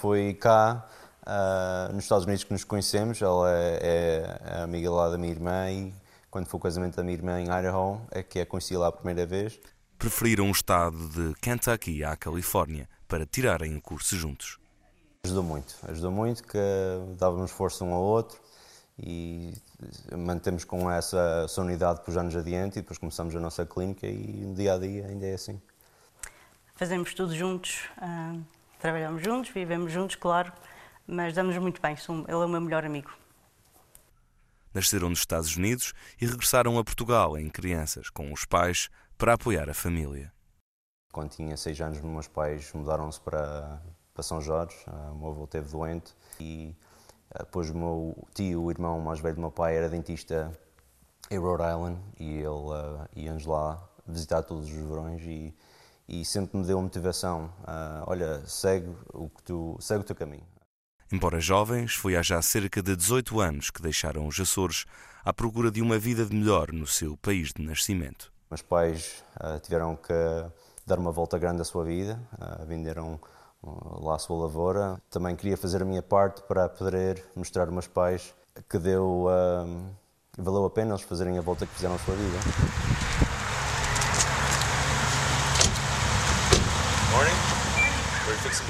Foi 0.00 0.34
cá, 0.34 0.86
uh, 1.22 1.92
nos 1.94 2.04
Estados 2.04 2.26
Unidos, 2.26 2.44
que 2.44 2.52
nos 2.52 2.64
conhecemos. 2.64 3.22
Ela 3.22 3.50
é, 3.50 4.38
é 4.44 4.60
amiga 4.60 4.90
lá 4.90 5.08
da 5.08 5.16
minha 5.16 5.32
irmã 5.32 5.70
e, 5.70 5.94
quando 6.30 6.46
foi 6.46 6.58
o 6.58 6.62
casamento 6.62 6.96
da 6.96 7.02
minha 7.02 7.16
irmã 7.16 7.40
em 7.40 7.44
Idaho, 7.44 8.00
é 8.10 8.22
que 8.22 8.40
a 8.40 8.46
conheci 8.46 8.76
lá 8.76 8.88
a 8.88 8.92
primeira 8.92 9.26
vez. 9.26 9.58
Preferiram 9.98 10.48
o 10.48 10.52
estado 10.52 11.08
de 11.08 11.34
Kentucky 11.40 12.04
à 12.04 12.14
Califórnia 12.16 12.88
para 13.08 13.24
tirarem 13.24 13.74
o 13.74 13.80
curso 13.80 14.16
juntos. 14.16 14.58
Ajudou 15.24 15.42
muito, 15.42 15.74
ajudou 15.88 16.10
muito, 16.10 16.42
que 16.42 16.58
dávamos 17.18 17.50
força 17.50 17.84
um 17.84 17.92
ao 17.92 18.02
outro 18.02 18.38
e 18.98 19.54
mantemos 20.16 20.64
com 20.64 20.90
essa, 20.90 21.46
para 22.02 22.10
os 22.10 22.16
anos 22.16 22.34
adiante 22.34 22.78
e 22.78 22.82
depois 22.82 22.98
começamos 22.98 23.34
a 23.34 23.40
nossa 23.40 23.64
clínica 23.64 24.06
e 24.06 24.44
no 24.44 24.54
dia 24.54 24.74
a 24.74 24.78
dia 24.78 25.06
ainda 25.06 25.26
é 25.26 25.34
assim. 25.34 25.60
Fazemos 26.74 27.14
tudo 27.14 27.34
juntos, 27.34 27.88
uh, 27.98 28.42
trabalhamos 28.78 29.22
juntos, 29.22 29.50
vivemos 29.50 29.92
juntos, 29.92 30.16
claro, 30.16 30.52
mas 31.06 31.34
damos 31.34 31.56
muito 31.58 31.80
bem, 31.80 31.96
ele 32.08 32.24
é 32.28 32.36
o 32.36 32.48
meu 32.48 32.60
melhor 32.60 32.84
amigo. 32.84 33.10
Nasceram 34.74 35.08
nos 35.08 35.20
Estados 35.20 35.56
Unidos 35.56 35.92
e 36.20 36.26
regressaram 36.26 36.78
a 36.78 36.84
Portugal 36.84 37.38
em 37.38 37.48
crianças, 37.48 38.10
com 38.10 38.32
os 38.32 38.44
pais, 38.44 38.88
para 39.16 39.34
apoiar 39.34 39.68
a 39.68 39.74
família. 39.74 40.32
Quando 41.12 41.30
tinha 41.30 41.56
seis 41.56 41.80
anos, 41.80 42.00
meus 42.00 42.28
pais 42.28 42.72
mudaram-se 42.72 43.20
para, 43.20 43.82
para 44.14 44.22
São 44.22 44.40
Jorge, 44.40 44.76
uh, 44.86 45.12
o 45.12 45.18
meu 45.18 45.30
avô 45.30 45.44
esteve 45.44 45.68
doente 45.70 46.14
e 46.38 46.76
depois 47.36 47.70
o 47.70 47.76
meu 47.76 48.28
tio, 48.34 48.62
o 48.62 48.70
irmão 48.70 49.00
mais 49.00 49.20
velho 49.20 49.34
do 49.34 49.40
meu 49.40 49.50
pai, 49.50 49.76
era 49.76 49.88
dentista 49.88 50.50
em 51.30 51.38
Rhode 51.38 51.62
Island 51.62 51.98
e 52.18 52.38
ele 52.38 52.46
uh, 52.46 53.08
ia-nos 53.14 53.44
lá 53.44 53.82
visitar 54.06 54.42
todos 54.42 54.64
os 54.64 54.70
verões 54.70 55.22
e, 55.22 55.54
e 56.08 56.24
sempre 56.24 56.58
me 56.58 56.66
deu 56.66 56.80
motivação. 56.80 57.52
Uh, 57.62 58.04
olha, 58.06 58.40
segue 58.46 58.94
o, 59.12 59.28
que 59.28 59.42
tu, 59.42 59.76
segue 59.80 60.00
o 60.00 60.04
teu 60.04 60.16
caminho. 60.16 60.46
Embora 61.12 61.40
jovens, 61.40 61.94
foi 61.94 62.16
há 62.16 62.22
já 62.22 62.40
cerca 62.40 62.82
de 62.82 62.96
18 62.96 63.40
anos 63.40 63.70
que 63.70 63.82
deixaram 63.82 64.26
os 64.26 64.38
Açores 64.38 64.84
à 65.24 65.32
procura 65.32 65.70
de 65.70 65.82
uma 65.82 65.98
vida 65.98 66.24
de 66.24 66.34
melhor 66.34 66.72
no 66.72 66.86
seu 66.86 67.16
país 67.16 67.52
de 67.52 67.62
nascimento. 67.62 68.32
Meus 68.50 68.62
pais 68.62 69.22
uh, 69.36 69.58
tiveram 69.60 69.96
que 69.96 70.14
dar 70.86 70.98
uma 70.98 71.12
volta 71.12 71.38
grande 71.38 71.60
à 71.60 71.64
sua 71.64 71.84
vida, 71.84 72.18
venderam 72.66 73.20
lá 73.62 74.16
a 74.16 74.18
sua 74.18 74.36
lavoura. 74.36 75.00
Também 75.10 75.34
queria 75.36 75.56
fazer 75.56 75.82
a 75.82 75.84
minha 75.84 76.02
parte 76.02 76.42
para 76.42 76.68
poder 76.68 77.24
mostrar 77.34 77.64
aos 77.64 77.72
meus 77.72 77.86
pais 77.86 78.34
que 78.68 78.78
deu, 78.78 79.26
uh, 79.26 79.90
valeu 80.36 80.64
a 80.64 80.70
pena 80.70 80.92
eles 80.92 81.02
fazerem 81.02 81.38
a 81.38 81.40
volta 81.40 81.66
que 81.66 81.74
fizeram 81.74 81.94
à 81.94 81.98
sua 81.98 82.14
vida. 82.14 82.38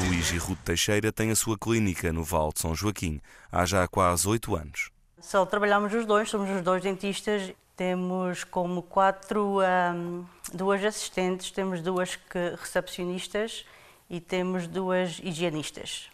Luís 0.06 0.30
e 0.30 0.38
Ruth 0.38 0.58
Teixeira 0.64 1.12
têm 1.12 1.30
a 1.30 1.36
sua 1.36 1.58
clínica 1.58 2.12
no 2.12 2.22
Val 2.22 2.52
de 2.52 2.60
São 2.60 2.74
Joaquim 2.74 3.20
há 3.50 3.64
já 3.64 3.86
quase 3.86 4.28
oito 4.28 4.54
anos. 4.54 4.90
Só 5.20 5.44
trabalhamos 5.44 5.92
os 5.92 6.06
dois, 6.06 6.30
somos 6.30 6.48
os 6.50 6.62
dois 6.62 6.82
dentistas. 6.82 7.52
Temos 7.76 8.44
como 8.44 8.82
quatro, 8.82 9.58
um, 9.60 10.24
duas 10.52 10.84
assistentes, 10.84 11.50
temos 11.50 11.80
duas 11.80 12.16
que, 12.16 12.56
recepcionistas 12.60 13.64
e 14.08 14.20
temos 14.20 14.66
duas 14.66 15.20
higienistas, 15.22 16.08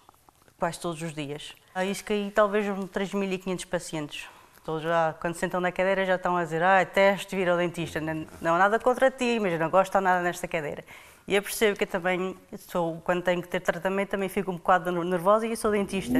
quase 0.58 0.80
todos 0.80 1.00
os 1.02 1.14
dias. 1.14 1.54
A 1.74 1.84
isso 1.84 2.04
que 2.04 2.12
aí 2.12 2.32
talvez 2.34 2.66
3.500 2.66 3.66
pacientes. 3.66 4.26
Todos 4.64 4.82
já, 4.82 5.14
quando 5.20 5.34
sentam 5.34 5.60
na 5.60 5.70
cadeira 5.70 6.06
já 6.06 6.14
estão 6.14 6.36
a 6.36 6.44
dizer 6.44 6.62
ah, 6.62 6.84
teste 6.86 7.36
vir 7.36 7.48
ao 7.48 7.56
dentista. 7.56 8.00
Não, 8.00 8.26
não 8.40 8.56
nada 8.56 8.78
contra 8.78 9.10
ti, 9.10 9.38
mas 9.40 9.58
não 9.58 9.68
gosto 9.68 10.00
nada 10.00 10.22
nesta 10.22 10.48
cadeira. 10.48 10.82
E 11.28 11.34
eu 11.34 11.42
percebo 11.42 11.76
que 11.76 11.84
eu 11.84 11.88
também, 11.88 12.36
sou, 12.68 13.00
quando 13.04 13.22
tenho 13.22 13.40
que 13.42 13.48
ter 13.48 13.60
tratamento, 13.60 14.10
também 14.10 14.28
fico 14.28 14.50
um 14.50 14.56
bocado 14.56 14.90
nervosa 15.04 15.46
e 15.46 15.50
eu 15.50 15.56
sou 15.56 15.70
dentista. 15.70 16.18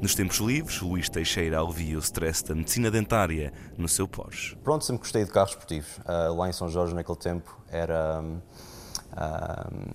Nos 0.00 0.14
tempos 0.14 0.36
livres, 0.36 0.80
Luís 0.80 1.08
Teixeira 1.08 1.58
alivia 1.58 1.96
o 1.96 1.98
stress 1.98 2.44
da 2.44 2.54
medicina 2.54 2.88
dentária 2.88 3.52
no 3.76 3.88
seu 3.88 4.06
Porsche. 4.06 4.54
Pronto, 4.62 4.84
sempre 4.84 5.02
gostei 5.02 5.24
de 5.24 5.30
carros 5.32 5.50
esportivos. 5.50 5.98
Uh, 5.98 6.32
lá 6.36 6.48
em 6.48 6.52
São 6.52 6.68
Jorge, 6.68 6.94
naquele 6.94 7.18
tempo, 7.18 7.58
era. 7.68 8.22
Uh, 8.22 9.92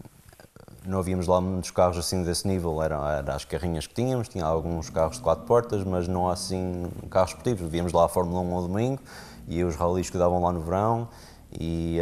não 0.86 0.99
havíamos 0.99 1.26
lá 1.26 1.39
muitos 1.39 1.72
carros 1.72 1.97
assim 1.97 2.22
desse 2.22 2.45
nível, 2.45 2.84
eram 2.84 3.08
era 3.08 3.34
as 3.34 3.45
carrinhas 3.45 3.88
que 3.88 3.93
tínhamos, 3.93 4.28
tinha 4.28 4.43
alguns 4.43 4.89
carros 4.89 5.16
de 5.16 5.24
quatro 5.24 5.45
portas, 5.45 5.86
mas 5.86 6.06
não 6.06 6.30
assim 6.30 6.91
carros 7.10 7.30
esportivos. 7.30 7.70
Víamos 7.72 7.93
lá 7.93 8.04
a 8.04 8.10
Fórmula 8.10 8.41
1 8.41 8.56
ao 8.56 8.62
domingo 8.64 9.01
e 9.47 9.64
os 9.64 9.78
rallies 9.78 10.10
que 10.10 10.18
davam 10.18 10.41
lá 10.41 10.51
no 10.51 10.60
verão 10.60 11.08
e, 11.58 11.99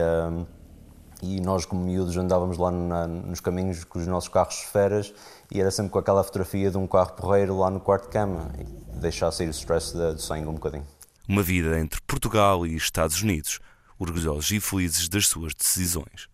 e 1.22 1.40
nós 1.42 1.64
como 1.64 1.84
miúdos 1.84 2.18
andávamos 2.18 2.58
lá 2.58 2.72
na, 2.72 3.06
nos 3.06 3.40
caminhos 3.40 3.84
com 3.84 4.00
os 4.00 4.08
nossos 4.08 4.30
carros 4.30 4.56
esferas 4.56 5.14
e 5.52 5.60
era 5.60 5.70
sempre 5.70 5.92
com 5.92 6.00
aquela 6.00 6.24
fotografia 6.24 6.72
de 6.72 6.78
um 6.78 6.88
carro 6.88 7.14
porreiro 7.14 7.58
lá 7.58 7.70
no 7.70 7.80
quarto 7.80 8.06
de 8.06 8.10
cama 8.10 8.52
e 8.58 8.64
deixar 9.00 9.32
sair 9.32 9.48
o 9.48 9.52
stress 9.52 9.94
do 9.94 10.20
sangue 10.20 10.48
um 10.48 10.54
bocadinho. 10.54 10.88
Uma 11.28 11.44
vida 11.44 11.78
entre 11.78 12.00
Portugal 12.02 12.66
e 12.66 12.76
Estados 12.76 13.22
Unidos, 13.22 13.60
orgulhosos 14.00 14.50
e 14.52 14.60
felizes 14.62 15.10
das 15.10 15.28
suas 15.28 15.54
decisões. 15.54 16.30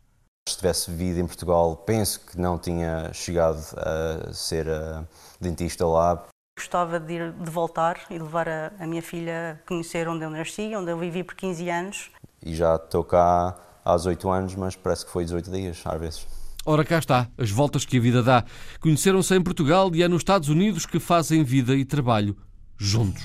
Se 0.47 0.57
tivesse 0.57 0.91
vivido 0.91 1.19
em 1.19 1.27
Portugal, 1.27 1.75
penso 1.75 2.21
que 2.21 2.39
não 2.39 2.57
tinha 2.57 3.11
chegado 3.11 3.59
a 3.75 4.31
ser 4.33 4.67
uh, 4.67 5.05
dentista 5.41 5.85
lá. 5.85 6.25
Gostava 6.57 6.99
de, 6.99 7.13
ir, 7.13 7.33
de 7.33 7.51
voltar 7.51 7.99
e 8.09 8.17
levar 8.17 8.47
a, 8.47 8.71
a, 8.79 8.87
minha 8.87 9.01
filha 9.01 9.59
a 9.59 9.67
conhecer 9.67 10.07
onde 10.07 10.23
eu 10.23 10.29
nasci, 10.29 10.73
onde 10.75 10.89
eu 10.89 10.97
vivi 10.97 11.23
por 11.23 11.35
15 11.35 11.69
anos. 11.69 12.11
E 12.41 12.55
já 12.55 12.75
estou 12.75 13.03
cá 13.03 13.57
há 13.83 13.95
18 13.95 14.29
anos, 14.29 14.55
mas 14.55 14.75
parece 14.75 15.05
que 15.05 15.11
foi 15.11 15.25
18 15.25 15.51
dias, 15.51 15.81
às 15.85 15.99
vezes. 15.99 16.36
Ora, 16.69 16.83
cá 16.83 16.99
está, 16.99 17.29
as 17.37 17.49
voltas 17.49 17.85
que 17.85 17.95
a 17.95 17.99
vida 18.01 18.21
dá. 18.21 18.43
Conheceram-se 18.81 19.33
em 19.33 19.41
Portugal 19.41 19.89
e 19.95 20.03
é 20.03 20.07
nos 20.09 20.19
Estados 20.19 20.49
Unidos 20.49 20.85
que 20.85 20.99
fazem 20.99 21.41
vida 21.41 21.73
e 21.73 21.85
trabalho 21.85 22.35
juntos. 22.77 23.23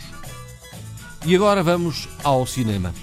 E 1.26 1.34
agora 1.34 1.61
vamos 1.61 2.09
ao 2.22 2.47
cinema. 2.47 2.95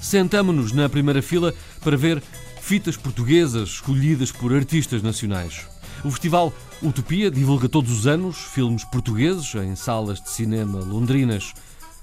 Sentamo-nos 0.00 0.70
na 0.70 0.88
primeira 0.88 1.20
fila 1.20 1.52
para 1.82 1.96
ver 1.96 2.22
fitas 2.60 2.96
portuguesas 2.96 3.70
escolhidas 3.70 4.30
por 4.30 4.54
artistas 4.54 5.02
nacionais. 5.02 5.66
O 6.04 6.10
festival 6.12 6.54
Utopia 6.80 7.28
divulga 7.28 7.68
todos 7.68 7.90
os 7.90 8.06
anos 8.06 8.36
filmes 8.36 8.84
portugueses 8.84 9.52
em 9.56 9.74
salas 9.74 10.20
de 10.22 10.30
cinema 10.30 10.78
londrinas. 10.78 11.52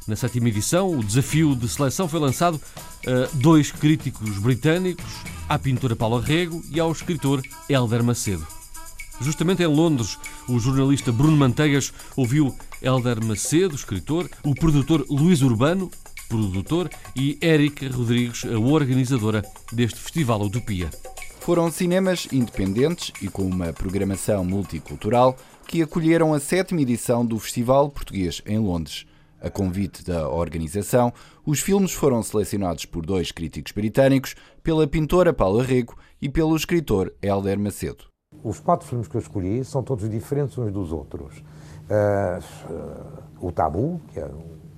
Na 0.06 0.18
sétima 0.18 0.50
edição, 0.50 0.92
o 0.92 1.02
desafio 1.02 1.56
de 1.56 1.70
seleção 1.70 2.10
foi 2.10 2.20
lançado 2.20 2.60
dois 3.34 3.72
críticos 3.72 4.38
britânicos, 4.38 5.14
à 5.48 5.58
pintora 5.60 5.96
Paula 5.96 6.22
Rego 6.22 6.64
e 6.72 6.80
ao 6.80 6.92
escritor 6.92 7.42
Helder 7.70 8.04
Macedo. 8.04 8.46
Justamente 9.22 9.64
em 9.64 9.68
Londres, 9.68 10.18
o 10.48 10.60
jornalista 10.60 11.12
Bruno 11.12 11.38
Manteigas 11.38 11.94
ouviu 12.16 12.54
Helder 12.82 13.24
Macedo, 13.24 13.76
escritor, 13.76 14.30
o 14.44 14.54
produtor 14.54 15.06
Luís 15.10 15.42
Urbano 15.42 15.90
produtor, 16.28 16.90
e 17.16 17.38
Érica 17.42 17.90
Rodrigues, 17.90 18.46
a 18.46 18.58
organizadora 18.60 19.44
deste 19.72 20.00
Festival 20.00 20.42
Utopia. 20.42 20.90
Foram 21.40 21.72
cinemas 21.72 22.28
independentes 22.32 23.12
e 23.22 23.28
com 23.28 23.44
uma 23.44 23.72
programação 23.72 24.44
multicultural 24.44 25.38
que 25.68 25.82
acolheram 25.82 26.34
a 26.34 26.40
sétima 26.40 26.82
edição 26.82 27.26
do 27.26 27.38
Festival 27.40 27.90
Português 27.90 28.42
em 28.46 28.58
Londres. 28.58 29.06
A 29.46 29.50
convite 29.52 30.04
da 30.04 30.28
organização, 30.28 31.14
os 31.46 31.60
filmes 31.60 31.92
foram 31.92 32.24
selecionados 32.24 32.84
por 32.86 33.06
dois 33.06 33.32
críticos 33.32 33.72
britânicos, 33.74 34.36
pela 34.64 34.88
pintora 34.88 35.32
Paula 35.32 35.62
Rego 35.62 35.96
e 36.20 36.28
pelo 36.28 36.56
escritor 36.56 37.14
Helder 37.22 37.60
Macedo. 37.60 38.06
Os 38.44 38.60
quatro 38.60 38.88
filmes 38.88 39.08
que 39.08 39.16
eu 39.16 39.22
escolhi 39.22 39.64
são 39.64 39.84
todos 39.84 40.10
diferentes 40.10 40.58
uns 40.58 40.74
dos 40.74 40.92
outros. 40.92 41.44
Uh, 41.88 43.14
o 43.40 43.52
Tabu, 43.52 44.02
que 44.12 44.20
é 44.20 44.28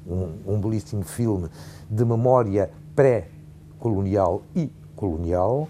um, 0.05 0.37
um 0.45 0.59
belíssimo 0.59 1.05
filme 1.05 1.47
de 1.89 2.03
memória 2.03 2.69
pré-colonial 2.93 4.43
e 4.53 4.69
colonial. 4.97 5.69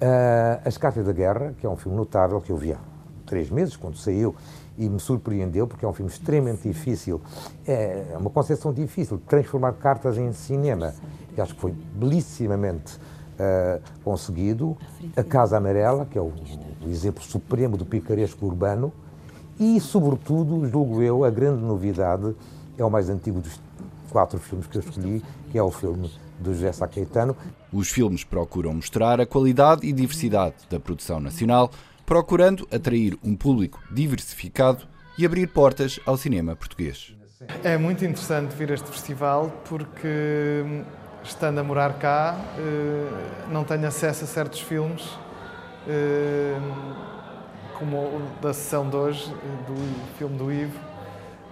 Uh, 0.00 0.62
As 0.64 0.78
Cartas 0.78 1.04
da 1.04 1.12
Guerra, 1.12 1.52
que 1.58 1.66
é 1.66 1.68
um 1.68 1.76
filme 1.76 1.98
notável 1.98 2.40
que 2.40 2.52
eu 2.52 2.56
vi 2.56 2.72
há 2.72 2.78
três 3.26 3.50
meses, 3.50 3.74
quando 3.74 3.96
saiu, 3.96 4.36
e 4.78 4.88
me 4.88 5.00
surpreendeu, 5.00 5.66
porque 5.66 5.84
é 5.84 5.88
um 5.88 5.92
filme 5.92 6.10
extremamente 6.10 6.68
difícil, 6.68 7.20
é 7.66 8.16
uma 8.18 8.30
concepção 8.30 8.72
difícil 8.72 9.16
de 9.16 9.24
transformar 9.24 9.72
cartas 9.74 10.18
em 10.18 10.32
cinema. 10.32 10.94
E 11.36 11.40
acho 11.40 11.54
que 11.54 11.60
foi 11.60 11.74
belissimamente 11.94 12.96
uh, 12.96 13.80
conseguido. 14.02 14.76
A 15.16 15.22
Casa 15.22 15.56
Amarela, 15.56 16.06
que 16.06 16.18
é 16.18 16.20
o, 16.20 16.32
o 16.84 16.88
exemplo 16.88 17.22
supremo 17.22 17.76
do 17.76 17.84
picaresco 17.84 18.46
urbano, 18.46 18.92
e, 19.58 19.80
sobretudo, 19.80 20.68
julgo 20.68 21.02
eu, 21.02 21.24
a 21.24 21.30
grande 21.30 21.62
novidade 21.62 22.34
é 22.76 22.84
o 22.84 22.90
mais 22.90 23.08
antigo 23.08 23.40
dos 23.40 23.58
quatro 24.10 24.38
filmes 24.38 24.66
que 24.66 24.76
eu 24.76 24.80
escolhi, 24.80 25.22
que 25.50 25.58
é 25.58 25.62
o 25.62 25.70
filme 25.70 26.10
do 26.38 26.52
José 26.52 26.72
Sá 26.72 26.86
Caetano. 26.86 27.34
Os 27.72 27.88
filmes 27.88 28.22
procuram 28.22 28.74
mostrar 28.74 29.18
a 29.18 29.26
qualidade 29.26 29.86
e 29.86 29.92
diversidade 29.92 30.56
da 30.70 30.78
produção 30.78 31.20
nacional, 31.20 31.70
procurando 32.06 32.66
atrair 32.72 33.18
um 33.22 33.36
público 33.36 33.82
diversificado 33.90 34.86
e 35.18 35.26
abrir 35.26 35.48
portas 35.48 35.98
ao 36.06 36.16
cinema 36.16 36.54
português. 36.54 37.14
É 37.64 37.76
muito 37.76 38.04
interessante 38.04 38.54
vir 38.54 38.70
a 38.70 38.74
este 38.74 38.88
festival 38.88 39.50
porque, 39.68 40.64
estando 41.24 41.58
a 41.58 41.64
morar 41.64 41.94
cá, 41.94 42.36
eh, 42.56 43.48
não 43.50 43.64
tenho 43.64 43.86
acesso 43.86 44.24
a 44.24 44.26
certos 44.26 44.60
filmes, 44.60 45.06
eh, 45.88 46.58
como 47.74 47.96
o 47.98 48.22
da 48.40 48.54
sessão 48.54 48.88
de 48.88 48.96
hoje, 48.96 49.28
do 49.66 50.16
filme 50.16 50.38
do 50.38 50.52
Ivo. 50.52 50.78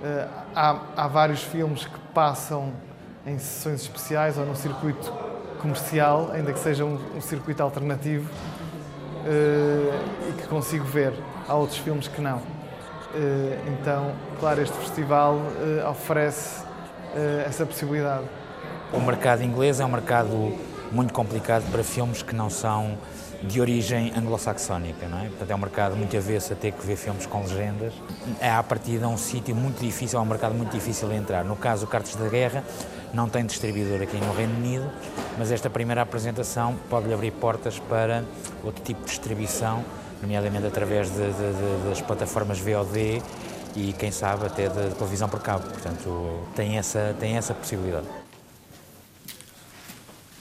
Eh, 0.03 0.29
há, 0.55 0.81
há 0.97 1.09
vários 1.09 1.43
filmes 1.43 1.85
que 1.85 1.99
passam 2.15 2.73
em 3.27 3.39
sessões 3.39 3.83
especiais 3.83 4.39
ou 4.39 4.47
num 4.47 4.55
circuito 4.55 5.13
comercial, 5.61 6.31
ainda 6.33 6.53
que 6.53 6.59
seja 6.59 6.85
um, 6.85 6.99
um 7.17 7.21
circuito 7.21 7.63
alternativo, 7.63 8.31
e 9.25 10.33
que 10.33 10.47
consigo 10.47 10.85
ver. 10.85 11.13
Há 11.49 11.55
outros 11.55 11.79
filmes 11.79 12.09
que 12.09 12.21
não. 12.21 12.41
Eh, 13.15 13.59
então, 13.69 14.13
claro, 14.41 14.61
este 14.61 14.77
festival 14.77 15.41
eh, 15.61 15.89
oferece 15.89 16.65
eh, 17.15 17.45
essa 17.47 17.65
possibilidade. 17.65 18.25
O 18.93 19.01
mercado 19.01 19.43
inglês 19.43 19.79
é 19.79 19.85
um 19.85 19.89
mercado 19.89 20.53
muito 20.91 21.13
complicado 21.13 21.65
para 21.71 21.85
filmes 21.85 22.23
que 22.23 22.35
não 22.35 22.51
são 22.51 22.99
de 23.47 23.61
origem 23.61 24.13
anglo-saxónica, 24.17 25.07
não 25.09 25.19
é? 25.19 25.29
Portanto, 25.29 25.51
é 25.51 25.55
um 25.55 25.59
mercado 25.59 25.97
muito 25.97 26.17
avesso 26.17 26.53
a 26.53 26.57
ter 26.57 26.73
que 26.73 26.87
ver 26.87 26.97
filmes 26.97 27.27
com 27.27 27.43
legendas. 27.43 27.93
É, 28.41 28.51
à 28.51 28.63
partida, 28.63 29.07
um 29.09 29.17
sítio 29.17 29.55
muito 29.55 29.81
difícil, 29.81 30.19
é 30.19 30.23
um 30.23 30.27
mercado 30.27 30.55
muito 30.55 30.73
difícil 30.73 31.09
de 31.09 31.15
entrar. 31.15 31.45
No 31.45 31.57
caso, 31.57 31.85
o 31.85 31.89
Cartas 31.89 32.15
da 32.17 32.29
Guerra 32.29 32.65
não 33.13 33.29
tem 33.29 33.45
distribuidor 33.45 34.03
aqui 34.03 34.17
no 34.17 34.33
Reino 34.33 34.57
Unido, 34.57 34.91
mas 35.39 35.53
esta 35.53 35.71
primeira 35.71 36.03
apresentação 36.03 36.75
pode-lhe 36.91 37.15
abrir 37.15 37.31
portas 37.33 37.79
para 37.79 38.25
outro 38.65 38.83
tipo 38.83 39.01
de 39.03 39.07
distribuição 39.07 39.85
nomeadamente 40.25 40.67
através 40.67 41.11
de, 41.11 41.17
de, 41.17 41.33
de, 41.33 41.89
das 41.89 42.01
plataformas 42.01 42.59
VOD 42.59 43.23
e 43.77 43.93
quem 43.93 44.11
sabe 44.11 44.47
até 44.47 44.69
de, 44.69 44.95
televisão 44.95 45.29
por 45.29 45.41
cabo. 45.41 45.65
Portanto, 45.69 46.47
tem 46.57 46.79
essa, 46.79 47.15
tem 47.21 47.37
essa 47.37 47.53
possibilidade. 47.53 48.07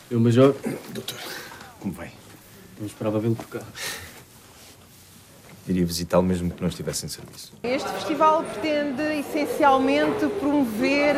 Eu, 0.10 0.20
Major. 0.20 0.56
Doutor, 0.94 1.18
como 1.80 1.94
vai? 1.94 2.12
Não 2.80 2.88
esperava 2.88 3.20
vê-lo 3.20 3.36
por 3.36 3.48
cá. 3.48 3.62
Iria 5.68 5.86
visitá-lo 5.86 6.24
mesmo 6.24 6.52
que 6.52 6.62
não 6.62 6.68
estivesse 6.68 7.06
em 7.06 7.10
serviço. 7.10 7.54
Este 7.64 7.90
festival 7.90 8.44
pretende 8.44 9.02
essencialmente 9.20 10.28
promover 10.40 11.16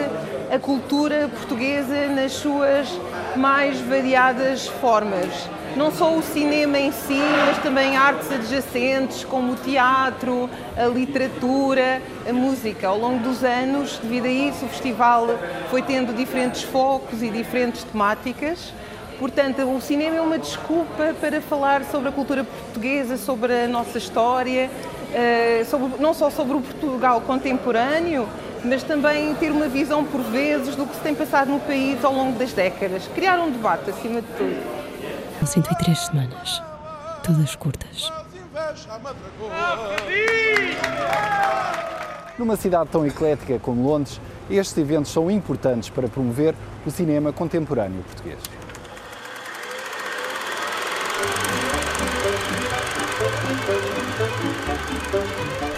a 0.53 0.59
cultura 0.59 1.27
portuguesa 1.29 2.07
nas 2.09 2.33
suas 2.33 2.87
mais 3.35 3.79
variadas 3.79 4.67
formas 4.67 5.49
não 5.75 5.91
só 5.91 6.17
o 6.17 6.23
cinema 6.23 6.79
em 6.79 6.91
si, 6.91 7.19
mas 7.45 7.57
também 7.61 7.97
artes 7.97 8.31
adjacentes 8.31 9.25
como 9.25 9.53
o 9.53 9.55
teatro, 9.55 10.49
a 10.75 10.85
literatura, 10.85 12.01
a 12.27 12.31
música. 12.31 12.87
Ao 12.87 12.97
longo 12.97 13.21
dos 13.21 13.43
anos, 13.43 13.99
devido 14.01 14.25
a 14.25 14.29
isso, 14.29 14.65
o 14.65 14.69
festival 14.69 15.27
foi 15.69 15.81
tendo 15.81 16.15
diferentes 16.15 16.63
focos 16.63 17.21
e 17.21 17.29
diferentes 17.29 17.83
temáticas. 17.83 18.73
Portanto, 19.19 19.61
o 19.63 19.79
cinema 19.79 20.17
é 20.17 20.21
uma 20.21 20.37
desculpa 20.37 21.13
para 21.19 21.41
falar 21.41 21.83
sobre 21.85 22.09
a 22.09 22.11
cultura 22.11 22.43
portuguesa, 22.43 23.17
sobre 23.17 23.63
a 23.63 23.67
nossa 23.67 23.97
história, 23.97 24.69
eh, 25.13 25.65
sobre, 25.69 26.01
não 26.01 26.13
só 26.13 26.29
sobre 26.29 26.57
o 26.57 26.61
Portugal 26.61 27.21
contemporâneo, 27.21 28.27
mas 28.63 28.83
também 28.83 29.33
ter 29.35 29.51
uma 29.51 29.67
visão, 29.69 30.03
por 30.03 30.21
vezes, 30.21 30.75
do 30.75 30.85
que 30.85 30.95
se 30.95 31.01
tem 31.01 31.15
passado 31.15 31.49
no 31.49 31.59
país 31.59 32.03
ao 32.03 32.13
longo 32.13 32.37
das 32.37 32.51
décadas. 32.51 33.07
Criar 33.13 33.39
um 33.39 33.51
debate, 33.51 33.89
acima 33.89 34.21
de 34.21 34.27
tudo. 34.27 34.75
São 35.39 35.47
103 35.47 35.99
semanas, 35.99 36.61
todas 37.23 37.55
curtas. 37.55 38.11
Numa 42.37 42.57
cidade 42.57 42.89
tão 42.89 43.05
eclética 43.05 43.59
como 43.59 43.87
Londres, 43.87 44.19
estes 44.49 44.77
eventos 44.77 45.11
são 45.11 45.31
importantes 45.31 45.89
para 45.89 46.07
promover 46.09 46.53
o 46.85 46.91
cinema 46.91 47.31
contemporâneo 47.31 48.03
português. 48.03 48.39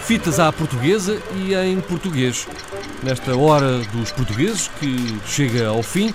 Fitas 0.08 0.40
à 0.40 0.50
portuguesa 0.50 1.20
e 1.36 1.54
em 1.54 1.78
português. 1.82 2.48
Nesta 3.02 3.36
hora 3.36 3.80
dos 3.92 4.10
portugueses, 4.10 4.66
que 4.80 5.20
chega 5.26 5.68
ao 5.68 5.82
fim, 5.82 6.14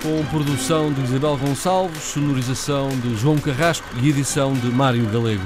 com 0.00 0.24
produção 0.26 0.92
de 0.92 1.02
Isabel 1.02 1.36
Gonçalves, 1.36 2.00
sonorização 2.00 2.90
de 2.90 3.16
João 3.16 3.36
Carrasco 3.36 3.88
e 4.00 4.08
edição 4.08 4.52
de 4.52 4.68
Mário 4.68 5.04
Galego. 5.06 5.42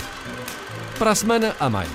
Para 0.99 1.13
a 1.13 1.15
semana, 1.15 1.57
há 1.59 1.71
mais. 1.71 1.89